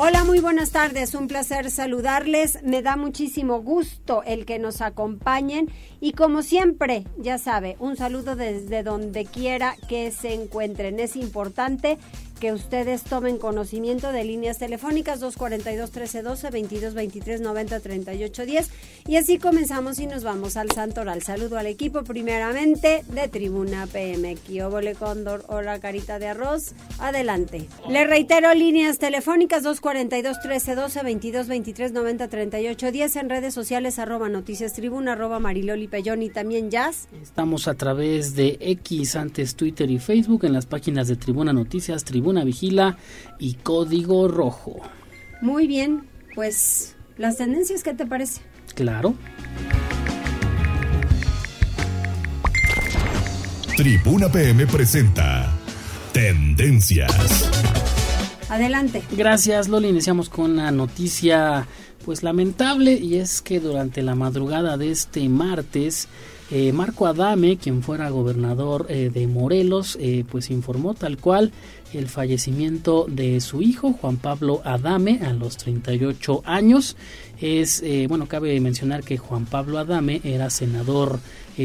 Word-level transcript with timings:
Hola, 0.00 0.22
muy 0.22 0.38
buenas 0.38 0.70
tardes. 0.70 1.12
Un 1.16 1.26
placer 1.26 1.72
saludarles. 1.72 2.62
Me 2.62 2.82
da 2.82 2.96
muchísimo 2.96 3.62
gusto 3.62 4.22
el 4.22 4.46
que 4.46 4.60
nos 4.60 4.80
acompañen 4.80 5.72
y 6.00 6.12
como 6.12 6.42
siempre, 6.42 7.02
ya 7.16 7.36
sabe, 7.36 7.74
un 7.80 7.96
saludo 7.96 8.36
desde 8.36 8.84
donde 8.84 9.24
quiera 9.24 9.74
que 9.88 10.12
se 10.12 10.34
encuentren. 10.34 11.00
Es 11.00 11.16
importante 11.16 11.98
que 12.38 12.52
ustedes 12.52 13.02
tomen 13.02 13.38
conocimiento 13.38 14.12
de 14.12 14.24
líneas 14.24 14.58
telefónicas 14.58 15.20
242-1312, 15.20 16.50
22-23-90-38-10 17.42 18.66
y 19.06 19.16
así 19.16 19.38
comenzamos 19.38 19.98
y 19.98 20.06
nos 20.06 20.22
vamos 20.24 20.56
al 20.56 20.70
Santoral. 20.70 21.22
Saludo 21.22 21.58
al 21.58 21.66
equipo 21.66 22.04
primeramente 22.04 23.04
de 23.08 23.28
Tribuna 23.28 23.86
PM. 23.86 24.36
Kiobole 24.36 24.94
Cóndor, 24.94 25.44
hola 25.48 25.80
carita 25.80 26.18
de 26.18 26.28
arroz, 26.28 26.74
adelante. 26.98 27.68
Le 27.88 28.06
reitero 28.06 28.54
líneas 28.54 28.98
telefónicas 28.98 29.64
242-1312, 29.64 31.02
22-23-90-38-10 31.88 33.20
en 33.20 33.28
redes 33.30 33.54
sociales 33.54 33.98
arroba 33.98 34.28
noticias 34.28 34.74
tribuna, 34.74 35.14
arroba 35.14 35.40
mariloli 35.40 35.88
pellón 35.88 36.22
y 36.22 36.30
también 36.30 36.70
jazz. 36.70 37.08
Estamos 37.20 37.66
a 37.68 37.74
través 37.74 38.34
de 38.36 38.58
X 38.60 39.16
antes 39.16 39.56
Twitter 39.56 39.90
y 39.90 39.98
Facebook 39.98 40.44
en 40.44 40.52
las 40.52 40.66
páginas 40.66 41.08
de 41.08 41.16
Tribuna 41.16 41.52
Noticias, 41.52 42.04
Tribuna 42.04 42.27
una 42.28 42.44
Vigila 42.44 42.96
y 43.38 43.54
Código 43.54 44.28
Rojo. 44.28 44.80
Muy 45.40 45.66
bien, 45.66 46.04
pues 46.34 46.96
las 47.16 47.36
tendencias, 47.36 47.82
¿qué 47.82 47.94
te 47.94 48.06
parece? 48.06 48.40
Claro. 48.74 49.14
Tribuna 53.76 54.28
PM 54.28 54.66
presenta 54.66 55.52
Tendencias. 56.12 57.48
Adelante. 58.48 59.02
Gracias, 59.12 59.68
Loli. 59.68 59.88
Iniciamos 59.88 60.28
con 60.28 60.52
una 60.52 60.70
noticia 60.70 61.66
pues 62.04 62.22
lamentable 62.22 62.94
y 62.94 63.16
es 63.16 63.42
que 63.42 63.60
durante 63.60 64.02
la 64.02 64.14
madrugada 64.14 64.76
de 64.78 64.90
este 64.90 65.28
martes 65.28 66.08
eh, 66.50 66.72
Marco 66.72 67.06
Adame, 67.06 67.58
quien 67.58 67.82
fuera 67.82 68.08
gobernador 68.08 68.86
eh, 68.88 69.10
de 69.12 69.26
Morelos, 69.26 69.98
eh, 70.00 70.24
pues 70.30 70.48
informó 70.48 70.94
tal 70.94 71.18
cual 71.18 71.52
el 71.92 72.08
fallecimiento 72.08 73.04
de 73.06 73.42
su 73.42 73.60
hijo, 73.60 73.92
Juan 73.92 74.16
Pablo 74.16 74.62
Adame, 74.64 75.20
a 75.22 75.34
los 75.34 75.58
38 75.58 76.42
años. 76.46 76.96
Es, 77.40 77.84
bueno, 78.08 78.26
cabe 78.26 78.58
mencionar 78.60 79.04
que 79.04 79.16
Juan 79.16 79.46
Pablo 79.46 79.78
Adame 79.78 80.20
era 80.24 80.50
senador 80.50 81.20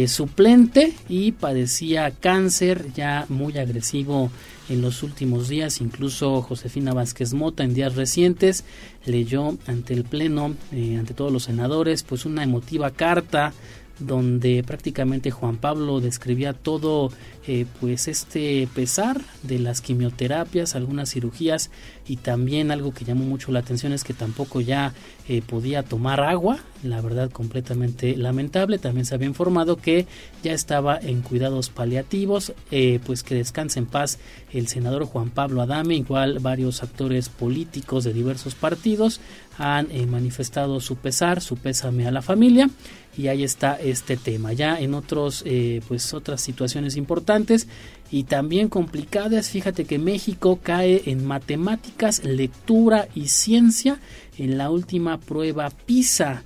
suplente 0.08 0.94
y 1.10 1.34
padecía 1.34 2.12
cáncer 2.12 2.94
ya 2.94 3.26
muy 3.28 3.58
agresivo 3.58 4.32
en 4.70 4.82
los 4.82 5.04
últimos 5.04 5.50
días. 5.50 5.82
Incluso 5.82 6.42
Josefina 6.42 6.94
Vázquez 6.94 7.34
Mota 7.34 7.64
en 7.64 7.74
días 7.74 7.96
recientes 7.96 8.64
leyó 9.06 9.58
ante 9.68 9.94
el 9.94 10.04
Pleno, 10.04 10.56
ante 10.72 11.14
todos 11.14 11.34
los 11.34 11.44
senadores, 11.44 12.04
pues 12.04 12.26
una 12.26 12.44
emotiva 12.44 12.92
carta 12.92 13.52
donde 14.00 14.64
prácticamente 14.64 15.32
Juan 15.32 15.58
Pablo 15.58 16.02
describía 16.02 16.54
todo 16.54 17.12
eh, 17.46 17.66
pues 17.80 18.08
este 18.08 18.68
pesar 18.74 19.22
de 19.44 19.60
las 19.60 19.82
quimioterapias, 19.82 20.76
algunas 20.76 21.12
cirugías 21.12 21.70
y 22.08 22.18
también 22.18 22.72
algo 22.72 22.94
que 22.94 23.06
llamó 23.06 23.24
mucho 23.24 23.52
la 23.52 23.60
atención 23.60 23.94
es 23.94 24.04
que 24.04 24.14
tampoco 24.14 24.62
ya 24.62 24.94
eh, 25.28 25.42
podía 25.46 25.84
tomar 25.84 26.22
agua, 26.22 26.60
la 26.84 27.02
verdad 27.02 27.30
completamente 27.30 28.18
lamentable, 28.18 28.78
también 28.78 29.06
se 29.06 29.16
había 29.16 29.28
informado 29.28 29.76
que 29.76 30.08
ya 30.42 30.54
estaba 30.54 30.98
en 30.98 31.22
cuidados 31.22 31.70
paliativos, 31.70 32.54
eh, 32.72 33.00
pues 33.06 33.24
que 33.24 33.36
descanse 33.36 33.80
en 33.80 33.86
paz 33.86 34.20
el 34.52 34.68
senador 34.68 35.06
Juan 35.06 35.30
Pablo 35.30 35.62
Adame, 35.62 35.96
igual 35.96 36.40
varios 36.40 36.82
actores 36.82 37.30
políticos 37.30 38.04
de 38.04 38.14
diversos 38.14 38.56
partidos 38.56 39.22
han 39.60 39.88
manifestado 40.10 40.80
su 40.80 40.96
pesar, 40.96 41.40
su 41.40 41.58
pésame 41.58 42.08
a 42.08 42.12
la 42.12 42.24
familia 42.24 42.70
y 43.18 43.28
ahí 43.28 43.44
está 43.44 43.80
este 43.80 44.18
tema. 44.18 44.54
Ya 44.54 44.80
en 44.80 44.94
otros, 44.94 45.44
eh, 45.46 45.82
pues 45.88 46.14
otras 46.14 46.42
situaciones 46.42 46.96
importantes 46.96 47.68
y 48.12 48.24
también 48.24 48.70
complicadas, 48.70 49.50
fíjate 49.50 49.86
que 49.86 50.00
México 50.00 50.60
cae 50.62 51.04
en 51.06 51.26
matemáticas, 51.26 52.24
lectura 52.24 53.08
y 53.16 53.28
ciencia 53.28 54.00
en 54.38 54.58
la 54.58 54.70
última 54.70 55.20
prueba 55.20 55.70
PISA 55.70 56.44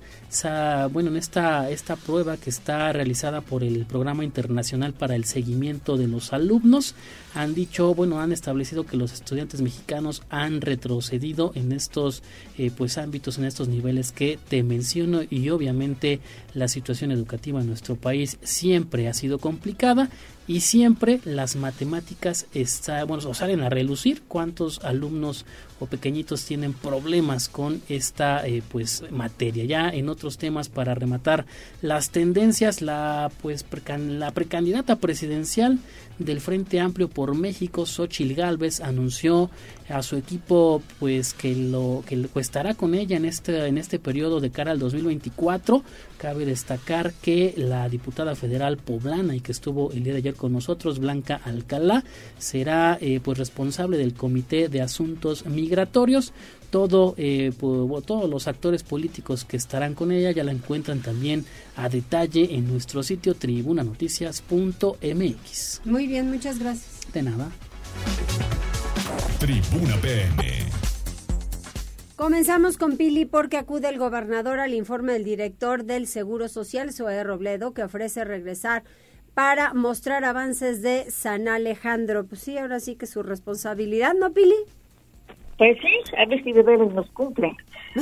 bueno, 0.92 1.10
en 1.10 1.16
esta, 1.16 1.70
esta 1.70 1.96
prueba 1.96 2.36
que 2.36 2.50
está 2.50 2.92
realizada 2.92 3.40
por 3.40 3.64
el 3.64 3.86
Programa 3.86 4.24
Internacional 4.24 4.92
para 4.92 5.14
el 5.14 5.24
Seguimiento 5.24 5.96
de 5.96 6.06
los 6.06 6.32
Alumnos, 6.32 6.94
han 7.34 7.54
dicho, 7.54 7.94
bueno, 7.94 8.20
han 8.20 8.32
establecido 8.32 8.84
que 8.84 8.96
los 8.96 9.12
estudiantes 9.12 9.62
mexicanos 9.62 10.22
han 10.28 10.60
retrocedido 10.60 11.52
en 11.54 11.72
estos 11.72 12.22
eh, 12.58 12.70
pues 12.76 12.98
ámbitos, 12.98 13.38
en 13.38 13.44
estos 13.44 13.68
niveles 13.68 14.12
que 14.12 14.38
te 14.48 14.62
menciono 14.62 15.22
y 15.28 15.48
obviamente 15.48 16.20
la 16.58 16.68
situación 16.68 17.12
educativa 17.12 17.60
en 17.60 17.66
nuestro 17.66 17.96
país 17.96 18.38
siempre 18.42 19.08
ha 19.08 19.14
sido 19.14 19.38
complicada 19.38 20.10
y 20.48 20.60
siempre 20.60 21.20
las 21.24 21.56
matemáticas 21.56 22.46
está, 22.54 23.04
bueno, 23.04 23.34
salen 23.34 23.60
a 23.60 23.68
relucir 23.68 24.22
cuántos 24.26 24.82
alumnos 24.82 25.44
o 25.80 25.86
pequeñitos 25.86 26.44
tienen 26.44 26.72
problemas 26.72 27.48
con 27.48 27.82
esta 27.88 28.46
eh, 28.46 28.62
pues 28.68 29.04
materia. 29.10 29.64
Ya 29.64 29.88
en 29.90 30.08
otros 30.08 30.38
temas 30.38 30.68
para 30.68 30.94
rematar 30.94 31.46
las 31.82 32.10
tendencias, 32.10 32.82
la 32.82 33.30
pues 33.42 33.64
la 34.08 34.30
precandidata 34.32 34.96
presidencial 34.96 35.78
del 36.18 36.40
Frente 36.40 36.80
Amplio 36.80 37.08
por 37.08 37.34
México, 37.36 37.86
Xochil 37.86 38.34
Gálvez, 38.34 38.80
anunció 38.80 39.50
a 39.88 40.02
su 40.02 40.16
equipo 40.16 40.82
pues 40.98 41.32
que 41.32 41.54
lo 41.54 42.02
que 42.06 42.28
estará 42.36 42.74
con 42.74 42.94
ella 42.94 43.16
en 43.16 43.24
este 43.24 43.66
en 43.66 43.78
este 43.78 43.98
periodo 43.98 44.40
de 44.40 44.50
cara 44.50 44.72
al 44.72 44.78
2024. 44.78 45.82
Cabe 46.18 46.44
destacar 46.44 47.12
que 47.12 47.54
la 47.56 47.88
diputada 47.88 48.34
federal 48.34 48.78
poblana 48.78 49.36
y 49.36 49.40
que 49.40 49.52
estuvo 49.52 49.92
el 49.92 50.02
día 50.02 50.14
de 50.14 50.18
ayer 50.18 50.34
con 50.38 50.54
nosotros, 50.54 50.98
Blanca 50.98 51.42
Alcalá, 51.44 52.04
será 52.38 52.96
eh, 53.02 53.20
pues 53.22 53.36
responsable 53.36 53.98
del 53.98 54.14
Comité 54.14 54.68
de 54.68 54.80
Asuntos 54.80 55.44
Migratorios 55.44 56.32
todo 56.70 57.14
eh, 57.16 57.52
todos 57.58 58.28
los 58.28 58.46
actores 58.46 58.82
políticos 58.82 59.44
que 59.44 59.56
estarán 59.56 59.94
con 59.94 60.12
ella 60.12 60.32
ya 60.32 60.44
la 60.44 60.52
encuentran 60.52 61.00
también 61.00 61.46
a 61.76 61.88
detalle 61.88 62.54
en 62.54 62.70
nuestro 62.70 63.02
sitio 63.02 63.34
tribunanoticias.mx. 63.34 65.80
Muy 65.84 66.06
bien, 66.06 66.30
muchas 66.30 66.58
gracias. 66.58 67.10
De 67.12 67.22
nada. 67.22 67.50
Tribuna 69.38 69.96
PM. 70.00 70.66
Comenzamos 72.16 72.78
con 72.78 72.96
Pili 72.96 73.26
porque 73.26 73.56
acude 73.56 73.88
el 73.88 73.96
gobernador 73.96 74.58
al 74.58 74.74
informe 74.74 75.12
del 75.12 75.22
director 75.22 75.84
del 75.84 76.08
Seguro 76.08 76.48
Social, 76.48 76.92
Zoe 76.92 77.22
Robledo, 77.22 77.72
que 77.72 77.84
ofrece 77.84 78.24
regresar 78.24 78.82
para 79.38 79.72
mostrar 79.72 80.24
avances 80.24 80.82
de 80.82 81.12
San 81.12 81.46
Alejandro. 81.46 82.26
Pues 82.26 82.40
sí, 82.40 82.58
ahora 82.58 82.80
sí 82.80 82.96
que 82.96 83.06
su 83.06 83.22
responsabilidad, 83.22 84.14
¿no, 84.18 84.32
Pili? 84.32 84.56
Pues 85.56 85.78
sí, 85.80 86.16
a 86.16 86.26
ver 86.26 86.42
si 86.42 86.52
de 86.52 86.64
veras 86.64 86.92
nos 86.92 87.08
cumple. 87.12 87.56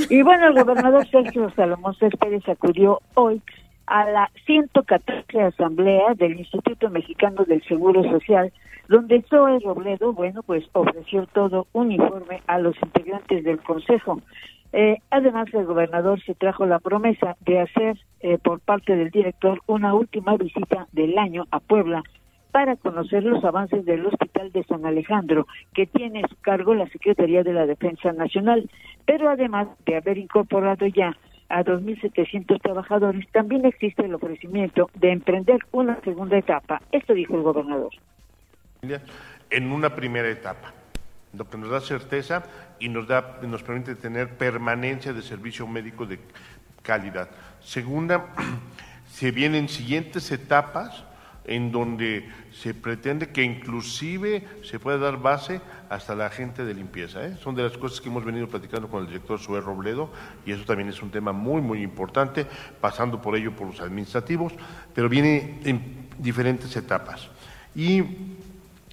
Y 0.08 0.22
bueno, 0.22 0.46
el 0.46 0.54
gobernador 0.54 1.06
Sergio 1.10 1.52
Salomón 1.54 1.94
Céspedes 1.96 2.48
acudió 2.48 3.02
hoy 3.16 3.42
a 3.84 4.08
la 4.08 4.30
114 4.46 5.42
Asamblea 5.42 6.14
del 6.14 6.40
Instituto 6.40 6.88
Mexicano 6.88 7.44
del 7.44 7.62
Seguro 7.64 8.02
Social, 8.10 8.50
donde 8.88 9.22
Zoe 9.28 9.58
Robledo, 9.58 10.14
bueno, 10.14 10.42
pues 10.42 10.64
ofreció 10.72 11.26
todo 11.34 11.66
un 11.74 11.92
informe 11.92 12.42
a 12.46 12.58
los 12.58 12.76
integrantes 12.82 13.44
del 13.44 13.58
Consejo. 13.58 14.22
Eh, 14.78 14.98
además, 15.08 15.46
el 15.54 15.64
gobernador 15.64 16.22
se 16.22 16.34
trajo 16.34 16.66
la 16.66 16.78
promesa 16.80 17.34
de 17.46 17.60
hacer 17.60 17.96
eh, 18.20 18.36
por 18.36 18.60
parte 18.60 18.94
del 18.94 19.10
director 19.10 19.62
una 19.66 19.94
última 19.94 20.36
visita 20.36 20.86
del 20.92 21.16
año 21.16 21.46
a 21.50 21.60
Puebla 21.60 22.02
para 22.52 22.76
conocer 22.76 23.22
los 23.22 23.42
avances 23.42 23.86
del 23.86 24.04
Hospital 24.04 24.52
de 24.52 24.64
San 24.64 24.84
Alejandro, 24.84 25.46
que 25.72 25.86
tiene 25.86 26.20
a 26.22 26.28
su 26.28 26.36
cargo 26.42 26.74
la 26.74 26.86
Secretaría 26.88 27.42
de 27.42 27.54
la 27.54 27.64
Defensa 27.64 28.12
Nacional. 28.12 28.68
Pero 29.06 29.30
además 29.30 29.68
de 29.86 29.96
haber 29.96 30.18
incorporado 30.18 30.86
ya 30.88 31.16
a 31.48 31.64
2.700 31.64 32.60
trabajadores, 32.60 33.26
también 33.32 33.64
existe 33.64 34.04
el 34.04 34.14
ofrecimiento 34.14 34.90
de 34.92 35.10
emprender 35.10 35.60
una 35.72 35.98
segunda 36.02 36.36
etapa. 36.36 36.82
Esto 36.92 37.14
dijo 37.14 37.34
el 37.34 37.42
gobernador. 37.44 37.92
En 39.48 39.72
una 39.72 39.96
primera 39.96 40.28
etapa, 40.28 40.74
lo 41.32 41.48
que 41.48 41.58
nos 41.58 41.70
da 41.70 41.80
certeza 41.80 42.44
y 42.78 42.88
nos, 42.88 43.06
da, 43.06 43.38
nos 43.42 43.62
permite 43.62 43.94
tener 43.94 44.36
permanencia 44.36 45.12
de 45.12 45.22
servicio 45.22 45.66
médico 45.66 46.06
de 46.06 46.18
calidad. 46.82 47.28
Segunda, 47.62 48.26
se 49.12 49.30
vienen 49.30 49.68
siguientes 49.68 50.30
etapas 50.30 51.04
en 51.46 51.70
donde 51.70 52.28
se 52.52 52.74
pretende 52.74 53.30
que 53.30 53.42
inclusive 53.42 54.44
se 54.64 54.80
pueda 54.80 54.98
dar 54.98 55.18
base 55.18 55.60
hasta 55.88 56.14
la 56.14 56.28
gente 56.28 56.64
de 56.64 56.74
limpieza. 56.74 57.24
¿eh? 57.24 57.36
Son 57.40 57.54
de 57.54 57.62
las 57.62 57.78
cosas 57.78 58.00
que 58.00 58.08
hemos 58.08 58.24
venido 58.24 58.48
platicando 58.48 58.88
con 58.88 59.02
el 59.02 59.06
director 59.06 59.38
Sue 59.38 59.60
Robledo 59.60 60.10
y 60.44 60.52
eso 60.52 60.64
también 60.64 60.88
es 60.88 61.00
un 61.02 61.10
tema 61.10 61.32
muy, 61.32 61.62
muy 61.62 61.82
importante, 61.82 62.46
pasando 62.80 63.22
por 63.22 63.36
ello 63.36 63.54
por 63.54 63.68
los 63.68 63.80
administrativos, 63.80 64.52
pero 64.92 65.08
viene 65.08 65.60
en 65.64 66.08
diferentes 66.18 66.74
etapas. 66.76 67.28
Y 67.74 68.02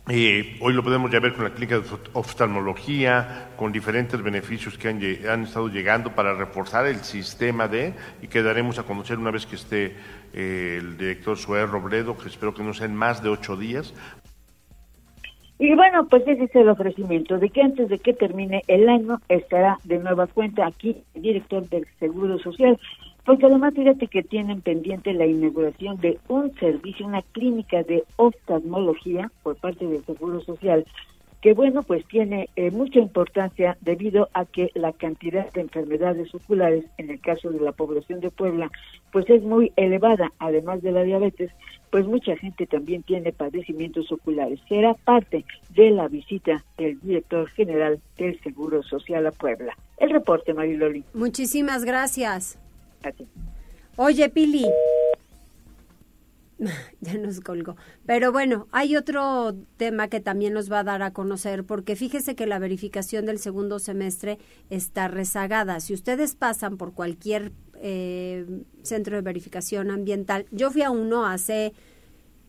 eh, 0.10 0.58
hoy 0.60 0.74
lo 0.74 0.84
podemos 0.84 1.10
ya 1.10 1.22
ver 1.22 1.34
con 1.34 1.46
la 1.46 1.52
clínica 1.52 1.80
de 1.80 1.86
oftalmología, 2.12 3.52
con 3.56 3.72
diferentes 3.72 4.22
beneficios 4.22 4.78
que 4.78 4.90
han, 4.90 5.44
estado 5.44 5.70
llegando 5.70 6.14
para 6.14 6.34
reforzar 6.34 6.86
el 6.88 6.98
sistema 6.98 7.70
de, 7.70 7.94
y 8.22 8.28
que 8.28 8.44
daremos 8.44 8.80
a 8.80 8.84
conocer 8.84 9.18
una 9.18 9.32
vez 9.32 9.46
que 9.46 9.56
esté 9.56 9.96
eh, 10.34 10.80
el 10.82 10.98
director 10.98 11.38
Suárez 11.38 11.70
Robledo, 11.70 12.18
que 12.18 12.28
espero 12.28 12.54
que 12.54 12.64
no 12.64 12.74
sean 12.74 12.94
más 12.94 13.24
de 13.24 13.30
ocho 13.30 13.56
días. 13.56 13.94
Y 15.58 15.74
bueno, 15.76 16.06
pues 16.10 16.28
ese 16.28 16.44
es 16.44 16.56
el 16.56 16.68
ofrecimiento, 16.68 17.38
de 17.38 17.50
que 17.50 17.62
antes 17.62 17.88
de 17.88 17.98
que 18.00 18.14
termine 18.14 18.64
el 18.68 18.90
año 18.90 19.22
estará 19.30 19.78
de 19.86 20.00
nueva 20.00 20.28
cuenta 20.28 20.68
aquí 20.68 20.98
el 21.14 21.22
director 21.22 21.70
del 21.70 21.88
Seguro 22.00 22.38
Social 22.40 22.78
porque 23.26 23.46
además 23.46 23.74
fíjate 23.74 24.08
que 24.08 24.24
tienen 24.24 24.62
pendiente 24.62 25.14
la 25.14 25.26
inauguración 25.26 25.98
de 25.98 26.20
un 26.28 26.54
servicio, 26.56 27.06
una 27.06 27.22
clínica 27.22 27.84
de 27.84 28.04
oftalmología 28.18 29.32
por 29.44 29.56
parte 29.56 29.88
del 29.88 30.04
Seguro 30.06 30.42
Social, 30.42 30.86
que 31.44 31.54
bueno, 31.54 31.84
pues 31.84 32.06
tiene 32.08 32.48
eh, 32.56 32.72
mucha 32.72 33.00
importancia 33.00 33.78
debido 33.82 34.30
a 34.34 34.46
que 34.46 34.72
la 34.76 34.94
cantidad 34.94 35.52
de 35.52 35.60
enfermedades 35.60 36.34
oculares 36.34 36.86
en 36.98 37.10
el 37.10 37.20
caso 37.20 37.50
de 37.50 37.60
la 37.60 37.74
población 37.74 38.22
de 38.22 38.32
Puebla, 38.32 38.72
pues 39.12 39.30
es 39.30 39.44
muy 39.44 39.74
elevada, 39.76 40.32
además 40.40 40.82
de 40.82 40.94
la 40.94 41.04
diabetes, 41.04 41.52
pues 41.92 42.06
mucha 42.08 42.38
gente 42.38 42.66
también 42.66 43.04
tiene 43.04 43.34
padecimientos 43.34 44.10
oculares. 44.10 44.62
Será 44.70 44.94
parte 44.94 45.44
de 45.76 45.92
la 45.92 46.08
visita 46.08 46.64
del 46.78 46.98
director 47.02 47.50
general 47.50 48.00
del 48.18 48.40
Seguro 48.40 48.82
Social 48.82 49.28
a 49.28 49.32
Puebla. 49.32 49.78
El 49.98 50.12
reporte, 50.12 50.54
Mariloli. 50.54 51.04
Muchísimas 51.14 51.84
gracias. 51.84 52.58
Oye, 53.96 54.30
Pili. 54.30 54.66
ya 57.02 57.18
nos 57.18 57.40
colgó. 57.42 57.76
Pero 58.06 58.32
bueno, 58.32 58.68
hay 58.72 58.96
otro 58.96 59.56
tema 59.78 60.08
que 60.08 60.20
también 60.20 60.54
nos 60.54 60.72
va 60.72 60.80
a 60.80 60.84
dar 60.84 61.02
a 61.02 61.14
conocer, 61.14 61.64
porque 61.64 61.96
fíjese 61.96 62.36
que 62.36 62.48
la 62.48 62.60
verificación 62.60 63.26
del 63.26 63.40
segundo 63.40 63.80
semestre 63.80 64.40
está 64.70 65.08
rezagada. 65.08 65.80
Si 65.80 65.94
ustedes 65.94 66.36
pasan 66.36 66.78
por 66.78 66.94
cualquier 66.94 67.52
eh, 67.76 68.46
centro 68.84 69.16
de 69.16 69.22
verificación 69.22 69.92
ambiental, 69.92 70.46
yo 70.52 70.72
fui 70.72 70.84
a 70.84 70.92
uno 70.92 71.26
hace 71.26 71.74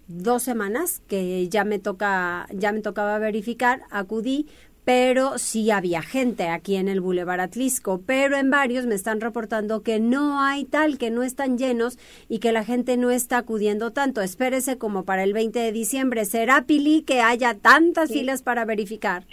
dos 0.07 0.43
semanas 0.43 1.03
que 1.09 1.49
ya 1.49 1.65
me 1.65 1.79
toca, 1.79 2.47
ya 2.53 2.73
me 2.73 2.81
tocaba 2.81 3.19
verificar, 3.19 3.83
acudí, 3.91 4.47
pero 4.85 5.39
sí 5.39 5.71
había 5.71 6.03
gente 6.03 6.49
aquí 6.49 6.77
en 6.77 6.89
el 6.89 7.01
Boulevard 7.01 7.41
Atlisco, 7.41 8.01
pero 8.07 8.37
en 8.37 8.51
varios 8.51 8.87
me 8.87 8.95
están 8.95 9.21
reportando 9.21 9.83
que 9.83 9.99
no 9.99 10.41
hay 10.41 10.65
tal, 10.65 10.99
que 10.99 11.11
no 11.11 11.23
están 11.23 11.57
llenos 11.57 11.99
y 12.29 12.39
que 12.39 12.53
la 12.53 12.65
gente 12.65 12.97
no 12.97 13.11
está 13.11 13.39
acudiendo 13.39 13.93
tanto. 13.93 14.21
Espérese 14.21 14.79
como 14.79 15.05
para 15.05 15.25
el 15.25 15.33
20 15.33 15.59
de 15.59 15.73
diciembre. 15.73 16.25
¿Será, 16.27 16.65
Pili, 16.67 17.03
que 17.03 17.21
haya 17.21 17.55
tantas 17.55 18.13
filas 18.13 18.43
para 18.43 18.65
verificar? 18.65 19.25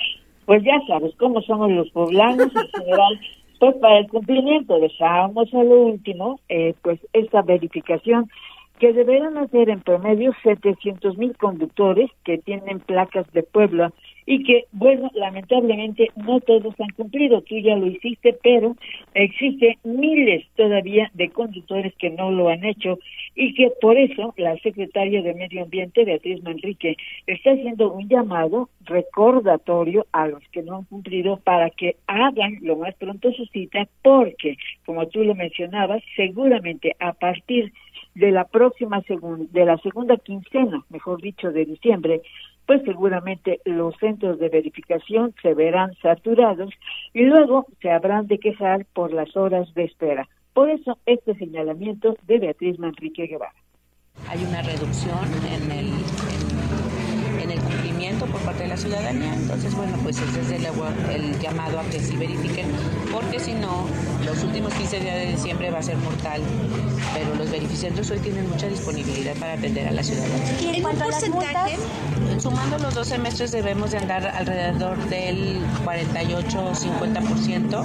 Pues 0.45 0.63
ya 0.63 0.79
sabes 0.87 1.13
cómo 1.17 1.41
somos 1.41 1.69
los 1.71 1.89
poblanos 1.91 2.47
en 2.55 2.67
general. 2.83 3.19
Pues 3.59 3.75
para 3.75 3.99
el 3.99 4.07
cumplimiento 4.07 4.79
dejábamos 4.79 5.53
a 5.53 5.63
lo 5.63 5.81
último, 5.81 6.39
eh, 6.49 6.73
pues 6.81 6.99
esta 7.13 7.43
verificación 7.43 8.29
que 8.79 8.93
deberán 8.93 9.37
hacer 9.37 9.69
en 9.69 9.81
promedio 9.81 10.33
700 10.41 11.15
mil 11.15 11.37
conductores 11.37 12.09
que 12.23 12.39
tienen 12.39 12.79
placas 12.79 13.31
de 13.31 13.43
Puebla 13.43 13.93
y 14.25 14.43
que, 14.43 14.65
bueno, 14.71 15.09
lamentablemente 15.13 16.09
no 16.15 16.39
todos 16.41 16.73
han 16.79 16.89
cumplido. 16.95 17.41
Tú 17.41 17.57
ya 17.57 17.75
lo 17.75 17.87
hiciste, 17.87 18.37
pero 18.43 18.75
existe 19.13 19.77
miles 19.83 20.45
todavía 20.55 21.09
de 21.13 21.29
conductores 21.29 21.93
que 21.95 22.09
no 22.09 22.31
lo 22.31 22.49
han 22.49 22.63
hecho 22.63 22.99
y 23.35 23.53
que 23.53 23.71
por 23.81 23.97
eso 23.97 24.33
la 24.37 24.57
secretaria 24.57 25.21
de 25.21 25.33
Medio 25.33 25.63
Ambiente, 25.63 26.05
Beatriz 26.05 26.43
Manrique, 26.43 26.97
está 27.27 27.51
haciendo 27.51 27.91
un 27.91 28.07
llamado 28.07 28.69
recordatorio 28.85 30.05
a 30.11 30.27
los 30.27 30.43
que 30.51 30.63
no 30.63 30.77
han 30.77 30.83
cumplido 30.85 31.37
para 31.37 31.69
que 31.69 31.95
hagan 32.07 32.57
lo 32.61 32.75
más 32.75 32.93
pronto 32.95 33.31
su 33.31 33.45
cita, 33.47 33.87
porque, 34.01 34.57
como 34.85 35.07
tú 35.07 35.23
lo 35.23 35.35
mencionabas, 35.35 36.03
seguramente 36.15 36.95
a 36.99 37.13
partir 37.13 37.71
de 38.15 38.31
la 38.31 38.45
próxima 38.45 39.01
segunda, 39.03 39.45
de 39.51 39.65
la 39.65 39.77
segunda 39.77 40.17
quincena, 40.17 40.83
mejor 40.89 41.21
dicho, 41.21 41.51
de 41.51 41.65
diciembre, 41.65 42.21
pues 42.71 42.83
seguramente 42.85 43.59
los 43.65 43.97
centros 43.97 44.39
de 44.39 44.47
verificación 44.47 45.35
se 45.41 45.53
verán 45.53 45.93
saturados 46.01 46.73
y 47.13 47.23
luego 47.23 47.65
se 47.81 47.91
habrán 47.91 48.27
de 48.27 48.39
quejar 48.39 48.85
por 48.93 49.11
las 49.11 49.35
horas 49.35 49.73
de 49.73 49.83
espera. 49.83 50.29
Por 50.53 50.69
eso 50.69 50.97
este 51.05 51.35
señalamiento 51.35 52.15
de 52.27 52.39
Beatriz 52.39 52.79
Manrique 52.79 53.27
Guevara. 53.27 53.53
Hay 54.29 54.41
una 54.45 54.61
reducción 54.61 55.19
en 55.51 55.69
el, 55.69 55.87
en, 57.43 57.80
cumplimiento 58.01 58.25
por 58.25 58.41
parte 58.41 58.63
de 58.63 58.69
la 58.69 58.77
ciudadanía, 58.77 59.33
entonces 59.33 59.75
bueno, 59.75 59.95
pues 60.01 60.17
ese 60.17 60.41
es 60.41 60.51
el, 60.51 60.65
el 61.13 61.39
llamado 61.39 61.79
a 61.79 61.83
que 61.83 61.99
sí 61.99 62.17
verifiquen, 62.17 62.65
porque 63.11 63.39
si 63.39 63.53
no, 63.53 63.85
los 64.25 64.43
últimos 64.43 64.73
15 64.73 64.99
días 64.99 65.15
de 65.15 65.25
diciembre 65.27 65.69
va 65.69 65.77
a 65.79 65.83
ser 65.83 65.97
mortal, 65.97 66.41
pero 67.13 67.35
los 67.35 67.51
verificantes 67.51 68.09
hoy 68.09 68.19
tienen 68.19 68.49
mucha 68.49 68.67
disponibilidad 68.67 69.35
para 69.35 69.53
atender 69.53 69.87
a 69.87 69.91
la 69.91 70.01
ciudadanía. 70.03 70.73
¿En 70.73 70.81
cuanto 70.81 71.03
a 71.03 71.07
las 71.07 71.29
multas? 71.29 71.71
Sumando 72.39 72.79
los 72.79 72.95
dos 72.95 73.07
semestres 73.07 73.51
debemos 73.51 73.91
de 73.91 73.97
andar 73.97 74.25
alrededor 74.25 74.97
del 75.09 75.59
48-50%, 75.85 77.83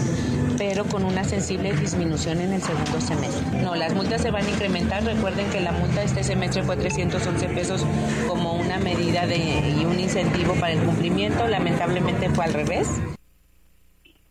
pero 0.56 0.84
con 0.86 1.04
una 1.04 1.24
sensible 1.24 1.74
disminución 1.74 2.40
en 2.40 2.54
el 2.54 2.62
segundo 2.62 3.00
semestre. 3.00 3.62
No, 3.62 3.74
las 3.74 3.94
multas 3.94 4.22
se 4.22 4.30
van 4.30 4.46
a 4.46 4.50
incrementar. 4.50 5.04
Recuerden 5.04 5.50
que 5.50 5.60
la 5.60 5.72
multa 5.72 6.02
este 6.02 6.24
semestre 6.24 6.62
fue 6.62 6.76
311 6.76 7.48
pesos 7.48 7.84
como 8.28 8.54
una 8.54 8.78
medida 8.78 9.26
de, 9.26 9.36
y 9.36 9.84
un 9.84 9.98
incentivo 10.06 10.54
para 10.54 10.72
el 10.72 10.80
cumplimiento. 10.80 11.46
Lamentablemente 11.46 12.30
fue 12.30 12.44
al 12.44 12.54
revés. 12.54 12.88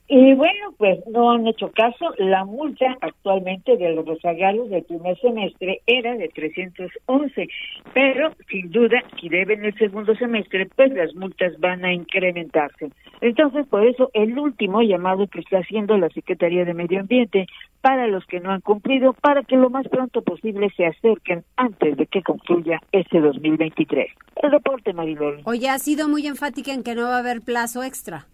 Y 0.07 0.33
bueno, 0.33 0.64
pues 0.77 1.00
no 1.07 1.31
han 1.31 1.48
hecho 1.48 1.72
caso. 1.72 2.13
La 2.18 2.45
multa 2.45 2.98
actualmente 3.01 3.77
de 3.77 3.94
los 3.94 4.06
rezagados 4.06 4.69
del 4.69 4.83
primer 4.83 5.19
semestre 5.19 5.81
era 5.88 6.16
de 6.16 6.30
311, 6.30 7.48
pero 7.94 8.32
sin 8.50 8.72
duda, 8.72 9.03
si 9.20 9.29
deben 9.29 9.65
el 9.65 9.77
segundo 9.77 10.15
semestre, 10.15 10.67
pues 10.75 10.94
las 10.94 11.13
multas 11.15 11.58
van 11.60 11.86
a 11.86 11.94
incrementarse. 11.94 12.89
Entonces, 13.22 13.65
por 13.67 13.86
eso, 13.86 14.10
el 14.13 14.38
último 14.38 14.82
llamado 14.82 15.27
que 15.27 15.39
está 15.39 15.60
haciendo 15.60 15.98
la 15.98 16.10
Secretaría 16.10 16.65
de 16.65 16.74
Medio 16.74 17.00
Ambiente 17.00 17.48
para 17.82 18.08
los 18.08 18.25
que 18.25 18.39
no 18.39 18.51
han 18.51 18.62
cumplido, 18.62 19.13
para 19.13 19.44
que 19.44 19.55
lo 19.55 19.70
más 19.70 19.88
pronto 19.88 20.22
posible 20.22 20.70
se 20.75 20.86
acerquen 20.86 21.44
antes 21.55 21.98
de 21.98 22.08
que 22.08 22.24
concluya 22.24 22.79
este 22.91 23.20
2023. 23.20 24.12
El 24.41 24.51
reporte, 24.51 24.94
Marilol. 24.94 25.41
Oye, 25.46 25.70
ha 25.70 25.77
sido 25.79 26.10
muy 26.10 26.25
enfática 26.27 26.74
en 26.74 26.84
que 26.84 26.96
no 26.96 27.03
va 27.03 27.17
a 27.17 27.20
haber 27.20 27.41
plazo 27.41 27.84
extra. 27.84 28.27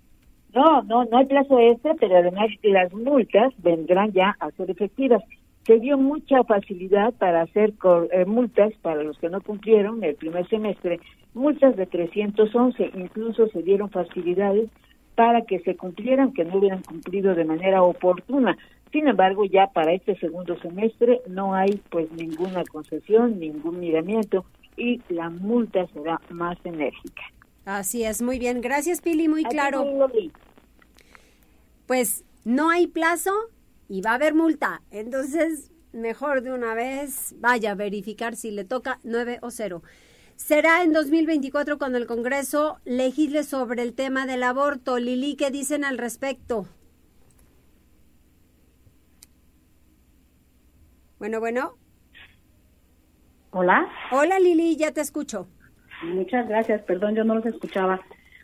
No, 0.54 0.82
no, 0.84 1.06
no 1.06 1.18
hay 1.18 1.26
plazo 1.26 1.60
extra, 1.60 1.94
pero 1.96 2.18
además 2.18 2.48
las 2.64 2.94
multas 2.94 3.54
vendrán 3.60 4.12
ya 4.12 4.36
a 4.40 4.52
ser 4.52 4.70
efectivas. 4.70 5.24
Se 5.66 5.80
dio 5.80 5.98
mucha 5.98 6.44
facilidad 6.44 7.14
para 7.14 7.44
hacer 7.44 7.74
eh, 8.12 8.26
multas 8.26 8.74
para 8.82 9.04
los 9.04 9.18
que 9.20 9.30
no 9.30 9.40
cumplieron 9.42 10.04
el 10.04 10.16
primer 10.16 10.48
semestre, 10.50 11.00
multas 11.34 11.76
de 11.78 11.86
311, 11.86 12.92
incluso 12.96 13.48
se 13.48 13.62
dieron 13.62 13.90
facilidades 13.90 14.70
para 15.16 15.44
que 15.44 15.60
se 15.60 15.76
cumplieran, 15.76 16.34
que 16.34 16.44
no 16.44 16.58
hubieran 16.58 16.82
cumplido 16.82 17.36
de 17.36 17.46
manera 17.46 17.84
oportuna. 17.84 18.58
Sin 18.92 19.08
embargo, 19.08 19.46
ya 19.46 19.68
para 19.68 19.94
este 19.94 20.16
segundo 20.18 20.58
semestre 20.60 21.22
no 21.28 21.54
hay 21.54 21.80
pues 21.90 22.12
ninguna 22.12 22.64
concesión, 22.66 23.40
ningún 23.40 23.80
miramiento 23.80 24.44
y 24.76 25.00
la 25.10 25.30
multa 25.30 25.86
será 25.94 26.20
más 26.30 26.58
enérgica. 26.66 27.24
Así 27.66 28.04
es, 28.04 28.22
muy 28.22 28.40
bien. 28.40 28.62
Gracias, 28.62 29.02
Pili, 29.02 29.28
muy 29.28 29.44
claro. 29.44 30.10
Pues 31.86 32.24
no 32.44 32.70
hay 32.70 32.88
plazo 32.88 33.32
y 33.88 34.02
va 34.02 34.12
a 34.12 34.16
haber 34.16 34.34
multa. 34.34 34.82
Entonces, 34.90 35.72
mejor 35.94 36.42
de 36.42 36.54
una 36.54 36.74
vez 36.74 37.36
vaya 37.38 37.72
a 37.72 37.76
verificar 37.76 38.36
si 38.36 38.52
le 38.52 38.64
toca 38.64 39.00
9 39.04 39.40
o 39.42 39.52
0. 39.52 39.84
Será 40.36 40.82
en 40.82 40.92
2024 40.92 41.78
cuando 41.78 42.00
el 42.00 42.08
Congreso 42.08 42.80
legisle 42.84 43.44
sobre 43.44 43.84
el 43.84 43.94
tema 43.94 44.26
del 44.26 44.42
aborto. 44.42 44.98
Lili, 44.98 45.36
¿qué 45.36 45.52
dicen 45.52 45.86
al 45.86 46.00
respecto? 46.00 46.68
Bueno, 51.20 51.40
bueno. 51.40 51.78
Hola. 53.52 53.88
Hola 54.12 54.40
Lili, 54.40 54.78
ya 54.78 54.92
te 54.92 55.02
escucho. 55.02 55.48
Muchas 56.04 56.48
gracias, 56.48 56.82
perdón, 56.84 57.16
yo 57.16 57.24
no 57.24 57.36
los 57.36 57.46
escuchaba. 57.46 58.02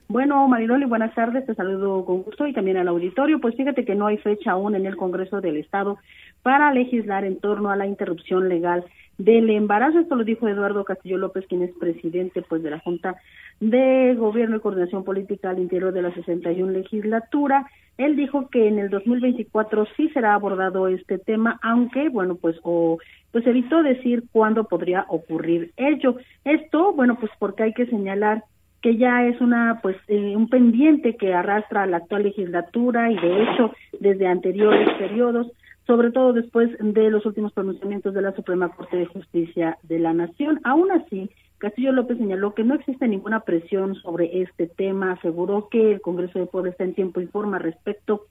Bueno, 0.10 0.48
Mariloli, 0.48 0.86
buenas 0.86 1.14
tardes, 1.14 1.46
te 1.46 1.54
saludo 1.54 2.06
con 2.06 2.22
gusto 2.22 2.48
y 2.48 2.54
también 2.54 2.78
al 2.78 2.88
auditorio. 2.88 3.42
Pues 3.42 3.56
fíjate 3.56 3.84
que 3.84 3.96
no 3.96 4.08
hay 4.08 4.18
fecha 4.18 4.52
aún 4.52 4.76
en 4.76 4.86
el 4.86 4.96
Congreso 4.96 5.42
del 5.42 5.58
Estado 5.58 5.98
para 6.44 6.72
legislar 6.72 7.26
en 7.26 7.40
torno 7.40 7.72
a 7.72 7.76
la 7.76 7.88
interrupción 7.88 8.48
legal 8.48 8.86
del 9.18 9.50
embarazo. 9.50 10.00
Esto 10.00 10.16
lo 10.16 10.24
dijo 10.24 10.48
Eduardo 10.48 10.84
Castillo 10.84 11.18
López, 11.18 11.46
quien 11.48 11.64
es 11.64 11.72
presidente 11.78 12.42
pues 12.42 12.64
de 12.64 12.72
la 12.72 12.80
Junta 12.80 13.16
de 13.60 14.16
Gobierno 14.16 14.58
y 14.58 14.60
Coordinación 14.60 15.04
Política 15.04 15.50
al 15.50 15.60
interior 15.60 15.94
de 15.94 16.02
la 16.02 16.14
61 16.14 16.72
legislatura. 16.72 17.68
Él 17.98 18.16
dijo 18.16 18.50
que 18.50 18.68
en 18.68 18.78
el 18.78 18.90
2024 18.90 19.88
sí 19.98 20.10
será 20.10 20.36
abordado 20.36 20.88
este 20.88 21.18
tema, 21.18 21.60
aunque 21.64 22.10
bueno, 22.10 22.36
pues 22.36 22.58
o 22.64 23.00
pues 23.32 23.46
evitó 23.48 23.82
decir 23.84 24.24
cuándo 24.32 24.66
podría 24.66 25.06
ocurrir 25.10 25.72
ello. 25.78 26.18
Esto, 26.46 26.94
bueno, 26.94 27.18
pues 27.20 27.32
porque 27.40 27.64
hay 27.64 27.74
que 27.74 27.88
señalar 27.88 28.44
que 28.82 28.98
ya 28.98 29.26
es 29.26 29.42
una 29.42 29.80
pues 29.82 29.98
eh, 30.08 30.36
un 30.36 30.50
pendiente 30.50 31.16
que 31.16 31.34
arrastra 31.34 31.84
a 31.84 31.88
la 31.88 31.98
actual 31.98 32.24
legislatura 32.24 33.12
y 33.12 33.16
de 33.16 33.44
hecho 33.44 33.72
desde 34.00 34.28
anteriores 34.28 34.90
periodos 35.00 35.48
sobre 35.88 36.12
todo 36.12 36.34
después 36.34 36.70
de 36.80 37.10
los 37.10 37.26
últimos 37.26 37.54
pronunciamientos 37.54 38.14
de 38.14 38.22
la 38.22 38.36
Suprema 38.36 38.76
Corte 38.76 38.98
de 38.98 39.06
Justicia 39.06 39.80
de 39.84 40.00
la 40.00 40.14
Nación. 40.14 40.60
Aún 40.66 40.92
así, 40.92 41.32
Castillo 41.60 41.94
López 41.94 42.18
señaló 42.18 42.54
que 42.54 42.66
no 42.66 42.76
existe 42.76 43.08
ninguna 43.08 43.40
presión 43.40 43.96
sobre 43.96 44.42
este 44.42 44.68
tema, 44.68 45.14
aseguró 45.14 45.70
que 45.70 45.94
el 45.94 46.02
Congreso 46.02 46.40
de 46.40 46.46
Puebla 46.46 46.72
está 46.72 46.84
en 46.84 46.94
tiempo 46.94 47.22
y 47.22 47.28
forma 47.28 47.58
respecto 47.58 48.28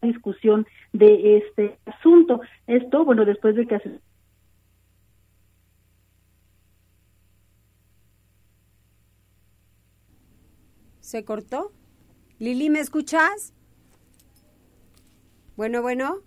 a 0.00 0.06
la 0.06 0.12
discusión 0.12 0.66
de 0.94 1.36
este 1.36 1.78
asunto. 1.84 2.40
Esto, 2.66 3.04
bueno, 3.04 3.26
después 3.26 3.54
de 3.54 3.66
que 3.66 3.78
¿Se 11.00 11.24
cortó? 11.24 11.72
Lili, 12.38 12.68
¿me 12.68 12.80
escuchas? 12.80 13.52
Bueno, 15.56 15.82
bueno. 15.82 16.22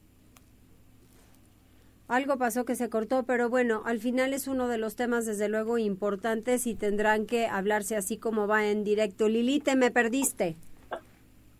Algo 2.09 2.39
pasó 2.39 2.65
que 2.65 2.73
se 2.73 2.89
cortó, 2.89 3.23
pero 3.23 3.49
bueno, 3.49 3.83
al 3.85 3.99
final 3.99 4.33
es 4.33 4.47
uno 4.47 4.67
de 4.67 4.79
los 4.79 4.95
temas 4.95 5.27
desde 5.27 5.47
luego 5.47 5.77
importantes 5.77 6.65
y 6.65 6.73
tendrán 6.73 7.27
que 7.27 7.45
hablarse 7.45 7.95
así 7.95 8.17
como 8.17 8.47
va 8.47 8.65
en 8.65 8.83
directo. 8.83 9.29
Lili, 9.29 9.59
te 9.59 9.75
me 9.75 9.91
perdiste. 9.91 10.55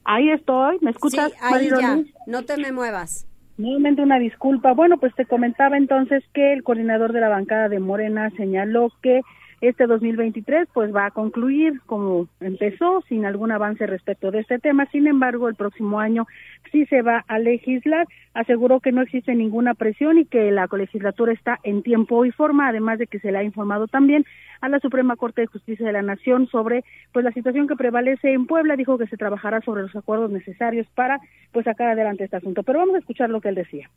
Ahí 0.05 0.31
estoy, 0.31 0.79
¿me 0.81 0.89
escuchas? 0.89 1.31
Sí, 1.31 1.37
ahí 1.39 1.69
ya, 1.69 1.99
no 2.25 2.45
te 2.45 2.57
me 2.57 2.71
muevas. 2.71 3.27
Nuevamente 3.59 4.01
una 4.01 4.17
disculpa. 4.17 4.73
Bueno, 4.73 4.97
pues 4.97 5.13
te 5.13 5.27
comentaba 5.27 5.77
entonces 5.77 6.23
que 6.33 6.51
el 6.51 6.63
coordinador 6.63 7.13
de 7.13 7.19
la 7.19 7.29
bancada 7.29 7.69
de 7.69 7.79
Morena 7.79 8.31
señaló 8.35 8.91
que 9.03 9.21
este 9.61 9.87
2023 9.87 10.67
pues 10.73 10.95
va 10.95 11.07
a 11.07 11.11
concluir 11.11 11.81
como 11.85 12.27
empezó 12.39 13.01
sin 13.07 13.25
algún 13.25 13.51
avance 13.51 13.85
respecto 13.85 14.31
de 14.31 14.39
este 14.39 14.59
tema. 14.59 14.87
Sin 14.91 15.07
embargo, 15.07 15.49
el 15.49 15.55
próximo 15.55 15.99
año 15.99 16.27
sí 16.71 16.85
se 16.85 17.01
va 17.01 17.25
a 17.27 17.39
legislar. 17.39 18.07
Aseguró 18.33 18.79
que 18.79 18.91
no 18.91 19.01
existe 19.01 19.35
ninguna 19.35 19.73
presión 19.73 20.17
y 20.17 20.25
que 20.25 20.51
la 20.51 20.67
legislatura 20.71 21.33
está 21.33 21.59
en 21.63 21.83
tiempo 21.83 22.25
y 22.25 22.31
forma, 22.31 22.67
además 22.69 22.99
de 22.99 23.07
que 23.07 23.19
se 23.19 23.31
le 23.31 23.39
ha 23.39 23.43
informado 23.43 23.87
también 23.87 24.25
a 24.61 24.69
la 24.69 24.79
Suprema 24.79 25.15
Corte 25.15 25.41
de 25.41 25.47
Justicia 25.47 25.85
de 25.85 25.93
la 25.93 26.01
Nación 26.01 26.47
sobre 26.47 26.83
pues 27.11 27.25
la 27.25 27.31
situación 27.31 27.67
que 27.67 27.75
prevalece 27.75 28.33
en 28.33 28.45
Puebla. 28.45 28.75
Dijo 28.75 28.97
que 28.97 29.07
se 29.07 29.17
trabajará 29.17 29.61
sobre 29.61 29.83
los 29.83 29.95
acuerdos 29.95 30.31
necesarios 30.31 30.87
para 30.95 31.19
pues 31.51 31.65
sacar 31.65 31.89
adelante 31.89 32.23
este 32.23 32.37
asunto. 32.37 32.63
Pero 32.63 32.79
vamos 32.79 32.95
a 32.95 32.99
escuchar 32.99 33.29
lo 33.29 33.41
que 33.41 33.49
él 33.49 33.55
decía. 33.55 33.89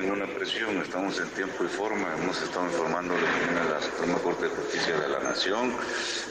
Ninguna 0.00 0.26
presión, 0.26 0.80
estamos 0.80 1.20
en 1.20 1.28
tiempo 1.30 1.62
y 1.62 1.68
forma, 1.68 2.08
hemos 2.16 2.40
estado 2.40 2.64
informando 2.64 3.14
de 3.14 3.20
la 3.20 3.82
Suprema 3.82 4.18
Corte 4.20 4.44
de 4.44 4.48
Justicia 4.48 4.96
de 4.96 5.08
la 5.08 5.20
Nación, 5.20 5.74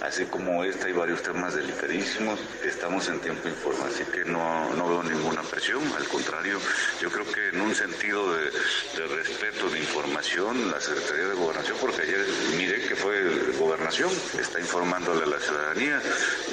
así 0.02 0.26
como 0.26 0.64
esta 0.64 0.90
y 0.90 0.94
varios 0.94 1.22
temas 1.22 1.54
delicadísimos, 1.54 2.40
estamos 2.66 3.08
en 3.10 3.20
tiempo 3.20 3.48
y 3.48 3.52
forma, 3.52 3.86
así 3.86 4.04
que 4.06 4.26
no, 4.26 4.74
no 4.74 4.90
veo 4.90 5.04
ninguna 5.04 5.44
presión, 5.44 5.84
al 5.96 6.08
contrario, 6.08 6.58
yo 7.00 7.12
creo 7.12 7.26
que 7.32 7.50
en 7.50 7.62
un 7.62 7.76
sentido 7.76 8.34
de, 8.34 8.46
de 8.46 9.08
respeto 9.16 9.70
de 9.70 9.78
información, 9.78 10.72
la 10.72 10.82
Secretaría 10.82 11.28
de 11.28 11.36
Gobernación, 11.36 11.78
porque 11.80 12.02
ayer 12.02 12.26
miré 12.58 12.82
que 12.82 12.96
fue 12.96 13.54
Gobernación, 13.60 14.10
está 14.40 14.60
informándole 14.60 15.24
a 15.24 15.28
la 15.28 15.40
ciudadanía, 15.40 16.02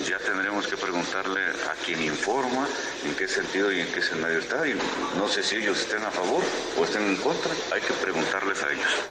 ya 0.06 0.18
tendremos 0.18 0.66
que 0.66 0.76
preguntarle 0.76 1.40
a 1.40 1.74
quien 1.82 2.02
informa, 2.02 2.68
en 3.06 3.14
qué 3.14 3.26
sentido 3.26 3.72
y 3.72 3.80
en 3.80 3.86
qué 3.88 4.00
escenario 4.00 4.38
está, 4.38 4.68
y 4.68 4.76
no 5.16 5.26
sé 5.28 5.42
si 5.42 5.56
ellos 5.56 5.80
estén 5.80 6.02
a 6.04 6.10
favor 6.10 6.42
o 6.78 6.84
estén 6.84 7.05
en 7.06 7.16
contra, 7.16 7.52
hay 7.72 7.80
que 7.80 7.94
preguntarles 8.02 8.62
a 8.64 8.72
ellos. 8.72 9.10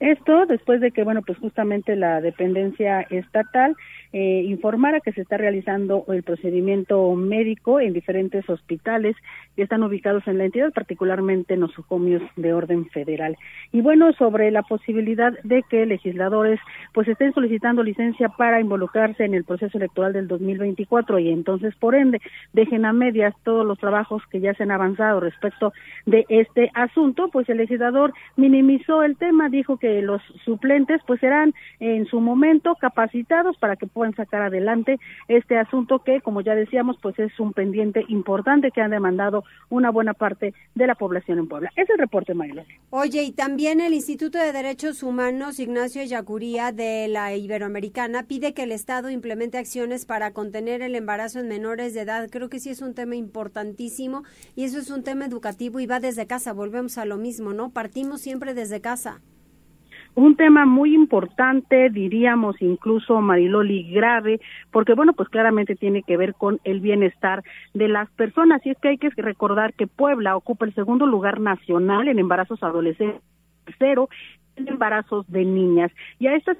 Esto 0.00 0.44
después 0.46 0.80
de 0.80 0.90
que, 0.90 1.02
bueno, 1.02 1.22
pues 1.22 1.38
justamente 1.38 1.96
la 1.96 2.20
dependencia 2.20 3.02
estatal 3.10 3.76
eh, 4.16 4.44
informara 4.46 5.00
que 5.00 5.10
se 5.10 5.22
está 5.22 5.36
realizando 5.36 6.04
el 6.06 6.22
procedimiento 6.22 7.12
médico 7.16 7.80
en 7.80 7.92
diferentes 7.92 8.48
hospitales 8.48 9.16
que 9.56 9.62
están 9.62 9.82
ubicados 9.82 10.24
en 10.28 10.38
la 10.38 10.44
entidad, 10.44 10.72
particularmente 10.72 11.54
en 11.54 11.60
los 11.60 11.70
nosocomios 11.70 12.22
de 12.36 12.54
orden 12.54 12.86
federal. 12.90 13.36
Y 13.72 13.80
bueno, 13.80 14.12
sobre 14.12 14.52
la 14.52 14.62
posibilidad 14.62 15.32
de 15.42 15.64
que 15.68 15.84
legisladores 15.84 16.60
pues 16.92 17.08
estén 17.08 17.32
solicitando 17.32 17.82
licencia 17.82 18.28
para 18.28 18.60
involucrarse 18.60 19.24
en 19.24 19.34
el 19.34 19.42
proceso 19.42 19.78
electoral 19.78 20.12
del 20.12 20.28
2024 20.28 21.18
y 21.18 21.30
entonces 21.30 21.74
por 21.74 21.96
ende 21.96 22.20
dejen 22.52 22.84
a 22.84 22.92
medias 22.92 23.34
todos 23.42 23.66
los 23.66 23.80
trabajos 23.80 24.22
que 24.30 24.38
ya 24.38 24.54
se 24.54 24.62
han 24.62 24.70
avanzado 24.70 25.18
respecto 25.18 25.72
de 26.06 26.24
este 26.28 26.70
asunto, 26.74 27.30
pues 27.32 27.48
el 27.48 27.56
legislador 27.56 28.12
minimizó 28.36 29.02
el 29.02 29.16
tema, 29.16 29.48
dijo 29.48 29.76
que 29.76 30.02
los 30.02 30.22
suplentes 30.44 31.00
pues 31.04 31.18
serán 31.18 31.52
en 31.80 32.06
su 32.06 32.20
momento 32.20 32.76
capacitados 32.76 33.56
para 33.58 33.74
que 33.74 33.88
puedan 33.88 34.03
sacar 34.12 34.42
adelante 34.42 34.98
este 35.28 35.56
asunto 35.56 36.00
que, 36.00 36.20
como 36.20 36.42
ya 36.42 36.54
decíamos, 36.54 36.98
pues 37.00 37.18
es 37.18 37.38
un 37.40 37.52
pendiente 37.54 38.04
importante 38.08 38.70
que 38.70 38.80
han 38.82 38.90
demandado 38.90 39.44
una 39.70 39.90
buena 39.90 40.12
parte 40.12 40.52
de 40.74 40.86
la 40.86 40.94
población 40.94 41.38
en 41.38 41.48
Puebla. 41.48 41.72
Es 41.76 41.88
el 41.88 41.98
reporte, 41.98 42.34
Marilyn. 42.34 42.66
Oye, 42.90 43.22
y 43.22 43.32
también 43.32 43.80
el 43.80 43.94
Instituto 43.94 44.38
de 44.38 44.52
Derechos 44.52 45.02
Humanos 45.02 45.58
Ignacio 45.58 46.02
Yacuría 46.02 46.72
de 46.72 47.08
la 47.08 47.34
Iberoamericana 47.34 48.24
pide 48.24 48.54
que 48.54 48.64
el 48.64 48.72
Estado 48.72 49.10
implemente 49.10 49.58
acciones 49.58 50.04
para 50.04 50.32
contener 50.32 50.82
el 50.82 50.94
embarazo 50.94 51.38
en 51.40 51.48
menores 51.48 51.94
de 51.94 52.02
edad. 52.02 52.28
Creo 52.30 52.48
que 52.48 52.60
sí 52.60 52.70
es 52.70 52.82
un 52.82 52.94
tema 52.94 53.16
importantísimo 53.16 54.24
y 54.56 54.64
eso 54.64 54.78
es 54.78 54.90
un 54.90 55.02
tema 55.02 55.26
educativo 55.26 55.80
y 55.80 55.86
va 55.86 56.00
desde 56.00 56.26
casa. 56.26 56.52
Volvemos 56.52 56.98
a 56.98 57.04
lo 57.04 57.16
mismo, 57.16 57.52
¿no? 57.52 57.70
Partimos 57.70 58.20
siempre 58.20 58.54
desde 58.54 58.80
casa. 58.80 59.20
Un 60.14 60.36
tema 60.36 60.64
muy 60.64 60.94
importante, 60.94 61.90
diríamos 61.90 62.60
incluso 62.62 63.20
Mariloli 63.20 63.90
grave, 63.92 64.40
porque 64.70 64.94
bueno, 64.94 65.12
pues 65.12 65.28
claramente 65.28 65.74
tiene 65.74 66.02
que 66.02 66.16
ver 66.16 66.34
con 66.34 66.60
el 66.62 66.80
bienestar 66.80 67.42
de 67.72 67.88
las 67.88 68.08
personas. 68.12 68.64
Y 68.64 68.70
es 68.70 68.78
que 68.78 68.88
hay 68.88 68.98
que 68.98 69.10
recordar 69.16 69.74
que 69.74 69.88
Puebla 69.88 70.36
ocupa 70.36 70.66
el 70.66 70.74
segundo 70.74 71.06
lugar 71.06 71.40
nacional 71.40 72.06
en 72.06 72.20
embarazos 72.20 72.62
adolescentes, 72.62 73.22
cero 73.78 74.08
en 74.56 74.68
embarazos 74.68 75.26
de 75.30 75.44
niñas. 75.44 75.90
Y 76.20 76.28
a 76.28 76.36
estas 76.36 76.56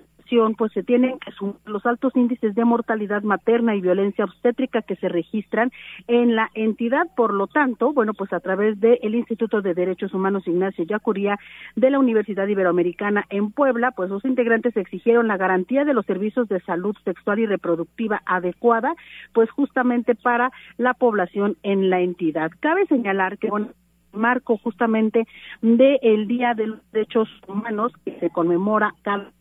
pues 0.57 0.73
se 0.73 0.83
tienen 0.83 1.19
que 1.19 1.31
sumar 1.33 1.57
los 1.67 1.85
altos 1.87 2.15
índices 2.17 2.55
de 2.55 2.65
mortalidad 2.65 3.23
materna 3.23 3.75
y 3.77 3.81
violencia 3.81 4.25
obstétrica 4.25 4.83
que 4.83 4.97
se 4.97 5.09
registran 5.09 5.71
en 6.09 6.35
la 6.35 6.51
entidad. 6.55 7.07
Por 7.17 7.33
lo 7.33 7.47
tanto, 7.47 7.93
bueno, 7.93 8.15
pues 8.15 8.33
a 8.33 8.41
través 8.41 8.81
del 8.81 9.15
Instituto 9.15 9.63
de 9.63 9.75
Derechos 9.75 10.13
Humanos 10.15 10.47
Ignacio 10.47 10.85
Yacuría 10.85 11.39
de 11.77 11.91
la 11.91 11.99
Universidad 11.99 12.49
Iberoamericana 12.49 13.25
en 13.31 13.53
Puebla, 13.53 13.93
pues 13.93 14.11
los 14.11 14.25
integrantes 14.25 14.77
exigieron 14.77 15.29
la 15.29 15.37
garantía 15.37 15.85
de 15.85 15.95
los 15.95 16.07
servicios 16.07 16.49
de 16.49 16.61
salud 16.61 16.97
sexual 17.05 17.39
y 17.39 17.47
reproductiva 17.47 18.23
adecuada, 18.27 18.95
pues 19.33 19.51
justamente 19.51 20.15
para 20.15 20.51
la 20.79 20.95
población 20.95 21.57
en 21.63 21.91
la 21.91 22.01
entidad. 22.01 22.51
Cabe 22.61 22.87
señalar 22.87 23.39
que 23.39 23.49
bueno, 23.49 23.69
marco 24.15 24.57
justamente 24.59 25.27
del 25.61 26.27
Día 26.27 26.55
de 26.55 26.69
los 26.69 26.93
Derechos 26.93 27.29
Humanos 27.47 27.93
que 28.05 28.19
se 28.21 28.31
conmemora 28.31 28.95
cada 29.03 29.34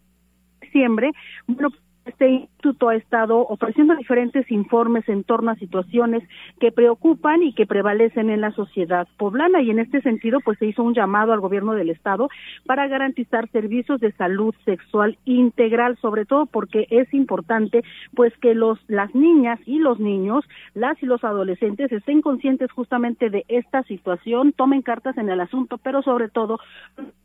diciembre, 0.73 1.11
bueno, 1.47 1.69
este 2.05 2.29
instituto 2.29 2.89
ha 2.89 2.95
estado 2.95 3.47
ofreciendo 3.47 3.95
diferentes 3.95 4.49
informes 4.51 5.07
en 5.07 5.23
torno 5.23 5.51
a 5.51 5.55
situaciones 5.55 6.21
que 6.59 6.71
preocupan 6.71 7.43
y 7.43 7.53
que 7.53 7.65
prevalecen 7.65 8.29
en 8.29 8.41
la 8.41 8.51
sociedad 8.51 9.07
poblana 9.17 9.61
y 9.61 9.69
en 9.71 9.79
este 9.79 10.01
sentido 10.01 10.39
pues 10.43 10.59
se 10.59 10.65
hizo 10.65 10.83
un 10.83 10.93
llamado 10.93 11.31
al 11.31 11.39
gobierno 11.39 11.73
del 11.73 11.89
estado 11.89 12.27
para 12.65 12.87
garantizar 12.87 13.49
servicios 13.51 14.01
de 14.01 14.11
salud 14.13 14.53
sexual 14.65 15.17
integral 15.23 15.97
sobre 16.01 16.25
todo 16.25 16.45
porque 16.45 16.87
es 16.89 17.13
importante 17.13 17.83
pues 18.13 18.33
que 18.39 18.53
los 18.53 18.79
las 18.87 19.15
niñas 19.15 19.59
y 19.65 19.79
los 19.79 19.97
niños 19.99 20.43
las 20.73 21.01
y 21.01 21.05
los 21.05 21.23
adolescentes 21.23 21.89
estén 21.89 22.21
conscientes 22.21 22.69
justamente 22.71 23.29
de 23.29 23.45
esta 23.47 23.81
situación 23.83 24.51
tomen 24.51 24.81
cartas 24.81 25.17
en 25.17 25.29
el 25.29 25.39
asunto 25.39 25.77
pero 25.77 26.01
sobre 26.01 26.27
todo 26.27 26.59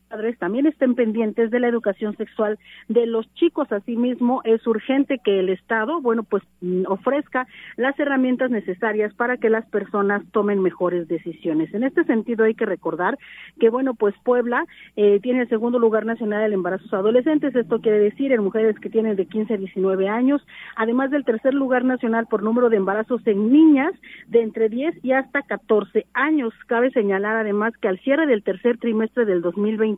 padres 0.08 0.38
también 0.38 0.66
estén 0.66 0.94
pendientes 0.94 1.50
de 1.50 1.60
la 1.60 1.68
educación 1.68 2.16
sexual 2.16 2.58
de 2.88 3.06
los 3.06 3.32
chicos. 3.34 3.70
Asimismo, 3.70 4.40
es 4.44 4.66
urgente 4.66 5.20
que 5.22 5.40
el 5.40 5.48
Estado, 5.50 6.00
bueno, 6.00 6.22
pues 6.22 6.42
mm, 6.60 6.84
ofrezca 6.88 7.46
las 7.76 7.98
herramientas 7.98 8.50
necesarias 8.50 9.14
para 9.14 9.36
que 9.36 9.50
las 9.50 9.66
personas 9.66 10.22
tomen 10.32 10.60
mejores 10.60 11.08
decisiones. 11.08 11.72
En 11.74 11.84
este 11.84 12.04
sentido, 12.04 12.44
hay 12.44 12.54
que 12.54 12.66
recordar 12.66 13.18
que, 13.60 13.70
bueno, 13.70 13.94
pues 13.94 14.14
Puebla 14.24 14.64
eh, 14.96 15.20
tiene 15.22 15.42
el 15.42 15.48
segundo 15.48 15.78
lugar 15.78 16.06
nacional 16.06 16.42
del 16.42 16.54
embarazos 16.54 16.92
adolescentes. 16.92 17.54
Esto 17.54 17.80
quiere 17.80 17.98
decir 17.98 18.32
en 18.32 18.42
mujeres 18.42 18.78
que 18.78 18.90
tienen 18.90 19.16
de 19.16 19.26
15 19.26 19.54
a 19.54 19.56
19 19.56 20.08
años, 20.08 20.46
además 20.76 21.10
del 21.10 21.24
tercer 21.24 21.54
lugar 21.54 21.84
nacional 21.84 22.26
por 22.26 22.42
número 22.42 22.70
de 22.70 22.76
embarazos 22.76 23.26
en 23.26 23.52
niñas 23.52 23.92
de 24.26 24.42
entre 24.42 24.68
10 24.68 25.04
y 25.04 25.12
hasta 25.12 25.42
14 25.42 26.06
años. 26.14 26.52
Cabe 26.66 26.90
señalar 26.90 27.36
además 27.36 27.74
que 27.80 27.88
al 27.88 27.98
cierre 28.00 28.26
del 28.26 28.42
tercer 28.42 28.78
trimestre 28.78 29.24
del 29.24 29.42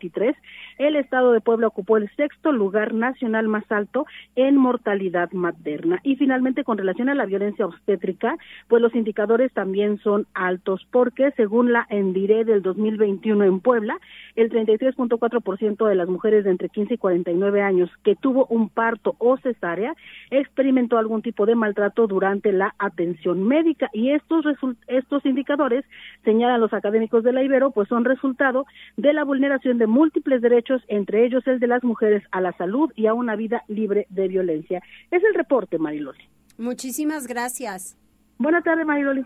2023, 0.01 0.37
el 0.79 0.97
estado 0.97 1.33
de 1.33 1.41
Puebla 1.41 1.67
ocupó 1.67 1.97
el 1.97 2.11
sexto 2.17 2.53
lugar 2.53 2.95
nacional 2.95 3.49
más 3.49 3.71
alto 3.71 4.07
en 4.37 4.57
mortalidad 4.57 5.31
materna. 5.33 6.01
Y 6.03 6.17
finalmente, 6.17 6.65
con 6.65 6.79
relación 6.79 7.09
a 7.09 7.15
la 7.15 7.27
violencia 7.27 7.67
obstétrica, 7.67 8.37
pues 8.69 8.83
los 8.83 8.95
indicadores 8.95 9.53
también 9.53 9.99
son 9.99 10.27
altos, 10.35 10.87
porque 10.91 11.33
según 11.33 11.73
la 11.73 11.87
ENDIRE 11.91 12.45
del 12.45 12.63
2021 12.63 13.45
en 13.45 13.61
Puebla, 13.61 13.99
el 14.37 14.51
33.4% 14.51 15.89
de 15.89 15.95
las 15.95 16.09
mujeres 16.09 16.45
de 16.45 16.51
entre 16.51 16.69
15 16.69 16.95
y 16.95 16.99
49 16.99 17.63
años 17.63 17.91
que 18.03 18.17
tuvo 18.17 18.47
un 18.47 18.69
parto 18.69 19.15
o 19.19 19.37
cesárea 19.39 19.95
experimentó 20.31 20.99
algún 20.99 21.23
tipo 21.23 21.47
de 21.47 21.55
maltrato 21.55 22.07
durante 22.07 22.53
la 22.53 22.75
atención 22.79 23.47
médica 23.47 23.91
y 23.93 24.11
estos 24.11 24.45
estos 24.87 25.27
indicadores 25.27 25.85
señalan 26.25 26.61
los 26.61 26.73
académicos 26.73 27.25
de 27.25 27.33
la 27.33 27.43
Ibero 27.43 27.71
pues 27.71 27.89
son 27.89 28.05
resultado 28.05 28.67
de 28.97 29.13
la 29.13 29.25
vulneración 29.25 29.79
de 29.79 29.87
múltiples 29.91 30.41
derechos 30.41 30.83
entre 30.89 31.27
ellos 31.27 31.47
el 31.47 31.61
de 31.61 31.67
las 31.67 31.85
mujeres 31.85 32.23
a 32.31 32.41
la 32.41 32.53
salud 32.57 32.91
y 32.97 33.07
a 33.07 33.15
una 33.15 33.37
vida 33.37 33.65
libre 33.69 34.07
de 34.09 34.29
violencia. 34.29 34.83
Es 35.11 35.23
el 35.25 35.35
reporte, 35.35 35.79
Mariloli. 35.79 36.25
Muchísimas 36.57 37.27
gracias. 37.27 37.97
Buenas 38.39 38.65
tardes, 38.65 38.87
Mariloli. 38.87 39.25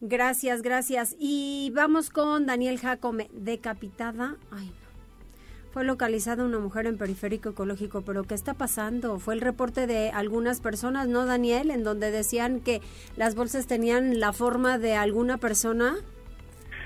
Gracias, 0.00 0.62
gracias. 0.62 1.16
Y 1.18 1.70
vamos 1.74 2.10
con 2.10 2.46
Daniel 2.46 2.78
Jacome, 2.78 3.28
decapitada. 3.32 4.36
Ay, 4.50 4.66
no. 4.66 4.72
Fue 5.72 5.84
localizada 5.84 6.44
una 6.44 6.58
mujer 6.58 6.86
en 6.86 6.98
periférico 6.98 7.50
ecológico, 7.50 8.02
pero 8.02 8.24
¿qué 8.24 8.34
está 8.34 8.52
pasando? 8.52 9.18
Fue 9.18 9.32
el 9.32 9.40
reporte 9.40 9.86
de 9.86 10.10
algunas 10.10 10.60
personas, 10.60 11.08
¿no, 11.08 11.24
Daniel? 11.24 11.70
En 11.70 11.82
donde 11.82 12.10
decían 12.10 12.60
que 12.60 12.82
las 13.16 13.34
bolsas 13.34 13.66
tenían 13.66 14.20
la 14.20 14.34
forma 14.34 14.76
de 14.76 14.96
alguna 14.96 15.38
persona. 15.38 15.94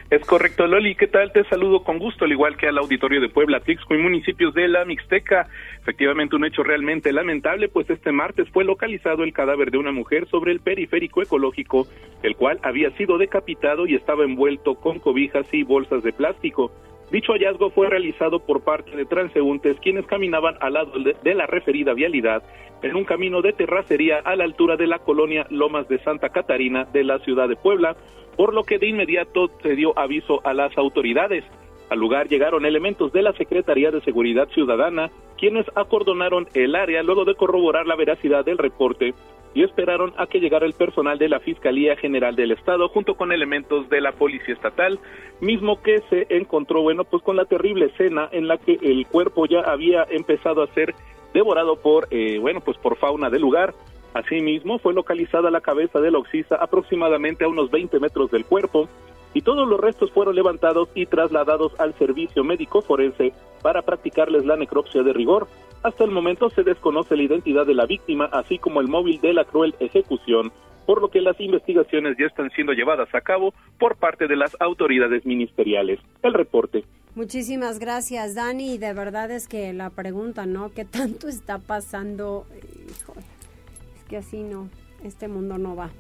Es 0.08 0.25
correcto, 0.25 0.68
Loli. 0.68 0.94
¿Qué 0.94 1.08
tal? 1.08 1.32
Te 1.32 1.42
saludo 1.44 1.82
con 1.82 1.98
gusto, 1.98 2.25
al 2.25 2.30
igual 2.30 2.56
que 2.56 2.68
al 2.68 2.78
auditorio 2.78 3.20
de 3.20 3.28
Puebla, 3.28 3.58
Tixco 3.58 3.92
y 3.92 3.98
municipios 3.98 4.54
de 4.54 4.68
la 4.68 4.84
Mixteca. 4.84 5.48
Efectivamente, 5.80 6.36
un 6.36 6.44
hecho 6.44 6.62
realmente 6.62 7.12
lamentable, 7.12 7.68
pues 7.68 7.90
este 7.90 8.12
martes 8.12 8.48
fue 8.50 8.64
localizado 8.64 9.25
el 9.25 9.32
cadáver 9.32 9.72
de 9.72 9.78
una 9.78 9.90
mujer 9.90 10.28
sobre 10.28 10.52
el 10.52 10.60
periférico 10.60 11.22
ecológico, 11.22 11.88
el 12.22 12.36
cual 12.36 12.60
había 12.62 12.92
sido 12.92 13.18
decapitado 13.18 13.88
y 13.88 13.96
estaba 13.96 14.22
envuelto 14.22 14.76
con 14.76 15.00
cobijas 15.00 15.52
y 15.52 15.64
bolsas 15.64 16.04
de 16.04 16.12
plástico. 16.12 16.70
Dicho 17.16 17.32
hallazgo 17.32 17.70
fue 17.70 17.88
realizado 17.88 18.40
por 18.40 18.62
parte 18.62 18.94
de 18.94 19.06
transeúntes 19.06 19.78
quienes 19.80 20.04
caminaban 20.04 20.56
al 20.61 20.75
lado 20.75 20.92
de 21.00 21.35
la 21.35 21.46
referida 21.46 21.94
vialidad 21.94 22.42
en 22.82 22.94
un 22.94 23.06
camino 23.06 23.40
de 23.40 23.54
terracería 23.54 24.18
a 24.18 24.37
la 24.37 24.44
altura 24.44 24.76
de 24.76 24.87
la 24.87 24.99
colonia 24.99 25.46
Lomas 25.49 25.88
de 25.88 25.99
Santa 26.00 26.28
Catarina 26.28 26.85
de 26.92 27.04
la 27.04 27.18
ciudad 27.20 27.49
de 27.49 27.56
Puebla, 27.56 27.96
por 28.37 28.52
lo 28.52 28.64
que 28.64 28.78
de 28.78 28.88
inmediato 28.88 29.49
se 29.62 29.76
dio 29.76 29.99
aviso 29.99 30.46
a 30.46 30.52
las 30.52 30.76
autoridades. 30.76 31.42
Al 31.88 32.00
lugar 32.00 32.28
llegaron 32.28 32.66
elementos 32.66 33.12
de 33.12 33.23
la 33.23 33.33
Secretaría 33.35 33.90
de 33.90 34.00
Seguridad 34.00 34.49
Ciudadana, 34.49 35.11
quienes 35.38 35.66
acordonaron 35.76 36.49
el 36.55 36.75
área 36.75 37.02
luego 37.02 37.25
de 37.25 37.37
corroborar 37.37 37.87
la 37.87 37.95
veracidad 37.95 38.45
del 38.45 38.59
reporte 38.59 39.14
y 39.55 39.62
esperaron 39.62 40.12
a 40.19 40.26
que 40.26 40.40
llegara 40.40 40.66
el 40.66 40.75
personal 40.75 41.19
de 41.19 41.28
la 41.28 41.40
Fiscalía 41.40 41.97
General 41.97 42.35
del 42.37 42.50
Estado 42.50 42.88
junto 42.88 43.14
con 43.14 43.33
elementos 43.33 43.88
de 43.88 44.00
la 44.00 44.12
Policía 44.12 44.55
Estatal, 44.55 44.99
mismo 45.40 45.81
que 45.81 46.02
se 46.11 46.26
encontró, 46.28 46.83
bueno, 46.83 47.05
pues 47.05 47.23
con 47.23 47.37
la 47.37 47.47
terrible 47.47 47.87
escena 47.87 48.28
en 48.33 48.49
la 48.49 48.59
que 48.59 48.78
el 48.83 49.07
cuerpo 49.07 49.47
ya 49.47 49.61
había 49.61 50.07
empezado 50.11 50.62
a 50.62 50.75
ser 50.75 50.95
devorado 51.33 51.76
por, 51.76 52.09
eh, 52.11 52.38
bueno, 52.38 52.61
pues 52.61 52.76
por 52.78 52.97
fauna 52.97 53.31
del 53.31 53.43
lugar. 53.43 53.73
Asimismo, 54.12 54.78
fue 54.78 54.93
localizada 54.93 55.50
la 55.50 55.61
cabeza 55.61 56.00
del 56.00 56.16
oxisa 56.16 56.57
aproximadamente 56.57 57.45
a 57.45 57.49
unos 57.49 57.71
20 57.71 58.00
metros 58.00 58.31
del 58.31 58.45
cuerpo 58.45 58.88
y 59.37 59.43
todos 59.43 59.69
los 59.69 59.78
restos 59.78 60.11
fueron 60.12 60.35
levantados 60.35 60.88
y 60.95 61.05
trasladados 61.05 61.78
al 61.78 61.93
servicio 61.99 62.43
médico 62.43 62.81
forense 62.81 63.35
para 63.61 63.83
practicarles 63.83 64.47
la 64.47 64.57
necropsia 64.57 65.02
de 65.02 65.12
rigor. 65.12 65.47
Hasta 65.83 66.05
el 66.05 66.11
momento 66.11 66.49
se 66.49 66.63
desconoce 66.63 67.15
la 67.17 67.25
identidad 67.25 67.67
de 67.67 67.75
la 67.75 67.84
víctima, 67.84 68.30
así 68.32 68.58
como 68.58 68.80
el 68.80 68.89
móvil 68.89 69.21
de 69.21 69.34
la 69.34 69.45
cruel 69.45 69.75
ejecución, 69.78 70.52
por 70.87 71.02
lo 71.02 71.10
que 71.10 71.21
las 71.21 71.39
investigaciones 71.39 72.17
ya 72.19 72.25
están 72.25 72.49
siendo 72.52 72.73
llevadas 72.73 73.15
a 73.15 73.21
cabo 73.21 73.52
por 73.78 73.99
parte 73.99 74.26
de 74.26 74.37
las 74.37 74.56
autoridades 74.58 75.26
ministeriales. 75.26 76.00
El 76.23 76.32
reporte. 76.32 76.84
Muchísimas 77.15 77.78
gracias, 77.78 78.37
Dani. 78.37 78.78
De 78.78 78.95
verdad 78.95 79.30
es 79.30 79.49
que 79.49 79.75
la 79.75 79.91
pregunta, 79.91 80.47
¿no? 80.47 80.71
¿Qué 80.71 80.87
tanto 80.87 81.28
está 81.28 81.58
pasando? 81.58 82.47
es 82.54 84.04
que 84.08 84.17
así 84.17 84.43
no, 84.43 84.71
este 85.04 85.28
mundo 85.28 85.58
no 85.58 85.76
va. 85.76 85.91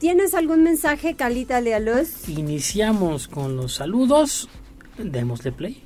¿Tienes 0.00 0.32
algún 0.32 0.62
mensaje, 0.62 1.14
Calita 1.14 1.60
Lealuz? 1.60 2.26
Iniciamos 2.26 3.28
con 3.28 3.54
los 3.58 3.74
saludos. 3.74 4.48
Démosle 4.96 5.52
play. 5.52 5.82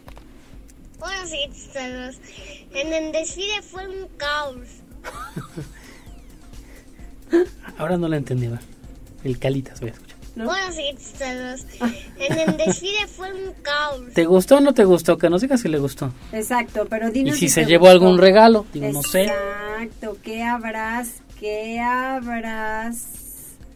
Buenos 1.00 1.32
días, 1.32 2.20
En 2.72 2.92
el 2.92 3.10
desfile 3.10 3.60
fue 3.62 3.88
un 3.88 4.06
caos. 4.16 4.68
Ahora 7.76 7.96
no 7.96 8.06
la 8.06 8.16
entendí, 8.16 8.48
El 9.24 9.38
Calitas, 9.40 9.80
voy 9.80 9.90
a 9.90 9.92
escuchar. 9.94 10.16
Buenos 10.36 10.76
días, 10.76 11.66
En 12.16 12.38
el 12.38 12.56
desfile 12.56 13.08
fue 13.08 13.32
un 13.32 13.52
caos. 13.62 14.12
¿Te 14.14 14.26
gustó 14.26 14.58
o 14.58 14.60
no 14.60 14.74
te 14.74 14.84
gustó? 14.84 15.18
Que 15.18 15.28
nos 15.28 15.42
digas 15.42 15.60
si 15.60 15.68
le 15.68 15.80
gustó. 15.80 16.12
Exacto, 16.32 16.86
pero 16.88 17.10
dinos 17.10 17.36
¿Y 17.36 17.40
si, 17.40 17.48
se 17.48 17.64
llevó 17.64 17.88
algún 17.88 18.18
regalo? 18.18 18.64
Digo, 18.72 18.92
no 18.92 19.02
sé. 19.02 19.24
Exacto, 19.24 20.16
¿qué 20.22 20.44
habrás? 20.44 21.14
¿Qué 21.40 21.80
habrás? 21.80 23.23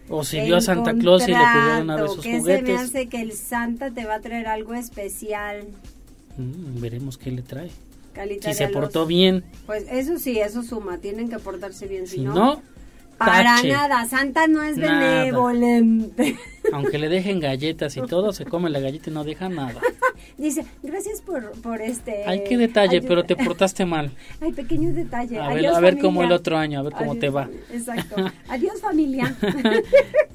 O 0.09 0.25
si 0.25 0.41
vio 0.41 0.57
a 0.57 0.61
Santa 0.61 0.95
Claus 0.95 1.25
y 1.29 1.33
le 1.33 1.39
pidió 1.39 1.83
una 1.83 1.97
vez 1.97 2.13
sus 2.13 2.25
¿qué 2.25 2.39
juguetes. 2.39 2.67
se 2.67 2.73
me 2.73 2.79
hace 2.79 3.07
que 3.09 3.21
el 3.21 3.33
Santa 3.33 3.91
te 3.91 4.07
va 4.07 4.17
a 4.17 4.21
traer 4.21 4.47
algo 4.47 4.75
especial? 4.75 5.67
Mm, 6.37 6.81
veremos 6.81 7.19
qué 7.19 7.31
le 7.31 7.43
trae. 7.43 7.71
Si 8.41 8.55
se 8.55 8.69
portó 8.69 9.07
bien. 9.07 9.45
Pues 9.67 9.85
eso 9.91 10.19
sí, 10.19 10.41
eso 10.41 10.63
suma. 10.63 10.99
Tienen 10.99 11.29
que 11.29 11.39
portarse 11.39 11.87
bien. 11.87 12.07
Si, 12.07 12.17
si 12.17 12.23
no, 12.23 12.35
no 12.35 12.63
para 13.19 13.63
nada. 13.63 14.07
Santa 14.07 14.47
no 14.47 14.63
es 14.63 14.77
benevolente. 14.77 16.37
Aunque 16.73 16.99
le 16.99 17.09
dejen 17.09 17.41
galletas 17.41 17.97
y 17.97 18.03
todo, 18.03 18.33
se 18.33 18.45
come 18.45 18.71
la 18.71 18.81
galleta 18.81 19.11
y 19.11 19.13
no 19.13 19.25
deja 19.25 19.49
nada. 19.49 19.81
Dice, 20.39 20.65
gracias 20.83 21.21
por, 21.21 21.51
por 21.63 21.81
este... 21.81 22.25
Ay, 22.27 22.45
qué 22.49 22.57
detalle, 22.57 23.03
pero 23.03 23.25
te 23.25 23.37
portaste 23.45 23.85
mal. 23.85 24.13
Ay, 24.41 24.53
pequeño 24.53 24.93
detalle. 24.93 25.39
A 25.39 25.49
ver, 25.49 25.67
a 25.67 25.81
ver 25.81 25.99
cómo 25.99 26.23
el 26.23 26.33
otro 26.33 26.57
año, 26.57 26.79
a 26.79 26.83
ver 26.83 26.93
cómo 26.93 27.17
te 27.17 27.31
va. 27.31 27.49
Exacto. 27.73 28.17
Adiós, 28.49 28.81
familia. 28.81 29.35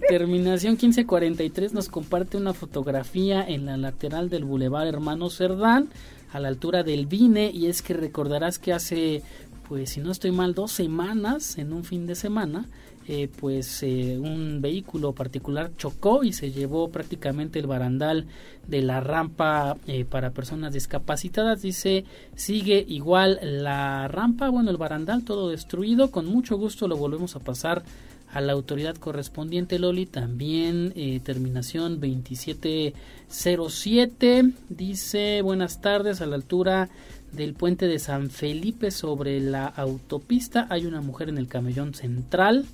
Terminación 0.08 0.74
1543 0.74 1.74
nos 1.74 1.88
comparte 1.88 2.38
una 2.38 2.54
fotografía 2.54 3.46
en 3.48 3.66
la 3.66 3.78
lateral 3.78 4.30
del 4.30 4.44
Boulevard 4.44 4.88
Hermano 4.88 5.30
Cerdán, 5.30 5.90
a 6.32 6.40
la 6.40 6.48
altura 6.48 6.84
del 6.84 7.06
Vine, 7.06 7.52
y 7.54 7.68
es 7.68 7.82
que 7.82 7.94
recordarás 7.94 8.60
que 8.60 8.74
hace, 8.74 9.22
pues 9.68 9.92
si 9.92 10.02
no 10.02 10.12
estoy 10.12 10.32
mal, 10.32 10.54
dos 10.54 10.72
semanas, 10.72 11.58
en 11.58 11.74
un 11.74 11.84
fin 11.84 12.06
de 12.06 12.16
semana, 12.16 12.68
eh, 13.06 13.30
pues 13.40 13.84
eh, 13.84 14.18
un 14.18 14.62
vehículo 14.62 15.12
particular 15.12 15.76
chocó 15.76 16.24
y 16.24 16.32
se 16.32 16.54
llevó 16.54 16.90
prácticamente 16.90 17.60
el 17.60 17.68
barandal 17.68 18.28
de 18.66 18.82
la 18.82 19.02
rampa 19.02 19.76
eh, 19.88 20.06
para 20.06 20.32
personas 20.32 20.72
discapacitadas. 20.72 21.62
Dice 21.62 22.06
sigue 22.36 22.86
igual 22.88 23.40
la 23.42 24.08
rampa 24.08 24.48
bueno 24.50 24.72
el 24.72 24.78
barandal 24.78 25.26
todo 25.26 25.50
destruido. 25.50 26.12
Con 26.12 26.28
mucho 26.28 26.56
gusto 26.58 26.88
lo 26.88 26.96
volvemos 26.96 27.36
a 27.36 27.42
pasar 27.42 27.84
a 28.32 28.40
la 28.40 28.54
autoridad 28.54 28.96
correspondiente 28.96 29.80
Loli. 29.80 30.06
También 30.06 30.94
terminación 31.24 32.00
2707 32.00 34.54
dice 34.70 35.42
buenas 35.42 35.82
tardes 35.82 36.22
a 36.22 36.26
la 36.26 36.36
altura 36.36 36.88
del 37.34 37.54
puente 37.54 37.88
de 37.88 38.00
San 38.00 38.30
Felipe 38.30 38.92
sobre 38.92 39.40
la 39.40 39.66
autopista 39.66 40.68
hay 40.70 40.86
una 40.86 41.02
mujer 41.02 41.30
en 41.30 41.38
el 41.38 41.48
camellón 41.48 41.94
central 41.94 42.66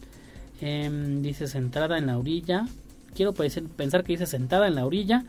Em, 0.62 1.22
dice 1.22 1.48
sentada 1.48 1.98
en 1.98 2.08
la 2.08 2.18
orilla. 2.18 2.66
Quiero 3.16 3.34
pensar 3.34 4.04
que 4.04 4.14
dice 4.14 4.26
sentada 4.26 4.68
en 4.68 4.76
la 4.76 4.86
orilla, 4.86 5.24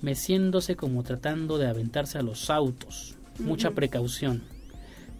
meciéndose 0.00 0.76
como 0.76 1.02
tratando 1.02 1.58
de 1.58 1.68
aventarse 1.68 2.18
a 2.18 2.22
los 2.22 2.50
autos. 2.50 3.16
Mucha 3.38 3.70
precaución. 3.70 4.42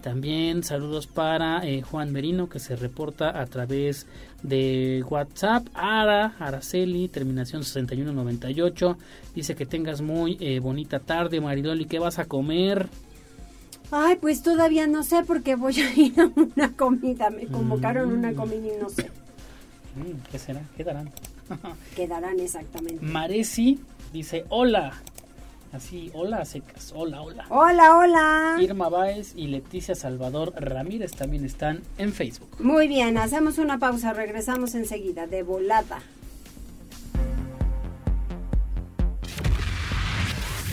También 0.03 0.65
saludos 0.65 1.07
para 1.07 1.65
eh, 1.65 1.81
Juan 1.81 2.13
Merino 2.13 2.49
que 2.49 2.59
se 2.59 2.75
reporta 2.75 3.41
a 3.41 3.47
través 3.47 4.09
de 4.43 5.05
WhatsApp. 5.09 5.69
Ara, 5.75 6.35
Araceli, 6.41 7.07
terminación 7.07 7.63
6198. 7.63 8.99
Dice 9.35 9.55
que 9.55 9.65
tengas 9.65 10.03
muy 10.03 10.37
eh, 10.41 10.59
bonita 10.59 10.99
tarde, 10.99 11.41
Maridoli. 11.41 11.85
¿Qué 11.85 12.01
vas 12.01 12.19
a 12.19 12.25
comer? 12.25 12.89
Ay, 13.95 14.17
pues 14.17 14.43
todavía 14.43 14.87
no 14.87 15.03
sé 15.03 15.23
porque 15.25 15.55
voy 15.55 15.79
a 15.81 15.95
ir 15.95 16.19
a 16.19 16.27
una 16.35 16.73
comida. 16.73 17.29
Me 17.31 17.47
convocaron 17.47 18.11
a 18.11 18.15
una 18.15 18.33
Mm. 18.33 18.35
comida 18.35 18.67
y 18.75 18.81
no 18.81 18.89
sé. 18.89 19.11
Mm, 19.95 20.17
¿Qué 20.31 20.39
será? 20.39 20.63
¿Qué 20.77 20.83
darán? 20.85 21.11
Quedarán 21.97 22.41
exactamente. 22.41 23.05
Maresi 23.05 23.79
dice 24.13 24.45
hola. 24.49 24.95
Así, 25.73 26.11
hola 26.15 26.45
secas. 26.45 26.93
Hola, 26.95 27.23
hola. 27.23 27.47
Hola, 27.49 27.97
hola. 27.97 28.57
Irma 28.61 28.89
Báez 28.91 29.33
y 29.37 29.47
Leticia 29.47 29.95
Salvador 29.95 30.53
Ramírez 30.57 31.13
también 31.13 31.45
están 31.47 31.81
en 31.97 32.13
Facebook. 32.13 32.49
Muy 32.61 32.89
bien, 32.89 33.17
hacemos 33.17 33.57
una 33.59 33.79
pausa, 33.79 34.13
regresamos 34.13 34.75
enseguida, 34.75 35.27
de 35.27 35.43
volada. 35.43 36.01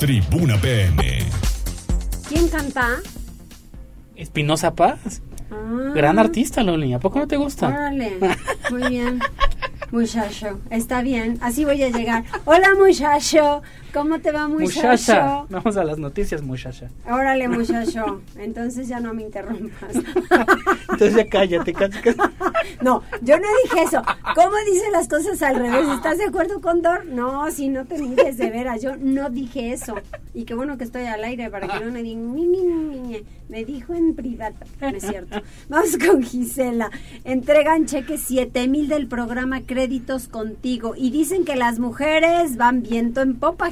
Tribuna 0.00 0.56
PM. 0.56 1.18
¿Quién 2.26 2.48
canta? 2.48 3.00
Espinosa 4.16 4.74
Paz. 4.74 5.20
Ah. 5.50 5.92
Gran 5.94 6.18
artista, 6.18 6.62
Loli. 6.62 6.94
¿A 6.94 6.98
poco 6.98 7.18
no 7.18 7.26
te 7.28 7.36
gusta? 7.36 7.68
Órale, 7.68 8.16
muy 8.70 8.88
bien. 8.88 9.20
Muchacho, 9.90 10.58
está 10.70 11.02
bien, 11.02 11.36
así 11.42 11.66
voy 11.66 11.82
a 11.82 11.90
llegar. 11.90 12.24
Hola 12.46 12.68
muchacho, 12.78 13.60
¿cómo 13.92 14.20
te 14.20 14.32
va 14.32 14.48
muchacho? 14.48 14.80
Muchacha. 14.88 15.44
Vamos 15.48 15.76
a 15.76 15.84
las 15.84 15.98
noticias, 15.98 16.42
muchacha. 16.42 16.88
Órale 17.08 17.48
muchacho, 17.48 18.22
entonces 18.36 18.88
ya 18.88 19.00
no 19.00 19.14
me 19.14 19.22
interrumpas. 19.22 19.94
Entonces 20.90 21.14
ya 21.14 21.28
cállate, 21.28 21.72
cállate. 21.72 22.14
No, 22.82 23.02
yo 23.22 23.38
no 23.38 23.46
dije 23.64 23.82
eso. 23.84 24.02
¿Cómo 24.34 24.52
dice 24.70 24.90
las 24.92 25.08
cosas 25.08 25.40
al 25.42 25.56
revés? 25.56 25.88
¿Estás 25.94 26.18
de 26.18 26.24
acuerdo 26.24 26.60
con 26.60 26.82
Dor? 26.82 27.06
No, 27.06 27.50
si 27.50 27.68
no 27.68 27.84
te 27.86 27.98
mires 27.98 28.36
de 28.38 28.50
veras, 28.50 28.82
yo 28.82 28.96
no 28.96 29.30
dije 29.30 29.72
eso. 29.72 29.94
Y 30.34 30.44
qué 30.44 30.54
bueno 30.54 30.76
que 30.78 30.84
estoy 30.84 31.04
al 31.04 31.24
aire 31.24 31.48
para 31.50 31.68
que 31.68 31.84
no 31.84 31.90
me 31.90 32.02
digan, 32.02 32.34
"Ni, 32.34 32.46
ni, 32.46 32.62
ni, 32.64 32.98
ni". 33.00 33.24
me 33.48 33.64
dijo 33.64 33.94
en 33.94 34.14
privado, 34.14 34.54
no 34.80 34.88
es 34.88 35.02
cierto. 35.02 35.42
Vamos 35.68 35.96
con 36.04 36.22
Gisela. 36.22 36.90
Entregan 37.24 37.86
cheques 37.86 38.22
7 38.26 38.68
mil 38.68 38.88
del 38.88 39.06
programa 39.08 39.62
Créditos 39.62 40.28
Contigo 40.28 40.94
y 40.96 41.10
dicen 41.10 41.44
que 41.44 41.56
las 41.56 41.78
mujeres 41.80 42.56
van 42.56 42.82
viento 42.82 43.20
en 43.22 43.36
popa, 43.36 43.70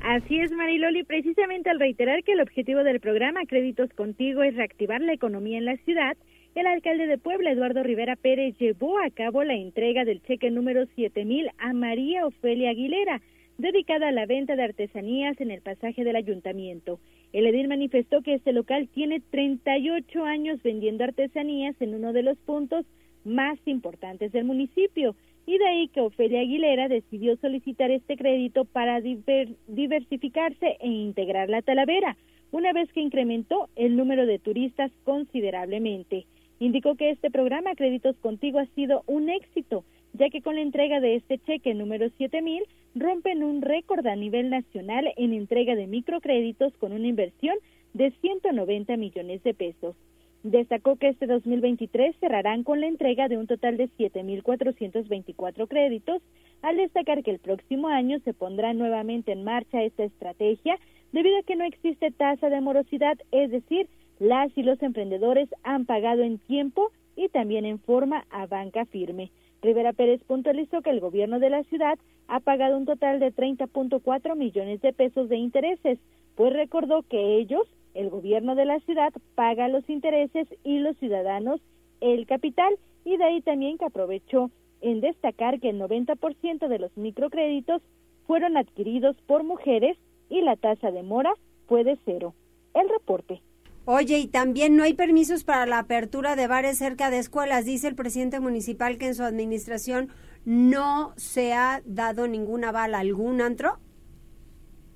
Así 0.00 0.38
es, 0.38 0.52
Mariloli, 0.52 1.02
precisamente 1.02 1.70
al 1.70 1.80
reiterar 1.80 2.22
que 2.24 2.32
el 2.32 2.40
objetivo 2.40 2.84
del 2.84 3.00
programa 3.00 3.46
Créditos 3.46 3.90
Contigo 3.94 4.42
es 4.42 4.54
reactivar 4.54 5.00
la 5.00 5.14
economía 5.14 5.58
en 5.58 5.64
la 5.64 5.76
ciudad, 5.78 6.16
el 6.54 6.68
alcalde 6.68 7.08
de 7.08 7.18
Puebla, 7.18 7.50
Eduardo 7.50 7.82
Rivera 7.82 8.14
Pérez, 8.14 8.56
llevó 8.58 9.00
a 9.00 9.10
cabo 9.10 9.42
la 9.42 9.54
entrega 9.54 10.04
del 10.04 10.22
cheque 10.22 10.52
número 10.52 10.86
7000 10.94 11.50
a 11.58 11.72
María 11.72 12.26
Ofelia 12.26 12.70
Aguilera, 12.70 13.22
dedicada 13.58 14.08
a 14.08 14.12
la 14.12 14.26
venta 14.26 14.54
de 14.54 14.62
artesanías 14.62 15.40
en 15.40 15.50
el 15.50 15.62
pasaje 15.62 16.04
del 16.04 16.14
ayuntamiento. 16.14 17.00
El 17.32 17.48
edil 17.48 17.66
manifestó 17.66 18.22
que 18.22 18.34
este 18.34 18.52
local 18.52 18.88
tiene 18.92 19.20
38 19.20 20.24
años 20.24 20.62
vendiendo 20.62 21.02
artesanías 21.02 21.74
en 21.80 21.94
uno 21.94 22.12
de 22.12 22.22
los 22.22 22.38
puntos 22.38 22.86
más 23.24 23.58
importantes 23.66 24.32
del 24.32 24.44
municipio 24.44 25.14
y 25.46 25.58
de 25.58 25.66
ahí 25.66 25.88
que 25.88 26.00
Ofelia 26.00 26.40
Aguilera 26.40 26.88
decidió 26.88 27.36
solicitar 27.36 27.90
este 27.90 28.16
crédito 28.16 28.64
para 28.64 29.00
diver- 29.00 29.56
diversificarse 29.68 30.76
e 30.80 30.88
integrar 30.88 31.50
la 31.50 31.62
Talavera, 31.62 32.16
una 32.50 32.72
vez 32.72 32.90
que 32.92 33.00
incrementó 33.00 33.68
el 33.76 33.96
número 33.96 34.26
de 34.26 34.38
turistas 34.38 34.90
considerablemente. 35.04 36.26
Indicó 36.60 36.94
que 36.94 37.10
este 37.10 37.30
programa 37.30 37.74
Créditos 37.74 38.16
Contigo 38.18 38.58
ha 38.58 38.66
sido 38.74 39.02
un 39.06 39.28
éxito, 39.28 39.84
ya 40.12 40.30
que 40.30 40.40
con 40.40 40.54
la 40.54 40.62
entrega 40.62 41.00
de 41.00 41.16
este 41.16 41.38
cheque 41.38 41.74
número 41.74 42.08
7000 42.16 42.62
rompen 42.94 43.42
un 43.42 43.60
récord 43.60 44.06
a 44.06 44.14
nivel 44.16 44.48
nacional 44.50 45.12
en 45.16 45.32
entrega 45.32 45.74
de 45.74 45.88
microcréditos 45.88 46.72
con 46.78 46.92
una 46.92 47.08
inversión 47.08 47.56
de 47.92 48.12
190 48.20 48.96
millones 48.96 49.42
de 49.42 49.54
pesos. 49.54 49.96
Destacó 50.44 50.96
que 50.96 51.08
este 51.08 51.26
2023 51.26 52.16
cerrarán 52.20 52.64
con 52.64 52.78
la 52.78 52.86
entrega 52.86 53.28
de 53.28 53.38
un 53.38 53.46
total 53.46 53.78
de 53.78 53.88
7.424 53.96 55.66
créditos, 55.66 56.20
al 56.60 56.76
destacar 56.76 57.22
que 57.22 57.30
el 57.30 57.38
próximo 57.38 57.88
año 57.88 58.18
se 58.20 58.34
pondrá 58.34 58.74
nuevamente 58.74 59.32
en 59.32 59.42
marcha 59.42 59.82
esta 59.82 60.04
estrategia 60.04 60.78
debido 61.12 61.38
a 61.38 61.42
que 61.44 61.56
no 61.56 61.64
existe 61.64 62.10
tasa 62.10 62.50
de 62.50 62.60
morosidad, 62.60 63.16
es 63.32 63.50
decir, 63.50 63.88
las 64.18 64.50
y 64.54 64.62
los 64.62 64.82
emprendedores 64.82 65.48
han 65.62 65.86
pagado 65.86 66.22
en 66.22 66.36
tiempo 66.36 66.92
y 67.16 67.30
también 67.30 67.64
en 67.64 67.78
forma 67.78 68.26
a 68.28 68.44
banca 68.44 68.84
firme. 68.84 69.30
Rivera 69.62 69.94
Pérez 69.94 70.20
puntualizó 70.26 70.82
que 70.82 70.90
el 70.90 71.00
gobierno 71.00 71.38
de 71.38 71.48
la 71.48 71.62
ciudad 71.64 71.98
ha 72.28 72.40
pagado 72.40 72.76
un 72.76 72.84
total 72.84 73.18
de 73.18 73.32
30.4 73.32 74.36
millones 74.36 74.82
de 74.82 74.92
pesos 74.92 75.30
de 75.30 75.36
intereses, 75.36 75.98
pues 76.34 76.52
recordó 76.52 77.02
que 77.02 77.38
ellos, 77.38 77.66
el 77.94 78.10
gobierno 78.10 78.54
de 78.54 78.64
la 78.64 78.80
ciudad, 78.80 79.12
paga 79.34 79.68
los 79.68 79.88
intereses 79.88 80.46
y 80.64 80.78
los 80.78 80.96
ciudadanos 80.98 81.60
el 82.00 82.26
capital, 82.26 82.76
y 83.04 83.16
de 83.16 83.24
ahí 83.24 83.40
también 83.40 83.78
que 83.78 83.86
aprovechó 83.86 84.50
en 84.80 85.00
destacar 85.00 85.60
que 85.60 85.70
el 85.70 85.80
90% 85.80 86.68
de 86.68 86.78
los 86.78 86.94
microcréditos 86.96 87.82
fueron 88.26 88.56
adquiridos 88.56 89.16
por 89.26 89.44
mujeres 89.44 89.96
y 90.28 90.42
la 90.42 90.56
tasa 90.56 90.90
de 90.90 91.02
mora 91.02 91.32
fue 91.66 91.84
de 91.84 91.98
cero. 92.04 92.34
El 92.74 92.88
reporte. 92.88 93.40
Oye, 93.86 94.18
y 94.18 94.26
también 94.26 94.76
no 94.76 94.82
hay 94.82 94.94
permisos 94.94 95.44
para 95.44 95.66
la 95.66 95.78
apertura 95.78 96.36
de 96.36 96.46
bares 96.46 96.78
cerca 96.78 97.10
de 97.10 97.18
escuelas. 97.18 97.66
Dice 97.66 97.88
el 97.88 97.94
presidente 97.94 98.40
municipal 98.40 98.96
que 98.96 99.06
en 99.06 99.14
su 99.14 99.22
administración 99.22 100.08
no 100.44 101.12
se 101.16 101.52
ha 101.52 101.82
dado 101.84 102.26
ninguna 102.26 102.72
bala 102.72 102.98
a 102.98 103.00
algún 103.02 103.40
antro. 103.40 103.78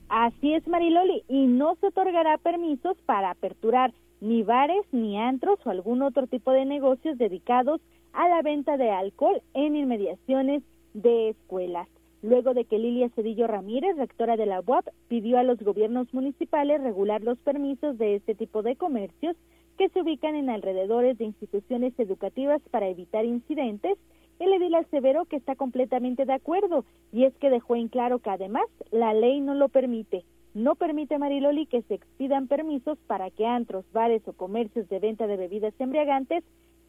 Así 0.08 0.54
es, 0.54 0.66
Mariloli, 0.66 1.22
y 1.28 1.46
no 1.46 1.74
se 1.76 1.88
otorgará 1.88 2.38
permisos 2.38 2.96
para 3.04 3.30
aperturar 3.30 3.92
ni 4.20 4.42
bares, 4.42 4.84
ni 4.90 5.18
antros 5.18 5.58
o 5.64 5.70
algún 5.70 6.02
otro 6.02 6.26
tipo 6.26 6.50
de 6.50 6.64
negocios 6.64 7.18
dedicados 7.18 7.80
a 8.12 8.28
la 8.28 8.42
venta 8.42 8.76
de 8.76 8.90
alcohol 8.90 9.42
en 9.54 9.76
inmediaciones 9.76 10.62
de 10.94 11.30
escuelas. 11.30 11.88
Luego 12.22 12.52
de 12.52 12.64
que 12.64 12.78
Lilia 12.78 13.10
Cedillo 13.10 13.46
Ramírez, 13.46 13.96
rectora 13.96 14.36
de 14.36 14.46
la 14.46 14.60
UAP, 14.60 14.88
pidió 15.06 15.38
a 15.38 15.44
los 15.44 15.60
gobiernos 15.60 16.12
municipales 16.12 16.82
regular 16.82 17.22
los 17.22 17.38
permisos 17.38 17.96
de 17.96 18.16
este 18.16 18.34
tipo 18.34 18.62
de 18.62 18.74
comercios 18.74 19.36
que 19.76 19.88
se 19.90 20.00
ubican 20.00 20.34
en 20.34 20.50
alrededores 20.50 21.16
de 21.18 21.26
instituciones 21.26 21.92
educativas 21.98 22.60
para 22.72 22.88
evitar 22.88 23.24
incidentes, 23.24 23.96
el 24.38 24.52
edil 24.52 24.74
aseveró 24.74 25.24
que 25.24 25.36
está 25.36 25.56
completamente 25.56 26.24
de 26.24 26.32
acuerdo 26.32 26.84
y 27.12 27.24
es 27.24 27.34
que 27.36 27.50
dejó 27.50 27.76
en 27.76 27.88
claro 27.88 28.20
que 28.20 28.30
además 28.30 28.66
la 28.90 29.12
ley 29.14 29.40
no 29.40 29.54
lo 29.54 29.68
permite. 29.68 30.24
No 30.54 30.76
permite 30.76 31.18
Mariloli 31.18 31.66
que 31.66 31.82
se 31.82 31.94
expidan 31.94 32.46
permisos 32.46 32.98
para 33.06 33.30
que 33.30 33.46
antros, 33.46 33.84
bares 33.92 34.26
o 34.26 34.32
comercios 34.32 34.88
de 34.88 34.98
venta 34.98 35.26
de 35.26 35.36
bebidas 35.36 35.74
embriagantes 35.78 36.44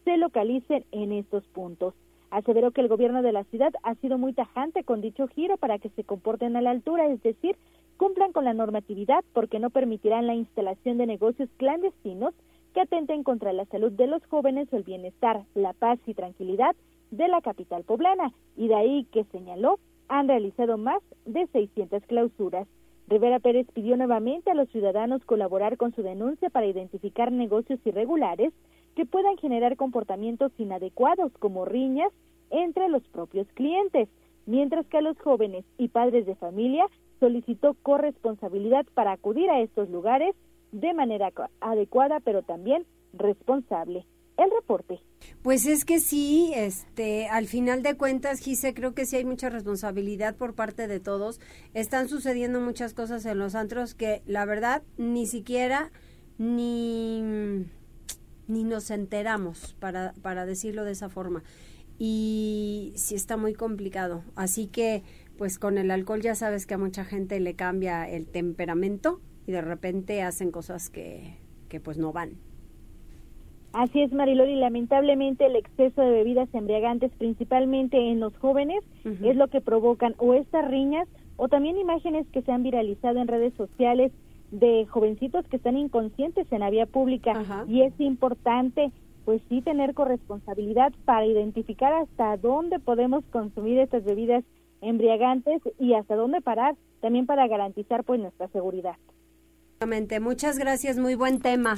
se 0.06 0.18
localicen 0.18 0.86
en 0.92 1.12
estos 1.12 1.44
puntos. 1.48 1.94
Aseveró 2.32 2.72
que 2.72 2.82
el 2.82 2.88
gobierno 2.88 3.22
de 3.22 3.32
la 3.32 3.44
ciudad 3.46 3.74
ha 3.84 3.96
sido 3.96 4.18
muy 4.18 4.34
tajante 4.34 4.84
con 4.84 5.02
dicho 5.02 5.28
giro 5.28 5.58
para 5.58 5.80
que 5.80 5.90
se 5.90 6.04
comporten 6.04 6.56
a 6.56 6.62
la 6.62 6.70
altura, 6.70 7.08
es 7.08 7.22
decir, 7.24 7.58
cumplan 7.98 8.32
con 8.32 8.46
la 8.46 8.54
normatividad 8.54 9.24
porque 9.34 9.60
no 9.60 9.72
permitirán 9.72 10.28
la 10.28 10.36
instalación 10.36 10.98
de 10.98 11.08
negocios 11.08 11.50
clandestinos 11.58 12.34
que 12.74 12.82
atenten 12.82 13.24
contra 13.24 13.52
la 13.52 13.66
salud 13.66 13.92
de 13.92 14.08
los 14.08 14.24
jóvenes 14.28 14.72
o 14.72 14.78
el 14.78 14.84
bienestar, 14.84 15.44
la 15.56 15.74
paz 15.74 16.00
y 16.06 16.14
tranquilidad 16.14 16.76
de 17.12 17.28
la 17.28 17.42
capital 17.42 17.84
poblana. 17.84 18.32
Y 18.56 18.68
de 18.68 18.76
ahí 18.76 19.06
que 19.12 19.24
señaló, 19.26 19.80
han 20.08 20.28
realizado 20.28 20.78
más 20.78 21.02
de 21.26 21.48
600 21.48 22.04
clausuras. 22.06 22.68
Rivera 23.08 23.40
Pérez 23.40 23.68
pidió 23.74 23.98
nuevamente 23.98 24.52
a 24.52 24.56
los 24.56 24.70
ciudadanos 24.70 25.24
colaborar 25.26 25.78
con 25.78 25.94
su 25.96 26.04
denuncia 26.04 26.50
para 26.50 26.68
identificar 26.68 27.32
negocios 27.32 27.80
irregulares 27.86 28.54
que 28.96 29.06
puedan 29.06 29.38
generar 29.38 29.78
comportamientos 29.78 30.52
inadecuados 30.58 31.32
como 31.40 31.66
riñas 31.66 32.12
entre 32.52 32.90
los 32.90 33.04
propios 33.08 33.48
clientes, 33.54 34.10
mientras 34.46 34.86
que 34.88 34.98
a 34.98 35.02
los 35.02 35.18
jóvenes 35.20 35.66
y 35.78 35.90
padres 35.90 36.26
de 36.26 36.36
familia 36.36 36.86
solicitó 37.20 37.76
corresponsabilidad 37.82 38.86
para 38.94 39.12
acudir 39.12 39.50
a 39.50 39.62
estos 39.62 39.90
lugares 39.90 40.36
de 40.72 40.94
manera 40.94 41.32
adecuada, 41.62 42.20
pero 42.20 42.44
también 42.44 42.86
responsable. 43.14 44.06
El 44.40 44.52
reporte. 44.52 45.02
Pues 45.42 45.66
es 45.66 45.84
que 45.84 46.00
sí, 46.00 46.54
este, 46.56 47.28
al 47.28 47.46
final 47.46 47.84
de 47.84 47.98
cuentas, 47.98 48.40
Gise, 48.40 48.74
creo 48.74 48.94
que 48.94 49.06
sí 49.06 49.18
hay 49.18 49.26
mucha 49.26 49.50
responsabilidad 49.50 50.38
por 50.38 50.56
parte 50.56 50.88
de 50.88 51.02
todos. 51.02 51.42
Están 51.74 52.08
sucediendo 52.08 52.62
muchas 52.62 52.94
cosas 52.94 53.26
en 53.26 53.38
los 53.38 53.54
antros 53.54 53.96
que, 53.96 54.22
la 54.26 54.46
verdad, 54.46 54.82
ni 54.98 55.28
siquiera 55.28 55.92
ni, 56.38 57.22
ni 58.48 58.64
nos 58.64 58.92
enteramos, 58.92 59.76
para, 59.78 60.14
para 60.22 60.46
decirlo 60.46 60.86
de 60.86 60.94
esa 60.94 61.10
forma. 61.10 61.44
Y 61.98 62.94
sí 62.96 63.16
está 63.16 63.36
muy 63.36 63.54
complicado. 63.54 64.24
Así 64.36 64.68
que, 64.68 65.04
pues 65.38 65.60
con 65.60 65.78
el 65.78 65.92
alcohol 65.92 66.22
ya 66.22 66.36
sabes 66.36 66.66
que 66.66 66.76
a 66.76 66.78
mucha 66.78 67.04
gente 67.04 67.42
le 67.42 67.56
cambia 67.56 68.10
el 68.10 68.26
temperamento 68.26 69.20
y 69.46 69.52
de 69.52 69.62
repente 69.62 70.22
hacen 70.22 70.52
cosas 70.52 70.90
que, 70.90 71.40
que 71.68 71.82
pues 71.82 71.98
no 71.98 72.14
van. 72.14 72.38
Así 73.74 74.02
es, 74.02 74.12
Marilori. 74.12 74.56
Lamentablemente, 74.56 75.46
el 75.46 75.56
exceso 75.56 76.02
de 76.02 76.10
bebidas 76.10 76.50
embriagantes, 76.54 77.12
principalmente 77.18 77.98
en 77.98 78.20
los 78.20 78.36
jóvenes, 78.38 78.84
es 79.24 79.36
lo 79.36 79.48
que 79.48 79.62
provocan 79.62 80.16
o 80.18 80.34
estas 80.34 80.68
riñas 80.68 81.08
o 81.38 81.48
también 81.48 81.78
imágenes 81.78 82.28
que 82.34 82.42
se 82.42 82.52
han 82.52 82.64
viralizado 82.64 83.20
en 83.20 83.28
redes 83.28 83.54
sociales 83.54 84.12
de 84.52 84.88
jovencitos 84.90 85.46
que 85.48 85.58
están 85.58 85.78
inconscientes 85.78 86.52
en 86.52 86.62
la 86.62 86.70
vía 86.70 86.86
pública. 86.86 87.66
Y 87.68 87.84
es 87.84 87.94
importante, 88.00 88.92
pues 89.26 89.42
sí, 89.50 89.62
tener 89.62 89.94
corresponsabilidad 89.94 90.92
para 91.06 91.26
identificar 91.26 91.94
hasta 91.94 92.38
dónde 92.38 92.80
podemos 92.80 93.24
consumir 93.32 93.78
estas 93.80 94.04
bebidas 94.04 94.44
embriagantes 94.82 95.62
y 95.78 95.94
hasta 95.94 96.16
dónde 96.16 96.42
parar, 96.42 96.76
también 97.02 97.26
para 97.26 97.48
garantizar 97.48 98.04
pues 98.04 98.20
nuestra 98.20 98.48
seguridad. 98.50 98.96
Muchas 100.20 100.58
gracias, 100.58 100.98
muy 100.98 101.16
buen 101.16 101.40
tema. 101.40 101.76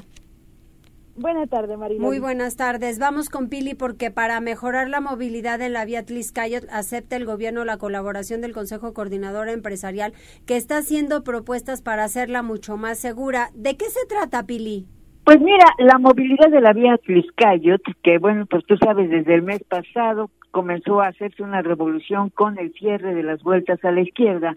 Buenas 1.15 1.49
tardes, 1.49 1.77
María. 1.77 1.99
Muy 1.99 2.19
buenas 2.19 2.55
tardes. 2.55 2.97
Vamos 2.97 3.29
con 3.29 3.49
Pili 3.49 3.75
porque 3.75 4.11
para 4.11 4.39
mejorar 4.39 4.89
la 4.89 5.01
movilidad 5.01 5.59
en 5.61 5.73
la 5.73 5.83
vía 5.83 6.05
Tliscayot 6.05 6.65
acepta 6.71 7.17
el 7.17 7.25
gobierno 7.25 7.65
la 7.65 7.77
colaboración 7.77 8.39
del 8.39 8.53
Consejo 8.53 8.93
Coordinador 8.93 9.49
Empresarial 9.49 10.13
que 10.47 10.55
está 10.55 10.77
haciendo 10.77 11.23
propuestas 11.23 11.81
para 11.81 12.05
hacerla 12.05 12.43
mucho 12.43 12.77
más 12.77 12.97
segura. 12.97 13.49
¿De 13.53 13.75
qué 13.75 13.85
se 13.85 14.07
trata, 14.07 14.45
Pili? 14.45 14.85
Pues 15.25 15.39
mira, 15.41 15.65
la 15.79 15.99
movilidad 15.99 16.49
de 16.49 16.61
la 16.61 16.71
vía 16.71 16.97
Tliscayot, 16.97 17.81
que 18.01 18.17
bueno, 18.17 18.45
pues 18.45 18.65
tú 18.65 18.77
sabes, 18.77 19.09
desde 19.09 19.35
el 19.35 19.41
mes 19.41 19.63
pasado 19.67 20.31
comenzó 20.51 21.01
a 21.01 21.07
hacerse 21.07 21.43
una 21.43 21.61
revolución 21.61 22.29
con 22.29 22.57
el 22.57 22.71
cierre 22.73 23.13
de 23.13 23.23
las 23.23 23.43
vueltas 23.43 23.83
a 23.83 23.91
la 23.91 24.01
izquierda. 24.01 24.55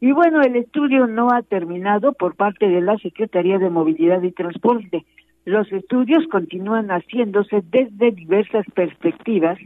Y 0.00 0.12
bueno, 0.12 0.42
el 0.42 0.54
estudio 0.54 1.08
no 1.08 1.28
ha 1.32 1.42
terminado 1.42 2.12
por 2.12 2.36
parte 2.36 2.68
de 2.68 2.80
la 2.80 2.96
Secretaría 2.98 3.58
de 3.58 3.68
Movilidad 3.68 4.22
y 4.22 4.30
Transporte 4.30 5.04
los 5.48 5.72
estudios 5.72 6.26
continúan 6.28 6.88
haciéndose 6.88 7.62
desde 7.70 8.12
diversas 8.12 8.66
perspectivas. 8.74 9.58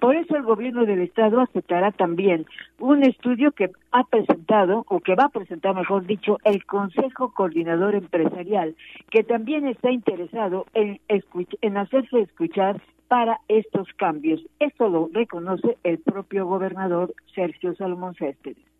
Por 0.00 0.16
eso 0.16 0.34
el 0.34 0.42
gobierno 0.42 0.86
del 0.86 1.00
estado 1.00 1.40
aceptará 1.40 1.90
también 1.90 2.46
un 2.78 3.02
estudio 3.02 3.52
que 3.52 3.70
ha 3.92 4.04
presentado, 4.04 4.84
o 4.88 5.00
que 5.00 5.14
va 5.14 5.24
a 5.24 5.28
presentar, 5.28 5.74
mejor 5.74 6.06
dicho, 6.06 6.38
el 6.44 6.64
Consejo 6.64 7.32
Coordinador 7.34 7.94
Empresarial, 7.94 8.76
que 9.10 9.24
también 9.24 9.66
está 9.66 9.90
interesado 9.90 10.66
en, 10.72 11.00
en 11.08 11.76
hacerse 11.76 12.20
escuchar 12.20 12.80
para 13.08 13.38
estos 13.48 13.88
cambios. 13.94 14.42
Esto 14.58 14.88
lo 14.88 15.10
reconoce 15.12 15.76
el 15.84 15.98
propio 15.98 16.46
gobernador 16.46 17.14
Sergio 17.34 17.74
Salomón 17.74 18.14
Céspedes. 18.14 18.75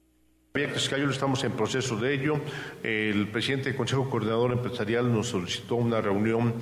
Vía 0.57 0.73
estamos 0.75 1.45
en 1.45 1.53
proceso 1.53 1.99
de 1.99 2.15
ello. 2.15 2.41
El 2.83 3.29
presidente 3.29 3.69
del 3.69 3.77
Consejo 3.77 4.09
Coordinador 4.09 4.53
Empresarial 4.53 5.13
nos 5.13 5.27
solicitó 5.27 5.75
una 5.75 6.01
reunión 6.01 6.55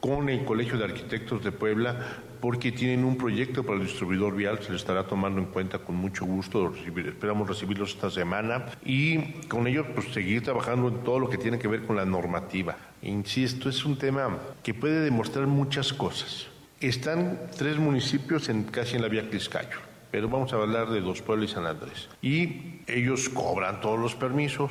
con 0.00 0.30
el 0.30 0.46
Colegio 0.46 0.78
de 0.78 0.84
Arquitectos 0.84 1.44
de 1.44 1.52
Puebla 1.52 2.22
porque 2.40 2.72
tienen 2.72 3.04
un 3.04 3.18
proyecto 3.18 3.62
para 3.62 3.78
el 3.78 3.84
distribuidor 3.84 4.34
vial, 4.34 4.60
se 4.62 4.70
le 4.70 4.76
estará 4.76 5.06
tomando 5.06 5.42
en 5.42 5.48
cuenta 5.48 5.78
con 5.80 5.94
mucho 5.94 6.24
gusto, 6.24 6.72
esperamos 7.06 7.46
recibirlos 7.46 7.90
esta 7.90 8.10
semana 8.10 8.64
y 8.82 9.18
con 9.46 9.66
ello 9.66 9.84
pues 9.94 10.10
seguir 10.14 10.42
trabajando 10.42 10.88
en 10.88 11.04
todo 11.04 11.18
lo 11.18 11.28
que 11.28 11.36
tiene 11.36 11.58
que 11.58 11.68
ver 11.68 11.82
con 11.82 11.96
la 11.96 12.06
normativa. 12.06 12.78
Insisto, 13.02 13.68
es 13.68 13.84
un 13.84 13.98
tema 13.98 14.38
que 14.62 14.72
puede 14.72 15.00
demostrar 15.00 15.46
muchas 15.48 15.92
cosas. 15.92 16.46
Están 16.80 17.40
tres 17.58 17.76
municipios 17.76 18.48
en, 18.48 18.64
casi 18.64 18.96
en 18.96 19.02
la 19.02 19.08
vía 19.08 19.28
Cliscayo 19.28 19.93
pero 20.14 20.28
vamos 20.28 20.52
a 20.52 20.56
hablar 20.58 20.90
de 20.90 21.00
Dos 21.00 21.22
Pueblos 21.22 21.50
y 21.50 21.54
San 21.54 21.66
Andrés. 21.66 22.08
Y 22.22 22.82
ellos 22.86 23.28
cobran 23.28 23.80
todos 23.80 23.98
los 23.98 24.14
permisos 24.14 24.70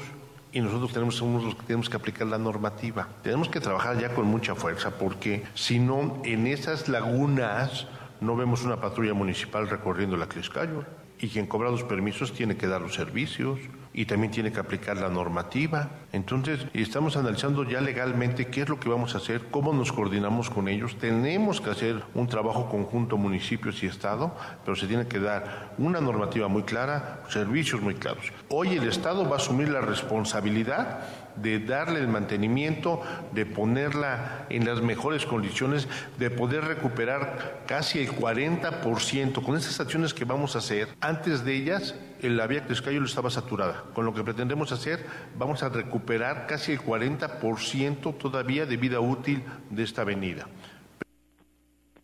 y 0.54 0.62
nosotros 0.62 0.94
tenemos 0.94 1.18
somos 1.18 1.44
los 1.44 1.56
que 1.56 1.64
tenemos 1.64 1.90
que 1.90 1.98
aplicar 1.98 2.28
la 2.28 2.38
normativa. 2.38 3.10
Tenemos 3.24 3.50
que 3.50 3.60
trabajar 3.60 4.00
ya 4.00 4.16
con 4.16 4.26
mucha 4.26 4.56
fuerza 4.56 4.92
porque 4.92 5.44
si 5.54 5.80
no, 5.80 6.22
en 6.24 6.48
esas 6.48 6.88
lagunas 6.88 7.88
no 8.22 8.38
vemos 8.38 8.64
una 8.64 8.80
patrulla 8.80 9.14
municipal 9.14 9.68
recorriendo 9.68 10.16
la 10.16 10.28
Cliscayo 10.28 10.86
y 11.20 11.28
quien 11.28 11.46
cobra 11.46 11.70
los 11.70 11.84
permisos 11.84 12.32
tiene 12.32 12.56
que 12.56 12.68
dar 12.68 12.80
los 12.80 12.94
servicios 12.94 13.60
y 13.94 14.06
también 14.06 14.32
tiene 14.32 14.52
que 14.52 14.60
aplicar 14.60 14.98
la 14.98 15.10
normativa. 15.10 15.90
Entonces, 16.12 16.66
estamos 16.74 17.16
analizando 17.16 17.64
ya 17.64 17.80
legalmente 17.82 18.48
qué 18.48 18.64
es 18.64 18.70
lo 18.70 18.80
que 18.80 18.90
vamos 18.90 19.16
a 19.16 19.20
hacer, 19.20 19.46
cómo 19.52 19.74
nos 19.74 19.92
coordinamos 19.92 20.50
con 20.50 20.68
ellos. 20.68 20.98
Tenemos 20.98 21.62
que 21.62 21.70
hacer 21.70 22.04
un 22.14 22.28
trabajo 22.28 22.70
conjunto 22.70 23.18
municipios 23.18 23.84
y 23.84 23.88
Estado, 23.88 24.36
pero 24.66 24.76
se 24.76 24.88
tiene 24.88 25.08
que 25.08 25.20
dar 25.20 25.74
una 25.78 26.02
normativa 26.02 26.48
muy 26.48 26.64
clara, 26.64 27.24
servicios 27.30 27.82
muy 27.82 27.96
claros. 27.96 28.32
Hoy 28.50 28.70
el 28.76 28.88
Estado 28.88 29.24
va 29.26 29.36
a 29.36 29.40
asumir 29.40 29.70
la 29.70 29.82
responsabilidad 29.82 31.02
de 31.36 31.60
darle 31.60 32.00
el 32.00 32.08
mantenimiento, 32.08 33.02
de 33.32 33.46
ponerla 33.46 34.46
en 34.50 34.66
las 34.66 34.82
mejores 34.82 35.26
condiciones, 35.26 35.88
de 36.18 36.30
poder 36.30 36.66
recuperar 36.66 37.64
casi 37.66 38.00
el 38.00 38.10
40%. 38.10 39.44
Con 39.44 39.56
esas 39.56 39.80
acciones 39.80 40.14
que 40.14 40.26
vamos 40.26 40.56
a 40.56 40.60
hacer, 40.60 40.88
antes 41.02 41.44
de 41.46 41.56
ellas, 41.56 42.00
la 42.22 42.48
vía 42.48 42.66
Criscayo 42.66 43.04
estaba 43.04 43.30
saturada. 43.30 43.84
Con 43.94 44.06
lo 44.06 44.14
que 44.14 44.24
pretendemos 44.24 44.72
hacer, 44.72 45.00
vamos 45.38 45.64
a 45.64 45.70
recuperar 45.70 46.48
casi 46.48 46.74
el 46.74 46.80
40% 46.80 48.18
todavía 48.18 48.66
de 48.66 48.78
vida 48.78 49.00
útil 49.00 49.44
de 49.70 49.84
esta 49.84 50.04
avenida. 50.04 50.48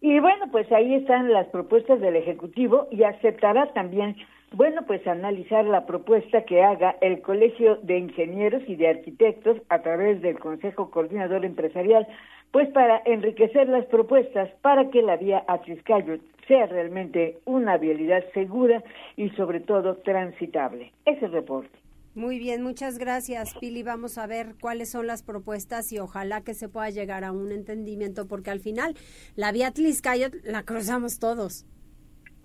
Y 0.02 0.20
bueno, 0.20 0.46
pues 0.52 0.72
ahí 0.72 0.96
están 0.96 1.32
las 1.32 1.48
propuestas 1.48 2.00
del 2.00 2.16
Ejecutivo 2.16 2.88
y 2.92 3.04
aceptará 3.04 3.74
también 3.74 4.16
bueno, 4.52 4.82
pues 4.88 5.06
analizar 5.08 5.66
la 5.66 5.86
propuesta 5.86 6.44
que 6.44 6.64
haga 6.64 6.96
el 7.02 7.22
Colegio 7.22 7.78
de 7.84 8.00
Ingenieros 8.00 8.64
y 8.68 8.76
de 8.76 8.88
Arquitectos 8.88 9.58
a 9.70 9.82
través 9.82 10.22
del 10.22 10.40
Consejo 10.40 10.90
Coordinador 10.90 11.46
Empresarial, 11.46 12.08
pues 12.52 12.68
para 12.70 13.02
enriquecer 13.06 13.70
las 13.70 13.86
propuestas 13.86 14.50
para 14.62 14.90
que 14.90 15.04
la 15.04 15.18
vía 15.18 15.44
Atriscayo 15.48 16.18
sea 16.48 16.66
realmente 16.66 17.38
una 17.46 17.78
vialidad 17.78 18.24
segura 18.34 18.84
y 19.16 19.30
sobre 19.32 19.60
todo 19.60 19.98
transitable. 19.98 20.92
Ese 21.06 21.28
reporte. 21.28 21.78
Muy 22.16 22.40
bien, 22.40 22.64
muchas 22.64 22.98
gracias, 22.98 23.56
Pili. 23.60 23.84
Vamos 23.84 24.18
a 24.18 24.26
ver 24.26 24.56
cuáles 24.60 24.90
son 24.90 25.06
las 25.06 25.22
propuestas 25.22 25.94
y 25.94 26.00
ojalá 26.00 26.42
que 26.42 26.56
se 26.56 26.68
pueda 26.68 26.90
llegar 26.90 27.24
a 27.24 27.32
un 27.32 27.52
entendimiento, 27.52 28.28
porque 28.28 28.50
al 28.50 28.60
final 28.60 28.96
la 29.36 29.52
vía 29.52 29.72
Tliscayot 29.72 30.34
la 30.44 30.64
cruzamos 30.64 31.20
todos. 31.20 31.68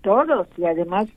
Todos, 0.03 0.47
y 0.55 0.65
además 0.65 1.09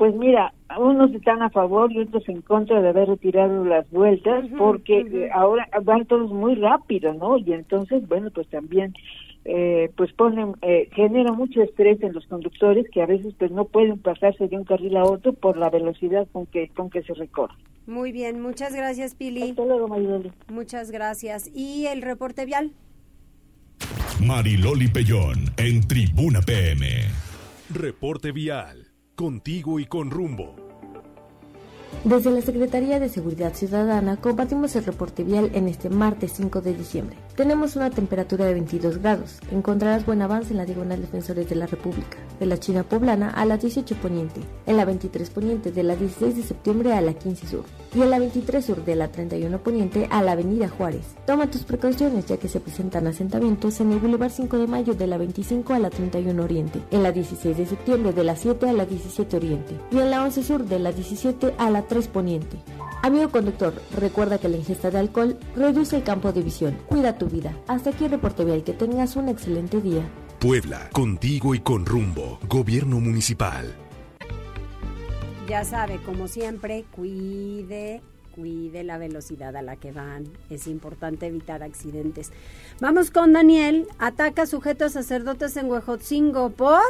pues 0.00 0.14
mira, 0.14 0.54
unos 0.78 1.12
están 1.12 1.42
a 1.42 1.50
favor 1.50 1.92
y 1.92 1.98
otros 1.98 2.26
en 2.26 2.40
contra 2.40 2.80
de 2.80 2.88
haber 2.88 3.06
retirado 3.06 3.66
las 3.66 3.90
vueltas 3.90 4.46
porque 4.56 5.00
eh, 5.00 5.28
ahora 5.30 5.68
van 5.82 6.06
todos 6.06 6.32
muy 6.32 6.54
rápido, 6.54 7.12
¿no? 7.12 7.36
Y 7.36 7.52
entonces, 7.52 8.08
bueno, 8.08 8.30
pues 8.30 8.48
también 8.48 8.94
eh, 9.44 9.90
pues 9.98 10.10
ponen, 10.14 10.54
eh, 10.62 10.88
genera 10.94 11.32
mucho 11.32 11.60
estrés 11.60 12.02
en 12.02 12.14
los 12.14 12.26
conductores 12.28 12.86
que 12.90 13.02
a 13.02 13.06
veces 13.06 13.34
pues 13.38 13.50
no 13.50 13.66
pueden 13.66 13.98
pasarse 13.98 14.48
de 14.48 14.56
un 14.56 14.64
carril 14.64 14.96
a 14.96 15.04
otro 15.04 15.34
por 15.34 15.58
la 15.58 15.68
velocidad 15.68 16.26
con 16.32 16.46
que 16.46 16.68
con 16.68 16.88
que 16.88 17.02
se 17.02 17.12
recorre. 17.12 17.56
Muy 17.86 18.10
bien, 18.10 18.40
muchas 18.40 18.74
gracias 18.74 19.14
Pili. 19.14 19.50
Hasta 19.50 19.66
luego, 19.66 19.86
Mariloli. 19.86 20.32
Muchas 20.50 20.90
gracias. 20.90 21.50
¿Y 21.54 21.88
el 21.88 22.00
reporte 22.00 22.46
vial? 22.46 22.72
Mariloli 24.18 24.88
Pellón 24.88 25.50
en 25.58 25.86
Tribuna 25.86 26.40
PM. 26.40 26.86
Reporte 27.68 28.32
vial 28.32 28.89
contigo 29.20 29.78
y 29.78 29.84
con 29.84 30.10
rumbo. 30.10 30.54
Desde 32.04 32.30
la 32.30 32.40
Secretaría 32.40 32.98
de 32.98 33.10
Seguridad 33.10 33.52
Ciudadana 33.52 34.16
compartimos 34.16 34.74
el 34.76 34.84
reporte 34.86 35.24
vial 35.24 35.50
en 35.52 35.68
este 35.68 35.90
martes 35.90 36.32
5 36.36 36.62
de 36.62 36.72
diciembre. 36.72 37.18
Tenemos 37.40 37.74
una 37.74 37.88
temperatura 37.88 38.44
de 38.44 38.52
22 38.52 38.98
grados. 38.98 39.38
Encontrarás 39.50 40.04
buen 40.04 40.20
avance 40.20 40.50
en 40.50 40.58
la 40.58 40.66
Diagonal 40.66 41.00
Defensores 41.00 41.48
de 41.48 41.54
la 41.54 41.64
República, 41.64 42.18
de 42.38 42.44
la 42.44 42.58
China 42.58 42.82
Poblana 42.82 43.30
a 43.30 43.46
la 43.46 43.56
18 43.56 43.94
Poniente, 43.96 44.42
en 44.66 44.76
la 44.76 44.84
23 44.84 45.30
Poniente 45.30 45.72
de 45.72 45.82
la 45.82 45.96
16 45.96 46.36
de 46.36 46.42
septiembre 46.42 46.92
a 46.92 47.00
la 47.00 47.14
15 47.14 47.46
Sur 47.46 47.64
y 47.94 48.02
en 48.02 48.10
la 48.10 48.18
23 48.18 48.62
Sur 48.62 48.84
de 48.84 48.94
la 48.94 49.08
31 49.08 49.58
Poniente 49.60 50.06
a 50.10 50.22
la 50.22 50.32
Avenida 50.32 50.68
Juárez. 50.68 51.16
Toma 51.26 51.50
tus 51.50 51.62
precauciones 51.62 52.26
ya 52.26 52.36
que 52.36 52.48
se 52.48 52.60
presentan 52.60 53.06
asentamientos 53.06 53.80
en 53.80 53.92
el 53.92 54.00
Boulevard 54.00 54.32
5 54.32 54.58
de 54.58 54.66
Mayo 54.66 54.92
de 54.92 55.06
la 55.06 55.16
25 55.16 55.72
a 55.72 55.78
la 55.78 55.88
31 55.88 56.44
Oriente, 56.44 56.82
en 56.90 57.02
la 57.02 57.10
16 57.10 57.56
de 57.56 57.64
septiembre 57.64 58.12
de 58.12 58.22
la 58.22 58.36
7 58.36 58.68
a 58.68 58.74
la 58.74 58.84
17 58.84 59.38
Oriente 59.38 59.80
y 59.90 59.96
en 59.96 60.10
la 60.10 60.24
11 60.24 60.42
Sur 60.42 60.66
de 60.66 60.78
la 60.78 60.92
17 60.92 61.54
a 61.56 61.70
la 61.70 61.80
3 61.88 62.06
Poniente. 62.08 62.58
Amigo 63.02 63.30
conductor, 63.30 63.72
recuerda 63.96 64.36
que 64.36 64.50
la 64.50 64.58
ingesta 64.58 64.90
de 64.90 64.98
alcohol 64.98 65.38
reduce 65.56 65.96
el 65.96 66.02
campo 66.02 66.32
de 66.32 66.42
visión. 66.42 66.76
Cuida 66.86 67.16
tu 67.16 67.29
vida. 67.30 67.56
Hasta 67.68 67.90
aquí 67.90 68.04
el 68.04 68.10
reporte 68.10 68.44
vial. 68.44 68.64
Que 68.64 68.72
tengas 68.72 69.16
un 69.16 69.28
excelente 69.28 69.80
día. 69.80 70.02
Puebla, 70.38 70.90
contigo 70.92 71.54
y 71.54 71.60
con 71.60 71.86
rumbo. 71.86 72.38
Gobierno 72.48 73.00
municipal. 73.00 73.74
Ya 75.48 75.64
sabe, 75.64 75.98
como 76.04 76.28
siempre, 76.28 76.84
cuide 76.90 78.02
cuide 78.40 78.84
la 78.84 78.98
velocidad 78.98 79.54
a 79.56 79.62
la 79.62 79.76
que 79.76 79.92
van. 79.92 80.24
Es 80.48 80.66
importante 80.66 81.26
evitar 81.26 81.62
accidentes. 81.62 82.32
Vamos 82.80 83.10
con 83.10 83.32
Daniel. 83.32 83.86
Ataca 83.98 84.46
sujeto 84.46 84.84
a 84.84 84.88
sacerdotes 84.88 85.56
en 85.56 85.70
Huejotzingo 85.70 86.50
por... 86.50 86.80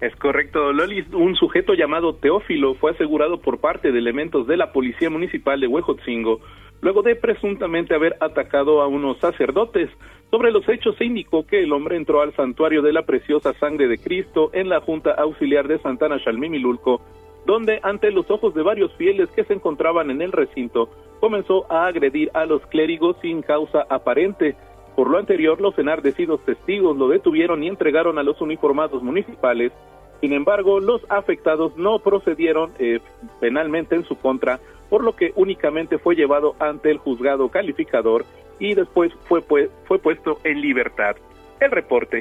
Es 0.00 0.14
correcto, 0.16 0.72
Loli. 0.72 1.06
Un 1.12 1.36
sujeto 1.36 1.74
llamado 1.74 2.14
Teófilo 2.14 2.74
fue 2.74 2.92
asegurado 2.92 3.40
por 3.40 3.58
parte 3.60 3.92
de 3.92 3.98
elementos 3.98 4.46
de 4.46 4.56
la 4.56 4.72
Policía 4.72 5.08
Municipal 5.08 5.58
de 5.60 5.66
Huejotzingo 5.66 6.40
luego 6.80 7.02
de 7.02 7.16
presuntamente 7.16 7.94
haber 7.94 8.16
atacado 8.20 8.82
a 8.82 8.86
unos 8.86 9.18
sacerdotes. 9.18 9.90
Sobre 10.30 10.50
los 10.50 10.68
hechos 10.68 10.96
se 10.96 11.04
indicó 11.04 11.46
que 11.46 11.62
el 11.62 11.72
hombre 11.72 11.96
entró 11.96 12.20
al 12.20 12.34
santuario 12.34 12.82
de 12.82 12.92
la 12.92 13.06
preciosa 13.06 13.52
sangre 13.54 13.88
de 13.88 13.98
Cristo 13.98 14.50
en 14.52 14.68
la 14.68 14.80
Junta 14.80 15.12
Auxiliar 15.12 15.68
de 15.68 15.78
Santana 15.78 16.22
Chalmimilulco 16.22 17.00
donde 17.46 17.78
ante 17.82 18.10
los 18.10 18.30
ojos 18.30 18.54
de 18.54 18.62
varios 18.62 18.92
fieles 18.96 19.30
que 19.30 19.44
se 19.44 19.54
encontraban 19.54 20.10
en 20.10 20.20
el 20.20 20.32
recinto, 20.32 20.90
comenzó 21.20 21.70
a 21.72 21.86
agredir 21.86 22.30
a 22.34 22.44
los 22.44 22.60
clérigos 22.66 23.16
sin 23.22 23.40
causa 23.40 23.86
aparente. 23.88 24.56
Por 24.96 25.08
lo 25.08 25.18
anterior, 25.18 25.60
los 25.60 25.78
enardecidos 25.78 26.44
testigos 26.44 26.96
lo 26.96 27.08
detuvieron 27.08 27.62
y 27.62 27.68
entregaron 27.68 28.18
a 28.18 28.24
los 28.24 28.40
uniformados 28.40 29.02
municipales. 29.02 29.72
Sin 30.20 30.32
embargo, 30.32 30.80
los 30.80 31.02
afectados 31.08 31.76
no 31.76 32.00
procedieron 32.00 32.72
eh, 32.78 33.00
penalmente 33.38 33.94
en 33.94 34.04
su 34.04 34.16
contra, 34.18 34.58
por 34.88 35.02
lo 35.04 35.16
que 35.16 35.32
únicamente 35.36 35.98
fue 35.98 36.14
llevado 36.14 36.54
ante 36.58 36.90
el 36.90 36.98
juzgado 36.98 37.48
calificador 37.48 38.24
y 38.58 38.74
después 38.74 39.12
fue, 39.28 39.42
fue 39.42 39.98
puesto 39.98 40.38
en 40.44 40.60
libertad. 40.60 41.16
El 41.60 41.70
reporte. 41.70 42.20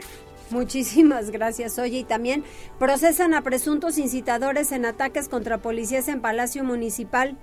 Muchísimas 0.52 1.32
gracias. 1.32 1.80
Oye, 1.80 2.00
y 2.00 2.04
también 2.04 2.44
procesan 2.80 3.34
a 3.34 3.42
presuntos 3.42 3.98
incitadores 3.98 4.72
en 4.72 4.86
ataques 4.86 5.28
contra 5.28 5.58
policías 5.58 6.08
en 6.08 6.22
Palacio 6.22 6.64
Municipal. 6.64 7.38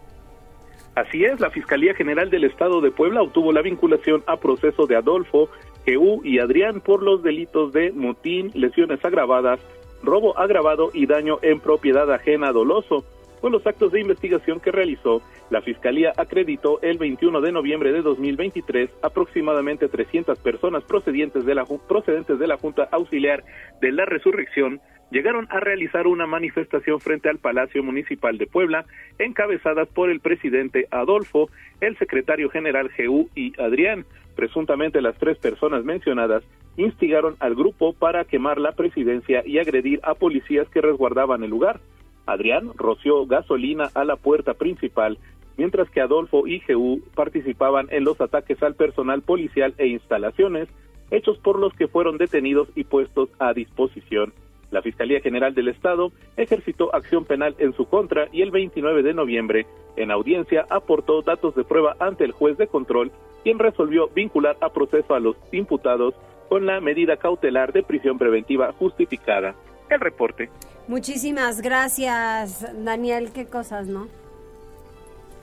Así 0.94 1.24
es, 1.24 1.40
la 1.40 1.50
Fiscalía 1.50 1.94
General 1.94 2.28
del 2.28 2.44
Estado 2.44 2.80
de 2.80 2.90
Puebla 2.90 3.22
obtuvo 3.22 3.50
la 3.52 3.62
vinculación 3.62 4.22
a 4.26 4.37
proceso 4.37 4.87
de 4.87 4.96
Adolfo, 4.96 5.48
Jeú 5.87 6.20
y 6.22 6.38
Adrián 6.38 6.80
por 6.80 7.02
los 7.02 7.22
delitos 7.22 7.72
de 7.72 7.92
motín, 7.92 8.50
lesiones 8.54 9.02
agravadas, 9.02 9.58
robo 10.02 10.38
agravado 10.38 10.90
y 10.92 11.06
daño 11.06 11.38
en 11.42 11.61
propiedad 11.61 12.12
ajena 12.12 12.52
doloso. 12.52 13.04
Con 13.42 13.50
los 13.50 13.66
actos 13.66 13.90
de 13.90 14.00
investigación 14.00 14.61
que 14.61 14.70
realizó, 14.70 15.20
la 15.50 15.62
Fiscalía 15.62 16.12
acreditó 16.16 16.81
el 16.81 16.96
21 16.96 17.40
de 17.40 17.50
noviembre 17.50 17.90
de 17.90 18.00
2023 18.00 18.88
aproximadamente 19.02 19.88
300 19.88 20.38
personas 20.38 20.85
procedentes 20.85 21.44
de 21.44 21.57
la, 21.57 21.64
procedentes 21.64 22.38
de 22.38 22.46
la 22.46 22.57
Junta 22.57 22.88
Auxiliar 22.92 23.42
de 23.81 23.90
la 23.90 24.05
Resurrección 24.05 24.81
llegaron 25.11 25.48
a 25.50 25.59
realizar 25.59 26.07
una 26.07 26.24
manifestación 26.24 27.00
frente 27.00 27.28
al 27.28 27.38
Palacio 27.38 27.83
Municipal 27.83 28.38
de 28.38 28.46
Puebla, 28.46 28.85
encabezadas 29.18 29.88
por 29.88 30.09
el 30.09 30.20
presidente 30.20 30.87
Adolfo, 30.92 31.50
el 31.81 31.98
secretario 31.98 32.48
general 32.48 32.90
Jeú 32.90 33.28
y 33.35 33.61
Adrián. 33.61 34.07
Presuntamente 34.37 35.02
las 35.02 35.18
tres 35.18 35.37
personas 35.38 35.85
mencionadas 35.85 36.44
instigaron 36.76 37.35
al 37.40 37.57
grupo 37.57 37.92
para 37.92 38.24
quemar 38.24 38.59
la 38.59 38.70
presidencia 38.70 39.42
y 39.44 39.59
agredir 39.59 39.98
a 40.05 40.14
policías 40.14 40.68
que 40.68 40.81
resguardaban 40.81 41.42
el 41.42 41.50
lugar. 41.50 41.81
Adrián 42.26 42.70
roció 42.76 43.26
gasolina 43.26 43.90
a 43.94 44.04
la 44.04 44.16
puerta 44.16 44.54
principal, 44.54 45.18
mientras 45.56 45.90
que 45.90 46.00
Adolfo 46.00 46.46
y 46.46 46.61
Jeú 46.61 47.02
participaban 47.14 47.88
en 47.90 48.04
los 48.04 48.20
ataques 48.20 48.62
al 48.62 48.74
personal 48.74 49.22
policial 49.22 49.74
e 49.78 49.87
instalaciones, 49.88 50.68
hechos 51.11 51.38
por 51.38 51.58
los 51.58 51.72
que 51.74 51.88
fueron 51.88 52.18
detenidos 52.18 52.68
y 52.74 52.85
puestos 52.85 53.28
a 53.38 53.52
disposición. 53.52 54.32
La 54.70 54.80
Fiscalía 54.80 55.20
General 55.20 55.54
del 55.54 55.68
Estado 55.68 56.12
ejercitó 56.37 56.94
acción 56.94 57.26
penal 57.26 57.54
en 57.58 57.74
su 57.74 57.85
contra 57.85 58.28
y 58.32 58.40
el 58.40 58.50
29 58.50 59.02
de 59.02 59.12
noviembre, 59.12 59.66
en 59.96 60.11
audiencia, 60.11 60.66
aportó 60.70 61.20
datos 61.20 61.54
de 61.54 61.64
prueba 61.64 61.94
ante 62.00 62.24
el 62.24 62.32
juez 62.32 62.56
de 62.56 62.66
control, 62.66 63.12
quien 63.44 63.58
resolvió 63.58 64.08
vincular 64.08 64.56
a 64.62 64.70
proceso 64.70 65.14
a 65.14 65.20
los 65.20 65.37
imputados 65.52 66.14
con 66.48 66.64
la 66.64 66.80
medida 66.80 67.18
cautelar 67.18 67.72
de 67.72 67.82
prisión 67.82 68.16
preventiva 68.16 68.72
justificada. 68.72 69.54
El 69.92 70.00
reporte. 70.00 70.48
Muchísimas 70.88 71.61
gracias, 71.61 72.66
Daniel. 72.83 73.31
Qué 73.33 73.46
cosas, 73.46 73.88
¿no? 73.88 74.09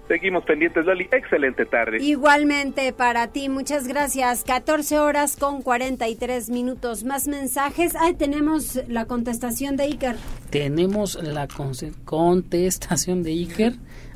Seguimos 0.07 0.43
pendientes, 0.43 0.83
Lali. 0.87 1.07
Excelente 1.11 1.67
tarde. 1.67 1.97
Igualmente 2.01 2.91
para 2.93 3.27
ti, 3.27 3.47
muchas 3.47 3.87
gracias. 3.87 4.43
14 4.43 4.97
horas 4.99 5.37
con 5.37 5.61
43 5.61 6.49
minutos. 6.49 7.03
Más 7.03 7.27
mensajes. 7.27 7.95
Ahí 7.95 8.15
tenemos 8.15 8.81
la 8.87 9.05
contestación 9.05 9.77
de 9.77 9.83
Iker. 9.83 10.15
Tenemos 10.49 11.13
la 11.21 11.47
contestación 11.47 13.21
de 13.21 13.31
Iker. 13.33 13.73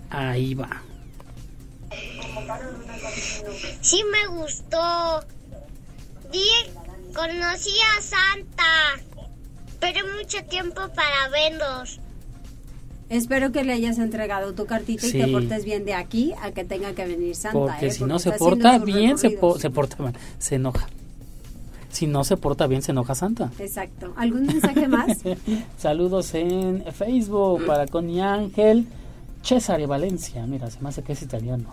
Ahí 0.10 0.56
va. 0.56 0.82
Sí 3.82 4.04
me 4.12 4.36
gustó. 4.36 5.24
conocí 7.14 7.76
a 7.96 8.02
Santa 8.02 9.13
pero 9.84 10.08
mucho 10.18 10.38
tiempo 10.46 10.82
para 10.96 11.30
verlos. 11.30 12.00
Espero 13.10 13.52
que 13.52 13.66
le 13.66 13.74
hayas 13.74 13.98
entregado 13.98 14.54
tu 14.54 14.66
cartita 14.66 15.06
y 15.06 15.12
te 15.12 15.28
portes 15.28 15.66
bien 15.66 15.84
de 15.84 15.94
aquí 15.94 16.34
a 16.42 16.52
que 16.52 16.64
tenga 16.64 16.94
que 16.94 17.06
venir 17.06 17.36
Santa. 17.36 17.60
Porque 17.60 17.88
¿eh? 17.88 17.92
si 17.92 18.06
no 18.06 18.18
se 18.18 18.32
porta 18.32 18.80
bien, 18.80 19.18
se, 19.18 19.38
se 19.60 19.70
porta 19.70 19.98
mal, 20.02 20.14
se 20.40 20.56
enoja. 20.56 20.88
Si 21.90 22.08
no 22.08 22.24
se 22.24 22.38
porta 22.38 22.66
bien, 22.66 22.82
se 22.82 22.92
enoja 22.92 23.14
Santa. 23.14 23.52
Exacto. 23.60 24.14
¿Algún 24.16 24.46
mensaje 24.46 24.88
más? 24.88 25.18
Saludos 25.78 26.34
en 26.34 26.86
Facebook 26.92 27.66
para 27.66 27.86
Connie 27.86 28.22
Ángel. 28.22 28.88
Cesare 29.44 29.86
Valencia, 29.86 30.48
mira, 30.48 30.72
se 30.72 30.80
me 30.80 30.90
hace 30.90 31.04
que 31.04 31.12
es 31.12 31.22
italiano. 31.22 31.66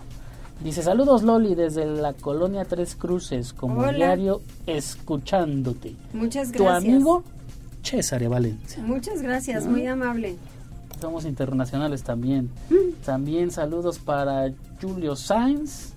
Dice, 0.61 0.83
saludos 0.83 1.23
Loli 1.23 1.55
desde 1.55 1.85
la 1.85 2.13
colonia 2.13 2.65
Tres 2.65 2.95
Cruces, 2.95 3.53
como 3.53 3.91
diario, 3.91 4.41
escuchándote. 4.67 5.95
Muchas 6.13 6.51
gracias. 6.51 6.57
Tu 6.57 6.67
amigo 6.69 7.23
César 7.83 8.27
Valencia. 8.27 8.81
Muchas 8.83 9.21
gracias, 9.21 9.65
muy 9.65 9.85
amable. 9.87 10.35
Somos 10.99 11.25
internacionales 11.25 12.03
también. 12.03 12.49
Mm. 12.69 13.03
También 13.05 13.51
saludos 13.51 13.99
para 13.99 14.51
Julio 14.81 15.15
Sainz. 15.15 15.93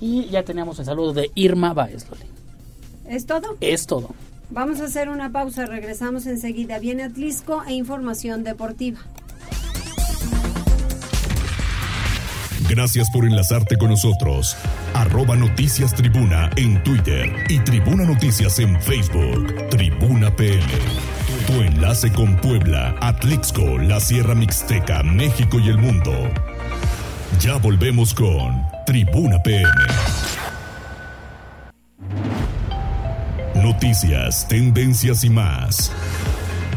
Y 0.00 0.26
ya 0.26 0.44
teníamos 0.44 0.78
el 0.78 0.84
saludo 0.84 1.12
de 1.12 1.30
Irma 1.34 1.72
Baez, 1.74 2.06
¿Es 3.08 3.26
todo? 3.26 3.56
Es 3.60 3.86
todo. 3.86 4.10
Vamos 4.50 4.80
a 4.80 4.84
hacer 4.84 5.08
una 5.08 5.32
pausa, 5.32 5.66
regresamos 5.66 6.26
enseguida. 6.26 6.78
Viene 6.78 7.04
Atlisco 7.04 7.62
e 7.66 7.74
información 7.74 8.44
deportiva. 8.44 9.00
Gracias 12.68 13.08
por 13.10 13.24
enlazarte 13.24 13.78
con 13.78 13.88
nosotros. 13.88 14.56
Arroba 14.94 15.36
Noticias 15.36 15.94
Tribuna 15.94 16.50
en 16.56 16.82
Twitter 16.84 17.32
y 17.48 17.58
Tribuna 17.60 18.04
Noticias 18.04 18.58
en 18.58 18.80
Facebook. 18.80 19.68
Tribuna 19.70 20.34
PM. 20.36 21.17
Tu 21.48 21.62
enlace 21.62 22.12
con 22.12 22.36
Puebla, 22.36 22.94
Atlixco, 23.00 23.78
la 23.78 24.00
Sierra 24.00 24.34
Mixteca, 24.34 25.02
México 25.02 25.58
y 25.58 25.70
el 25.70 25.78
mundo. 25.78 26.12
Ya 27.40 27.56
volvemos 27.56 28.12
con 28.12 28.62
Tribuna 28.84 29.42
PM. 29.42 29.66
Noticias, 33.54 34.46
tendencias 34.46 35.24
y 35.24 35.30
más. 35.30 35.90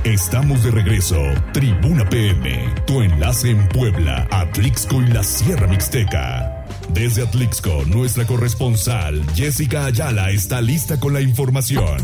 Estamos 0.05 0.63
de 0.63 0.71
regreso. 0.71 1.21
Tribuna 1.51 2.07
PM, 2.07 2.73
tu 2.87 3.01
enlace 3.01 3.49
en 3.49 3.67
Puebla, 3.67 4.25
Atlixco 4.31 5.01
y 5.01 5.07
la 5.07 5.25
Sierra 5.25 5.67
Mixteca. 5.67 6.65
Desde 6.93 7.23
Atlixco, 7.23 7.83
nuestra 7.87 8.25
corresponsal 8.25 9.21
Jessica 9.35 9.83
Ayala 9.83 10.31
está 10.31 10.61
lista 10.61 10.97
con 10.97 11.11
la 11.11 11.19
información. 11.19 11.97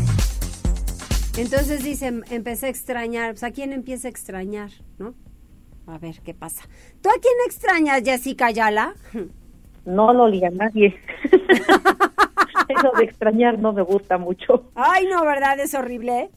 Entonces 1.38 1.84
dice, 1.84 2.12
empecé 2.30 2.66
a 2.66 2.68
extrañar, 2.68 3.30
pues 3.30 3.44
a 3.44 3.52
quién 3.52 3.72
empieza 3.72 4.08
a 4.08 4.10
extrañar, 4.10 4.70
¿no? 4.98 5.14
A 5.86 5.96
ver 5.96 6.20
qué 6.24 6.34
pasa. 6.34 6.62
¿Tú 7.00 7.08
a 7.10 7.20
quién 7.20 7.34
extrañas, 7.46 8.02
Jessica 8.04 8.46
Ayala? 8.46 8.94
No, 9.84 10.12
lo 10.12 10.24
a 10.24 10.50
nadie. 10.50 10.98
Eso 12.68 12.90
de 12.98 13.04
extrañar 13.04 13.56
no 13.56 13.72
me 13.72 13.82
gusta 13.82 14.18
mucho. 14.18 14.70
Ay, 14.74 15.06
no, 15.06 15.24
¿verdad? 15.24 15.60
Es 15.60 15.74
horrible. 15.74 16.28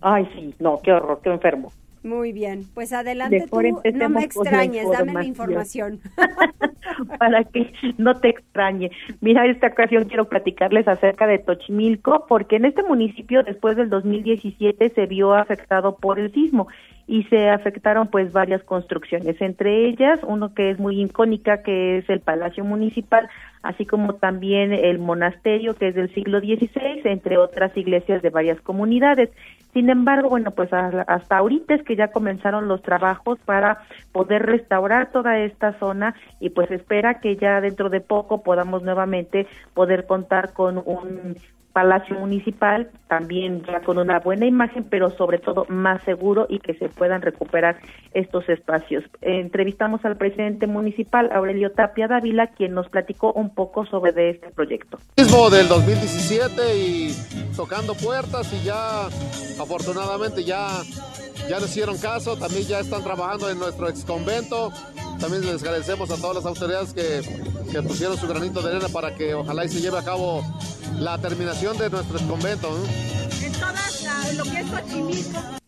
Ay, 0.00 0.28
sí, 0.34 0.54
no, 0.58 0.80
qué 0.82 0.92
horror, 0.92 1.20
qué 1.22 1.30
enfermo. 1.30 1.72
Muy 2.04 2.32
bien, 2.32 2.64
pues 2.74 2.92
adelante 2.92 3.46
tú, 3.48 3.60
no 3.94 4.08
me 4.08 4.24
extrañes, 4.24 4.90
dame 4.90 5.12
la 5.12 5.24
información. 5.24 6.00
Para 7.18 7.44
que 7.44 7.72
no 7.96 8.18
te 8.18 8.30
extrañe. 8.30 8.90
Mira, 9.20 9.46
esta 9.46 9.68
ocasión 9.68 10.04
quiero 10.04 10.28
platicarles 10.28 10.88
acerca 10.88 11.28
de 11.28 11.38
Tochimilco, 11.38 12.26
porque 12.28 12.56
en 12.56 12.64
este 12.64 12.82
municipio 12.82 13.44
después 13.44 13.76
del 13.76 13.88
2017 13.88 14.90
se 14.90 15.06
vio 15.06 15.32
afectado 15.34 15.96
por 15.96 16.18
el 16.18 16.32
sismo 16.32 16.66
y 17.06 17.24
se 17.24 17.50
afectaron 17.50 18.08
pues 18.08 18.32
varias 18.32 18.62
construcciones, 18.64 19.40
entre 19.40 19.86
ellas 19.86 20.18
uno 20.26 20.54
que 20.54 20.70
es 20.70 20.78
muy 20.78 21.02
icónica 21.02 21.62
que 21.62 21.98
es 21.98 22.08
el 22.08 22.20
Palacio 22.20 22.64
Municipal, 22.64 23.28
así 23.62 23.86
como 23.86 24.14
también 24.14 24.72
el 24.72 24.98
monasterio 24.98 25.74
que 25.74 25.88
es 25.88 25.94
del 25.94 26.12
siglo 26.14 26.40
XVI, 26.40 27.02
entre 27.04 27.38
otras 27.38 27.76
iglesias 27.76 28.22
de 28.22 28.30
varias 28.30 28.60
comunidades. 28.60 29.30
Sin 29.72 29.88
embargo, 29.88 30.28
bueno, 30.28 30.50
pues 30.50 30.70
hasta 30.72 31.36
ahorita 31.36 31.74
es 31.74 31.82
que 31.82 31.96
ya 31.96 32.08
comenzaron 32.08 32.68
los 32.68 32.82
trabajos 32.82 33.38
para 33.44 33.78
poder 34.12 34.42
restaurar 34.42 35.10
toda 35.12 35.38
esta 35.38 35.72
zona 35.78 36.14
y 36.40 36.50
pues 36.50 36.70
espera 36.70 37.20
que 37.20 37.36
ya 37.36 37.60
dentro 37.60 37.88
de 37.88 38.00
poco 38.00 38.42
podamos 38.42 38.82
nuevamente 38.82 39.46
poder 39.74 40.06
contar 40.06 40.52
con 40.52 40.76
un 40.84 41.36
Palacio 41.72 42.18
Municipal, 42.18 42.90
también 43.08 43.62
ya 43.64 43.80
con 43.80 43.98
una 43.98 44.20
buena 44.20 44.46
imagen, 44.46 44.84
pero 44.84 45.10
sobre 45.10 45.38
todo 45.38 45.64
más 45.68 46.02
seguro 46.02 46.46
y 46.48 46.58
que 46.58 46.74
se 46.74 46.88
puedan 46.88 47.22
recuperar 47.22 47.76
estos 48.12 48.48
espacios. 48.48 49.04
entrevistamos 49.22 50.04
al 50.04 50.16
presidente 50.16 50.66
municipal, 50.66 51.30
Aurelio 51.32 51.72
Tapia 51.72 52.08
Dávila, 52.08 52.48
quien 52.48 52.74
nos 52.74 52.88
platicó 52.88 53.32
un 53.32 53.51
poco 53.54 53.86
sobre 53.86 54.12
de 54.12 54.30
este 54.30 54.50
proyecto. 54.50 54.98
Mismo 55.16 55.50
del 55.50 55.68
2017 55.68 56.76
y 56.76 57.16
tocando 57.56 57.94
puertas 57.94 58.52
y 58.52 58.64
ya 58.64 59.06
afortunadamente 59.60 60.44
ya 60.44 60.82
ya 61.48 61.58
nos 61.58 61.70
hicieron 61.70 61.98
caso, 61.98 62.36
también 62.36 62.64
ya 62.64 62.80
están 62.80 63.02
trabajando 63.02 63.50
en 63.50 63.58
nuestro 63.58 63.88
ex 63.88 64.04
convento. 64.04 64.70
También 65.20 65.44
les 65.44 65.62
agradecemos 65.62 66.10
a 66.10 66.16
todas 66.16 66.36
las 66.36 66.46
autoridades 66.46 66.94
que, 66.94 67.20
que 67.70 67.82
pusieron 67.82 68.16
su 68.16 68.28
granito 68.28 68.62
de 68.62 68.70
arena 68.70 68.88
para 68.92 69.14
que 69.14 69.34
ojalá 69.34 69.64
y 69.64 69.68
se 69.68 69.80
lleve 69.80 69.98
a 69.98 70.04
cabo 70.04 70.42
la 70.98 71.18
terminación 71.18 71.76
de 71.78 71.90
nuestro 71.90 72.18
convento. 72.28 72.68
En 73.44 73.52
todas 73.52 74.36
lo 74.36 74.44
que 74.44 74.60
es 74.60 74.66
Xochimilco. 74.66 75.62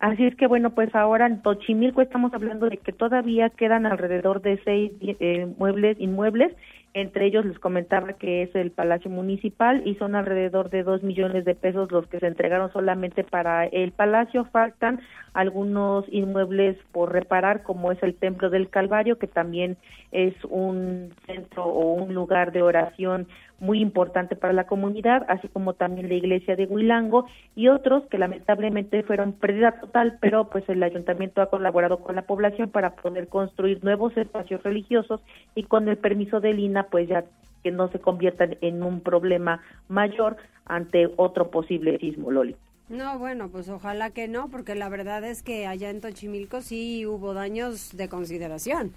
Así 0.00 0.24
es 0.24 0.34
que 0.34 0.46
bueno, 0.46 0.70
pues 0.70 0.94
ahora 0.94 1.26
en 1.26 1.42
Tochimilco 1.42 2.00
estamos 2.00 2.32
hablando 2.32 2.70
de 2.70 2.78
que 2.78 2.90
todavía 2.90 3.50
quedan 3.50 3.84
alrededor 3.84 4.40
de 4.40 4.58
seis 4.64 4.92
eh, 5.02 5.46
muebles, 5.58 6.00
inmuebles 6.00 6.56
entre 6.92 7.26
ellos 7.26 7.44
les 7.44 7.58
comentaba 7.58 8.14
que 8.14 8.42
es 8.42 8.54
el 8.54 8.72
Palacio 8.72 9.10
Municipal 9.10 9.82
y 9.84 9.94
son 9.94 10.16
alrededor 10.16 10.70
de 10.70 10.82
dos 10.82 11.02
millones 11.02 11.44
de 11.44 11.54
pesos 11.54 11.92
los 11.92 12.06
que 12.08 12.18
se 12.18 12.26
entregaron 12.26 12.72
solamente 12.72 13.22
para 13.22 13.66
el 13.66 13.92
Palacio. 13.92 14.44
Faltan 14.46 15.00
algunos 15.32 16.04
inmuebles 16.10 16.76
por 16.90 17.12
reparar, 17.12 17.62
como 17.62 17.92
es 17.92 18.02
el 18.02 18.14
Templo 18.14 18.50
del 18.50 18.68
Calvario, 18.68 19.18
que 19.18 19.28
también 19.28 19.76
es 20.10 20.34
un 20.44 21.14
centro 21.26 21.64
o 21.64 21.94
un 21.94 22.12
lugar 22.12 22.50
de 22.50 22.62
oración 22.62 23.28
muy 23.60 23.80
importante 23.80 24.36
para 24.36 24.52
la 24.52 24.66
comunidad, 24.66 25.24
así 25.28 25.48
como 25.48 25.74
también 25.74 26.08
la 26.08 26.14
iglesia 26.14 26.56
de 26.56 26.66
Huilango 26.66 27.26
y 27.54 27.68
otros 27.68 28.04
que 28.06 28.18
lamentablemente 28.18 29.02
fueron 29.02 29.32
pérdida 29.32 29.80
total, 29.80 30.18
pero 30.20 30.48
pues 30.48 30.68
el 30.68 30.82
ayuntamiento 30.82 31.42
ha 31.42 31.50
colaborado 31.50 31.98
con 31.98 32.16
la 32.16 32.22
población 32.22 32.70
para 32.70 32.96
poder 32.96 33.28
construir 33.28 33.84
nuevos 33.84 34.16
espacios 34.16 34.62
religiosos 34.62 35.20
y 35.54 35.64
con 35.64 35.88
el 35.88 35.98
permiso 35.98 36.40
de 36.40 36.54
Lina 36.54 36.84
pues 36.90 37.08
ya 37.08 37.24
que 37.62 37.70
no 37.70 37.88
se 37.88 38.00
conviertan 38.00 38.56
en 38.62 38.82
un 38.82 39.00
problema 39.00 39.60
mayor 39.88 40.36
ante 40.64 41.10
otro 41.16 41.50
posible 41.50 41.98
sismo, 41.98 42.30
Loli. 42.30 42.56
No, 42.88 43.18
bueno, 43.18 43.48
pues 43.50 43.68
ojalá 43.68 44.10
que 44.10 44.26
no, 44.26 44.48
porque 44.48 44.74
la 44.74 44.88
verdad 44.88 45.22
es 45.22 45.42
que 45.42 45.66
allá 45.66 45.90
en 45.90 46.00
Tochimilco 46.00 46.60
sí 46.60 47.06
hubo 47.06 47.34
daños 47.34 47.96
de 47.96 48.08
consideración. 48.08 48.92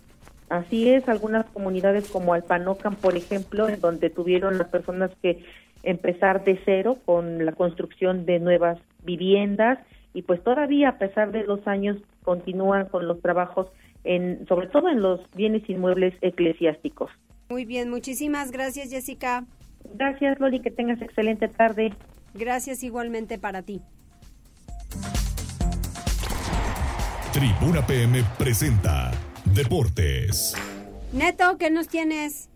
Así 0.50 0.89
es, 0.89 1.08
algunas 1.10 1.46
comunidades 1.48 2.10
como 2.10 2.34
Alpanocan, 2.34 2.96
por 2.96 3.16
ejemplo, 3.16 3.70
en 3.70 3.80
donde 3.80 4.10
tuvieron 4.10 4.58
las 4.58 4.68
personas 4.68 5.12
que 5.22 5.44
empezar 5.84 6.44
de 6.44 6.60
cero 6.66 6.98
con 7.06 7.46
la 7.46 7.52
construcción 7.54 8.26
de 8.26 8.39
nuevas 8.39 8.80
viviendas 9.04 9.80
y 10.14 10.22
pues 10.22 10.44
todavía 10.44 10.89
a 10.89 10.98
pesar 10.98 11.32
de 11.32 11.44
los 11.44 11.68
años 11.68 11.98
continúan 12.24 12.88
con 12.88 13.08
los 13.08 13.22
trabajos 13.22 13.68
en 14.04 14.46
sobre 14.48 14.68
todo 14.68 14.89
en 14.89 15.02
los 15.02 15.20
bienes 15.36 15.70
inmuebles 15.70 16.14
eclesiásticos. 16.22 17.12
Muy 17.50 17.66
bien, 17.66 17.89
muchísimas 17.89 18.52
gracias 18.52 18.89
Jessica. 18.89 19.46
Gracias 19.96 20.39
Loli, 20.39 20.62
que 20.62 20.72
tengas 20.72 21.02
excelente 21.02 21.48
tarde. 21.48 21.94
Gracias 22.34 22.84
igualmente 22.84 23.38
para 23.38 23.62
ti. 23.62 23.82
Tribuna 27.34 27.86
PM 27.86 28.24
presenta 28.38 29.12
Deportes. 29.54 30.56
Neto, 31.14 31.58
¿qué 31.60 31.70
nos 31.70 31.88
tienes? 31.88 32.49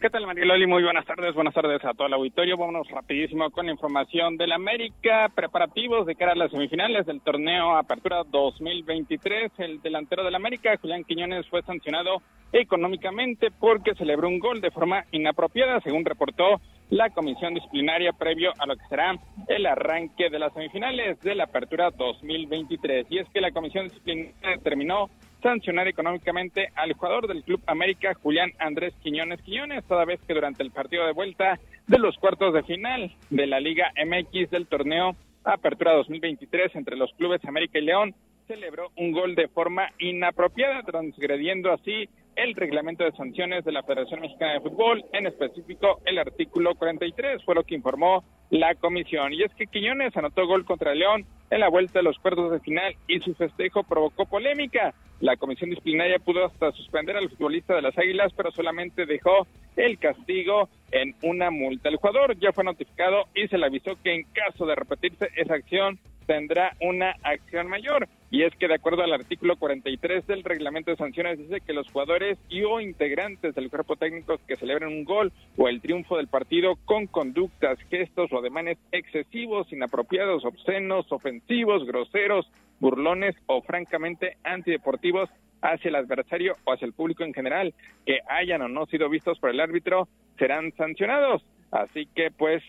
¿Qué 0.00 0.10
tal, 0.10 0.24
Loli? 0.24 0.66
Muy 0.66 0.82
buenas 0.82 1.06
tardes. 1.06 1.34
Buenas 1.34 1.54
tardes 1.54 1.82
a 1.84 1.94
todo 1.94 2.06
el 2.06 2.12
auditorio. 2.12 2.58
Vámonos 2.58 2.88
rapidísimo 2.88 3.50
con 3.50 3.66
la 3.66 3.72
información 3.72 4.36
del 4.36 4.52
América. 4.52 5.30
Preparativos 5.34 6.06
de 6.06 6.16
cara 6.16 6.32
a 6.32 6.34
las 6.34 6.50
semifinales 6.50 7.06
del 7.06 7.22
torneo 7.22 7.74
Apertura 7.74 8.22
2023. 8.30 9.52
El 9.58 9.80
delantero 9.80 10.22
del 10.22 10.34
América, 10.34 10.76
Julián 10.80 11.04
Quiñones, 11.04 11.48
fue 11.48 11.62
sancionado 11.62 12.22
económicamente 12.52 13.50
porque 13.50 13.94
celebró 13.94 14.28
un 14.28 14.40
gol 14.40 14.60
de 14.60 14.70
forma 14.70 15.04
inapropiada, 15.12 15.80
según 15.80 16.04
reportó 16.04 16.60
la 16.90 17.10
comisión 17.10 17.54
disciplinaria 17.54 18.12
previo 18.12 18.52
a 18.58 18.66
lo 18.66 18.76
que 18.76 18.84
será 18.88 19.16
el 19.48 19.64
arranque 19.64 20.28
de 20.28 20.38
las 20.38 20.52
semifinales 20.52 21.20
de 21.20 21.34
la 21.34 21.44
Apertura 21.44 21.90
2023. 21.90 23.06
Y 23.08 23.18
es 23.18 23.28
que 23.30 23.40
la 23.40 23.52
comisión 23.52 23.84
disciplinaria 23.84 24.32
determinó 24.56 25.08
sancionar 25.42 25.88
económicamente 25.88 26.68
al 26.74 26.92
jugador 26.92 27.26
del 27.26 27.42
Club 27.42 27.60
América, 27.66 28.14
Julián 28.14 28.52
Andrés 28.58 28.94
Quiñones 29.02 29.40
Quiñones, 29.42 29.84
toda 29.84 30.04
vez 30.04 30.20
que 30.26 30.34
durante 30.34 30.62
el 30.62 30.70
partido 30.70 31.06
de 31.06 31.12
vuelta 31.12 31.58
de 31.86 31.98
los 31.98 32.16
cuartos 32.18 32.54
de 32.54 32.62
final 32.62 33.12
de 33.30 33.46
la 33.46 33.60
Liga 33.60 33.92
MX 33.96 34.50
del 34.50 34.66
torneo 34.66 35.16
Apertura 35.44 35.94
2023 35.94 36.76
entre 36.76 36.96
los 36.96 37.12
clubes 37.14 37.44
América 37.44 37.78
y 37.78 37.82
León, 37.82 38.14
celebró 38.46 38.90
un 38.96 39.12
gol 39.12 39.34
de 39.34 39.48
forma 39.48 39.90
inapropiada, 39.98 40.82
transgrediendo 40.82 41.72
así 41.72 42.08
el 42.36 42.54
reglamento 42.54 43.04
de 43.04 43.12
sanciones 43.12 43.64
de 43.64 43.72
la 43.72 43.82
Federación 43.82 44.20
Mexicana 44.20 44.54
de 44.54 44.60
Fútbol, 44.60 45.04
en 45.12 45.26
específico 45.26 46.00
el 46.04 46.18
artículo 46.18 46.74
43, 46.74 47.44
fue 47.44 47.54
lo 47.54 47.64
que 47.64 47.74
informó 47.74 48.24
la 48.50 48.74
comisión. 48.74 49.32
Y 49.32 49.42
es 49.42 49.54
que 49.54 49.66
Quiñones 49.66 50.16
anotó 50.16 50.46
gol 50.46 50.64
contra 50.64 50.94
León 50.94 51.24
en 51.50 51.60
la 51.60 51.68
vuelta 51.68 51.98
de 51.98 52.04
los 52.04 52.18
cuartos 52.18 52.50
de 52.52 52.60
final 52.60 52.94
y 53.06 53.20
su 53.20 53.34
festejo 53.34 53.82
provocó 53.82 54.26
polémica. 54.26 54.94
La 55.20 55.36
comisión 55.36 55.70
disciplinaria 55.70 56.18
pudo 56.18 56.46
hasta 56.46 56.72
suspender 56.72 57.16
al 57.16 57.28
futbolista 57.28 57.74
de 57.74 57.82
las 57.82 57.96
Águilas, 57.98 58.32
pero 58.34 58.50
solamente 58.52 59.04
dejó 59.04 59.46
el 59.76 59.98
castigo 59.98 60.68
en 60.90 61.14
una 61.22 61.50
multa. 61.50 61.88
El 61.88 61.96
jugador 61.96 62.38
ya 62.38 62.52
fue 62.52 62.64
notificado 62.64 63.24
y 63.34 63.46
se 63.48 63.58
le 63.58 63.66
avisó 63.66 63.96
que 64.02 64.14
en 64.14 64.24
caso 64.32 64.66
de 64.66 64.74
repetirse 64.74 65.28
esa 65.36 65.54
acción 65.54 65.98
tendrá 66.26 66.76
una 66.80 67.14
acción 67.22 67.68
mayor. 67.68 68.08
Y 68.30 68.44
es 68.44 68.54
que 68.54 68.68
de 68.68 68.74
acuerdo 68.74 69.02
al 69.02 69.12
artículo 69.12 69.56
43 69.56 70.26
del 70.26 70.44
reglamento 70.44 70.92
de 70.92 70.96
sanciones 70.96 71.38
dice 71.38 71.60
que 71.60 71.72
los 71.72 71.90
jugadores 71.90 72.38
y 72.48 72.62
o 72.62 72.80
integrantes 72.80 73.54
del 73.54 73.70
cuerpo 73.70 73.96
técnico 73.96 74.38
que 74.46 74.56
celebren 74.56 74.88
un 74.88 75.04
gol 75.04 75.32
o 75.56 75.68
el 75.68 75.80
triunfo 75.80 76.16
del 76.16 76.28
partido 76.28 76.76
con 76.84 77.06
conductas, 77.06 77.78
gestos 77.90 78.32
o 78.32 78.38
ademanes 78.38 78.78
excesivos, 78.92 79.72
inapropiados, 79.72 80.44
obscenos, 80.44 81.10
ofensivos, 81.10 81.84
groseros, 81.84 82.48
burlones 82.78 83.34
o 83.46 83.62
francamente 83.62 84.36
antideportivos 84.44 85.28
hacia 85.62 85.88
el 85.88 85.96
adversario 85.96 86.56
o 86.64 86.72
hacia 86.72 86.86
el 86.86 86.92
público 86.92 87.24
en 87.24 87.34
general 87.34 87.74
que 88.06 88.20
hayan 88.28 88.62
o 88.62 88.68
no 88.68 88.86
sido 88.86 89.08
vistos 89.08 89.38
por 89.38 89.50
el 89.50 89.60
árbitro 89.60 90.08
serán 90.38 90.72
sancionados. 90.76 91.44
Así 91.70 92.06
que 92.14 92.30
pues 92.30 92.62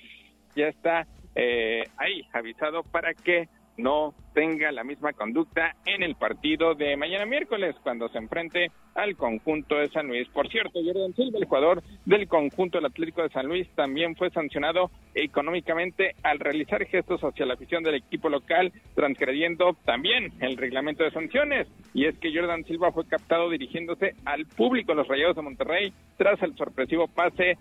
ya 0.56 0.68
está 0.68 1.08
eh, 1.36 1.84
ahí 1.98 2.24
avisado 2.34 2.84
para 2.84 3.14
que 3.14 3.48
no 3.78 4.14
tenga 4.34 4.72
la 4.72 4.84
misma 4.84 5.14
conducta 5.14 5.76
en 5.86 6.04
el 6.04 6.16
partido 6.16 6.76
de 6.76 6.96
mañana 6.96 7.26
miércoles 7.26 7.76
cuando 7.84 8.08
se 8.10 8.18
enfrente 8.18 8.72
al 8.96 9.16
conjunto 9.16 9.76
de 9.76 9.90
San 9.90 10.08
Luis. 10.08 10.28
Por 10.30 10.50
cierto, 10.50 10.80
Jordan 10.86 11.14
Silva, 11.16 11.40
el 11.40 11.46
jugador 11.46 11.84
del 12.06 12.28
conjunto 12.28 12.78
del 12.78 12.86
Atlético 12.86 13.24
de 13.24 13.30
San 13.30 13.48
Luis, 13.48 13.68
también 13.76 14.16
fue 14.16 14.30
sancionado 14.30 14.92
económicamente 15.16 16.16
al 16.24 16.40
realizar 16.40 16.86
gestos 16.86 17.22
hacia 17.22 17.46
la 17.46 17.56
afición 17.56 17.84
del 17.84 17.96
equipo 17.96 18.30
local, 18.30 18.72
transgrediendo 18.96 19.76
también 19.86 20.32
el 20.40 20.58
reglamento 20.58 21.04
de 21.04 21.12
sanciones. 21.12 21.68
Y 21.94 22.06
es 22.06 22.18
que 22.20 22.34
Jordan 22.34 22.64
Silva 22.66 22.92
fue 22.92 23.06
captado 23.06 23.50
dirigiéndose 23.50 24.14
al 24.26 24.46
público 24.46 24.92
de 24.92 24.98
los 24.98 25.08
Rayados 25.08 25.36
de 25.36 25.42
Monterrey 25.42 25.94
tras 26.18 26.42
el 26.42 26.56
sorpresivo 26.56 27.08
pase 27.08 27.58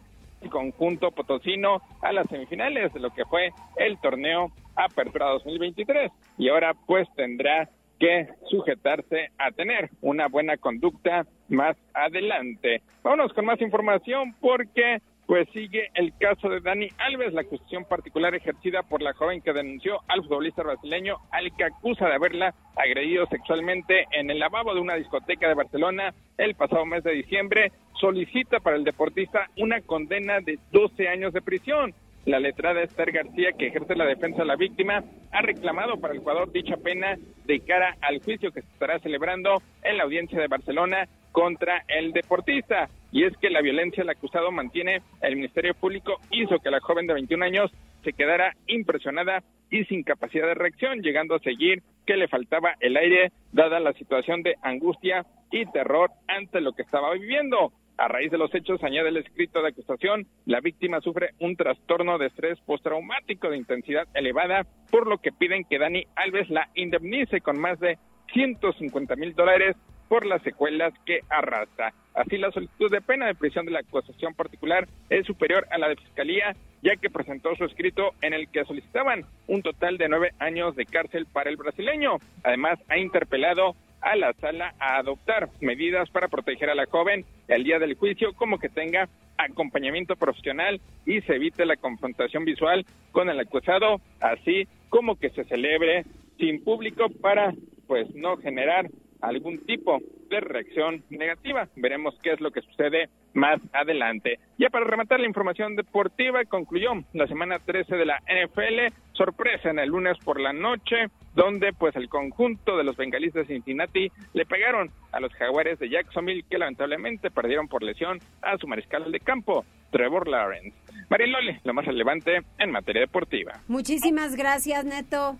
conjunto 0.48 1.10
potosino 1.10 1.82
a 2.02 2.12
las 2.12 2.26
semifinales 2.28 2.92
de 2.92 3.00
lo 3.00 3.10
que 3.10 3.24
fue 3.24 3.50
el 3.76 3.98
torneo 4.00 4.52
Apertura 4.76 5.26
2023 5.26 6.10
y 6.38 6.48
ahora 6.48 6.74
pues 6.86 7.08
tendrá 7.14 7.68
que 7.98 8.28
sujetarse 8.48 9.30
a 9.38 9.50
tener 9.50 9.90
una 10.00 10.28
buena 10.28 10.56
conducta 10.56 11.26
más 11.48 11.76
adelante. 11.92 12.82
Vámonos 13.02 13.32
con 13.34 13.44
más 13.44 13.60
información 13.60 14.34
porque 14.40 15.00
pues 15.30 15.48
sigue 15.52 15.90
el 15.94 16.12
caso 16.18 16.48
de 16.48 16.60
Dani 16.60 16.88
Alves, 16.98 17.32
la 17.32 17.42
acusación 17.42 17.84
particular 17.84 18.34
ejercida 18.34 18.82
por 18.82 19.00
la 19.00 19.12
joven 19.12 19.40
que 19.40 19.52
denunció 19.52 20.00
al 20.08 20.24
futbolista 20.24 20.64
brasileño, 20.64 21.18
al 21.30 21.54
que 21.54 21.62
acusa 21.62 22.08
de 22.08 22.14
haberla 22.14 22.52
agredido 22.74 23.26
sexualmente 23.26 24.06
en 24.10 24.28
el 24.28 24.40
lavabo 24.40 24.74
de 24.74 24.80
una 24.80 24.96
discoteca 24.96 25.46
de 25.46 25.54
Barcelona 25.54 26.12
el 26.36 26.56
pasado 26.56 26.84
mes 26.84 27.04
de 27.04 27.12
diciembre, 27.12 27.70
solicita 28.00 28.60
para 28.60 28.76
el 28.76 28.84
deportista 28.84 29.48
una 29.56 29.80
condena 29.82 30.40
de 30.40 30.58
12 30.72 31.08
años 31.08 31.32
de 31.32 31.42
prisión. 31.42 31.94
La 32.26 32.38
letrada 32.38 32.82
Esther 32.82 33.12
García, 33.12 33.52
que 33.58 33.68
ejerce 33.68 33.94
la 33.96 34.04
defensa 34.04 34.42
de 34.42 34.48
la 34.48 34.56
víctima, 34.56 35.02
ha 35.32 35.42
reclamado 35.42 35.98
para 35.98 36.12
el 36.12 36.20
Ecuador 36.20 36.52
dicha 36.52 36.76
pena 36.76 37.16
de 37.46 37.60
cara 37.60 37.96
al 38.02 38.20
juicio 38.22 38.52
que 38.52 38.60
se 38.60 38.68
estará 38.68 38.98
celebrando 38.98 39.62
en 39.82 39.96
la 39.96 40.04
audiencia 40.04 40.38
de 40.38 40.46
Barcelona 40.46 41.08
contra 41.32 41.84
el 41.88 42.12
deportista. 42.12 42.88
Y 43.10 43.24
es 43.24 43.36
que 43.38 43.50
la 43.50 43.62
violencia 43.62 44.02
del 44.02 44.10
acusado 44.10 44.50
mantiene 44.50 45.02
el 45.22 45.36
Ministerio 45.36 45.74
Público 45.74 46.20
hizo 46.30 46.58
que 46.58 46.70
la 46.70 46.80
joven 46.80 47.06
de 47.06 47.14
21 47.14 47.44
años 47.44 47.70
se 48.04 48.12
quedara 48.12 48.54
impresionada 48.66 49.42
y 49.70 49.84
sin 49.84 50.02
capacidad 50.02 50.46
de 50.46 50.54
reacción, 50.54 51.00
llegando 51.00 51.34
a 51.34 51.40
seguir 51.40 51.82
que 52.06 52.16
le 52.16 52.28
faltaba 52.28 52.74
el 52.80 52.96
aire, 52.96 53.32
dada 53.52 53.80
la 53.80 53.92
situación 53.92 54.42
de 54.42 54.56
angustia 54.62 55.24
y 55.50 55.64
terror 55.66 56.10
ante 56.28 56.60
lo 56.60 56.72
que 56.72 56.82
estaba 56.82 57.12
viviendo. 57.14 57.72
A 57.96 58.08
raíz 58.08 58.30
de 58.30 58.38
los 58.38 58.54
hechos, 58.54 58.82
añade 58.82 59.10
el 59.10 59.18
escrito 59.18 59.60
de 59.62 59.68
acusación, 59.68 60.26
la 60.46 60.60
víctima 60.60 61.00
sufre 61.00 61.30
un 61.38 61.56
trastorno 61.56 62.16
de 62.18 62.26
estrés 62.26 62.58
postraumático 62.60 63.50
de 63.50 63.58
intensidad 63.58 64.08
elevada, 64.14 64.66
por 64.90 65.06
lo 65.06 65.18
que 65.18 65.32
piden 65.32 65.64
que 65.64 65.78
Dani 65.78 66.06
Alves 66.16 66.48
la 66.48 66.70
indemnice 66.74 67.40
con 67.40 67.58
más 67.58 67.78
de 67.78 67.98
150 68.32 69.16
mil 69.16 69.34
dólares 69.34 69.76
por 70.08 70.26
las 70.26 70.42
secuelas 70.42 70.92
que 71.06 71.20
arrastra. 71.28 71.92
Así, 72.14 72.36
la 72.36 72.50
solicitud 72.50 72.90
de 72.90 73.00
pena 73.00 73.26
de 73.26 73.36
prisión 73.36 73.64
de 73.64 73.70
la 73.70 73.78
acusación 73.78 74.34
particular 74.34 74.88
es 75.08 75.24
superior 75.24 75.66
a 75.70 75.78
la 75.78 75.88
de 75.88 75.96
Fiscalía, 75.96 76.56
ya 76.82 76.96
que 76.96 77.10
presentó 77.10 77.54
su 77.54 77.64
escrito 77.64 78.10
en 78.20 78.32
el 78.32 78.48
que 78.48 78.64
solicitaban 78.64 79.24
un 79.46 79.62
total 79.62 79.98
de 79.98 80.08
nueve 80.08 80.32
años 80.40 80.74
de 80.74 80.84
cárcel 80.84 81.26
para 81.32 81.48
el 81.48 81.56
brasileño. 81.56 82.16
Además, 82.42 82.80
ha 82.88 82.98
interpelado 82.98 83.76
a 84.00 84.16
la 84.16 84.32
sala 84.34 84.74
a 84.78 84.98
adoptar 84.98 85.48
medidas 85.60 86.08
para 86.10 86.28
proteger 86.28 86.70
a 86.70 86.74
la 86.74 86.86
joven 86.86 87.24
el 87.48 87.64
día 87.64 87.78
del 87.78 87.94
juicio, 87.94 88.32
como 88.34 88.58
que 88.58 88.68
tenga 88.68 89.08
acompañamiento 89.36 90.16
profesional 90.16 90.80
y 91.06 91.20
se 91.22 91.36
evite 91.36 91.64
la 91.64 91.76
confrontación 91.76 92.44
visual 92.44 92.84
con 93.12 93.28
el 93.28 93.40
acusado, 93.40 94.00
así 94.20 94.68
como 94.88 95.16
que 95.16 95.30
se 95.30 95.44
celebre 95.44 96.04
sin 96.38 96.62
público 96.62 97.08
para 97.20 97.52
pues 97.86 98.14
no 98.14 98.36
generar 98.36 98.88
algún 99.20 99.64
tipo 99.64 99.98
de 100.28 100.40
reacción 100.40 101.02
negativa. 101.10 101.68
Veremos 101.76 102.18
qué 102.22 102.32
es 102.32 102.40
lo 102.40 102.50
que 102.50 102.62
sucede 102.62 103.08
más 103.34 103.60
adelante. 103.72 104.38
Ya 104.58 104.70
para 104.70 104.84
rematar 104.84 105.20
la 105.20 105.26
información 105.26 105.76
deportiva, 105.76 106.44
concluyó 106.44 106.92
la 107.12 107.26
semana 107.26 107.58
13 107.58 107.96
de 107.96 108.06
la 108.06 108.20
NFL, 108.26 108.94
sorpresa 109.12 109.70
en 109.70 109.78
el 109.78 109.88
lunes 109.88 110.16
por 110.24 110.40
la 110.40 110.52
noche, 110.52 110.96
donde 111.34 111.72
pues 111.72 111.94
el 111.96 112.08
conjunto 112.08 112.76
de 112.76 112.84
los 112.84 112.96
bengalíes 112.96 113.34
de 113.34 113.44
Cincinnati 113.44 114.10
le 114.32 114.46
pegaron 114.46 114.90
a 115.12 115.20
los 115.20 115.32
jaguares 115.34 115.78
de 115.78 115.88
Jacksonville 115.88 116.44
que 116.48 116.58
lamentablemente 116.58 117.30
perdieron 117.30 117.68
por 117.68 117.82
lesión 117.82 118.18
a 118.42 118.56
su 118.58 118.66
mariscal 118.66 119.10
de 119.10 119.20
campo, 119.20 119.64
Trevor 119.90 120.28
Lawrence. 120.28 120.76
Mariloli, 121.08 121.58
lo 121.64 121.74
más 121.74 121.84
relevante 121.84 122.42
en 122.58 122.70
materia 122.70 123.02
deportiva. 123.02 123.60
Muchísimas 123.66 124.36
gracias, 124.36 124.84
Neto. 124.84 125.36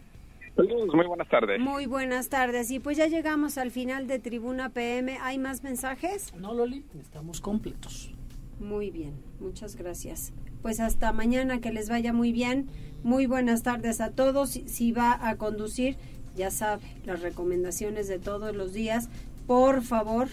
Saludos, 0.57 0.95
muy 0.95 1.07
buenas 1.07 1.29
tardes. 1.29 1.61
Muy 1.61 1.87
buenas 1.87 2.29
tardes. 2.29 2.71
Y 2.71 2.81
pues 2.81 2.97
ya 2.97 3.07
llegamos 3.07 3.57
al 3.57 3.71
final 3.71 4.07
de 4.07 4.19
Tribuna 4.19 4.71
PM. 4.71 5.19
¿Hay 5.23 5.39
más 5.39 5.63
mensajes? 5.63 6.35
No, 6.35 6.53
Loli, 6.53 6.85
estamos 7.01 7.41
completos. 7.41 8.13
Muy 8.59 8.91
bien, 8.91 9.15
muchas 9.39 9.77
gracias. 9.77 10.33
Pues 10.61 10.81
hasta 10.81 11.13
mañana, 11.13 11.61
que 11.61 11.73
les 11.73 11.89
vaya 11.89 12.13
muy 12.13 12.33
bien. 12.33 12.69
Muy 13.03 13.27
buenas 13.27 13.63
tardes 13.63 14.01
a 14.01 14.11
todos. 14.11 14.51
Si 14.51 14.93
va 14.93 15.19
a 15.29 15.37
conducir, 15.37 15.97
ya 16.37 16.51
sabe, 16.51 16.83
las 17.07 17.23
recomendaciones 17.23 18.09
de 18.09 18.19
todos 18.19 18.55
los 18.55 18.75
días. 18.75 19.09
Por 19.47 19.83
favor, 19.83 20.29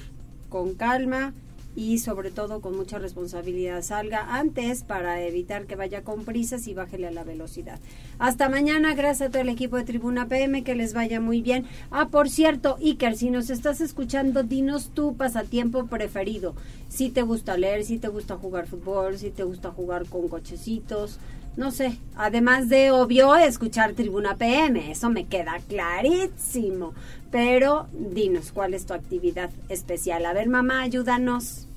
con 0.49 0.76
calma, 0.76 1.34
y 1.78 1.99
sobre 1.99 2.32
todo 2.32 2.59
con 2.59 2.75
mucha 2.75 2.97
responsabilidad. 2.97 3.84
Salga 3.84 4.36
antes 4.36 4.82
para 4.82 5.21
evitar 5.21 5.67
que 5.67 5.75
vaya 5.75 6.01
con 6.01 6.25
prisas 6.25 6.67
y 6.67 6.73
bájele 6.73 7.05
a 7.05 7.11
la 7.11 7.23
velocidad. 7.23 7.80
Hasta 8.17 8.49
mañana, 8.49 8.95
gracias 8.95 9.30
a 9.30 9.32
todo 9.32 9.43
el 9.43 9.49
equipo 9.49 9.78
de 9.78 9.84
Tribuna 9.84 10.28
PM, 10.28 10.63
que 10.63 10.73
les 10.73 10.95
vaya 10.95 11.21
muy 11.21 11.43
bien. 11.43 11.67
Ah, 11.91 12.07
por 12.07 12.30
cierto, 12.32 12.78
Iker, 12.84 13.15
si 13.15 13.30
nos 13.30 13.51
estás 13.51 13.80
escuchando, 13.80 14.41
dinos 14.41 14.89
tu 14.89 15.15
pasatiempo 15.15 15.86
preferido. 15.86 16.55
Si 16.89 17.11
te 17.11 17.21
gusta 17.21 17.57
leer, 17.57 17.84
si 17.84 17.99
te 17.99 18.07
gusta 18.07 18.38
jugar 18.38 18.65
fútbol, 18.65 19.19
si 19.19 19.30
te 19.30 19.43
gusta 19.43 19.69
jugar 19.69 20.07
con 20.07 20.30
cochecitos, 20.30 21.19
no 21.57 21.69
sé, 21.69 21.99
además 22.15 22.69
de 22.69 22.89
obvio 22.89 23.36
escuchar 23.36 23.93
Tribuna 23.93 24.36
PM, 24.36 24.91
eso 24.91 25.11
me 25.11 25.25
queda 25.25 25.59
clarísimo. 25.67 26.93
Pero 27.30 27.88
dinos 27.93 28.51
cuál 28.51 28.73
es 28.73 28.88
tu 28.88 28.95
actividad 28.95 29.51
especial. 29.69 30.25
A 30.25 30.34
ver, 30.34 30.49
mamá, 30.49 30.82
ayúdanos. 30.82 31.66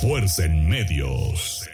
Fuerza 0.00 0.44
en 0.44 0.68
medios. 0.68 1.65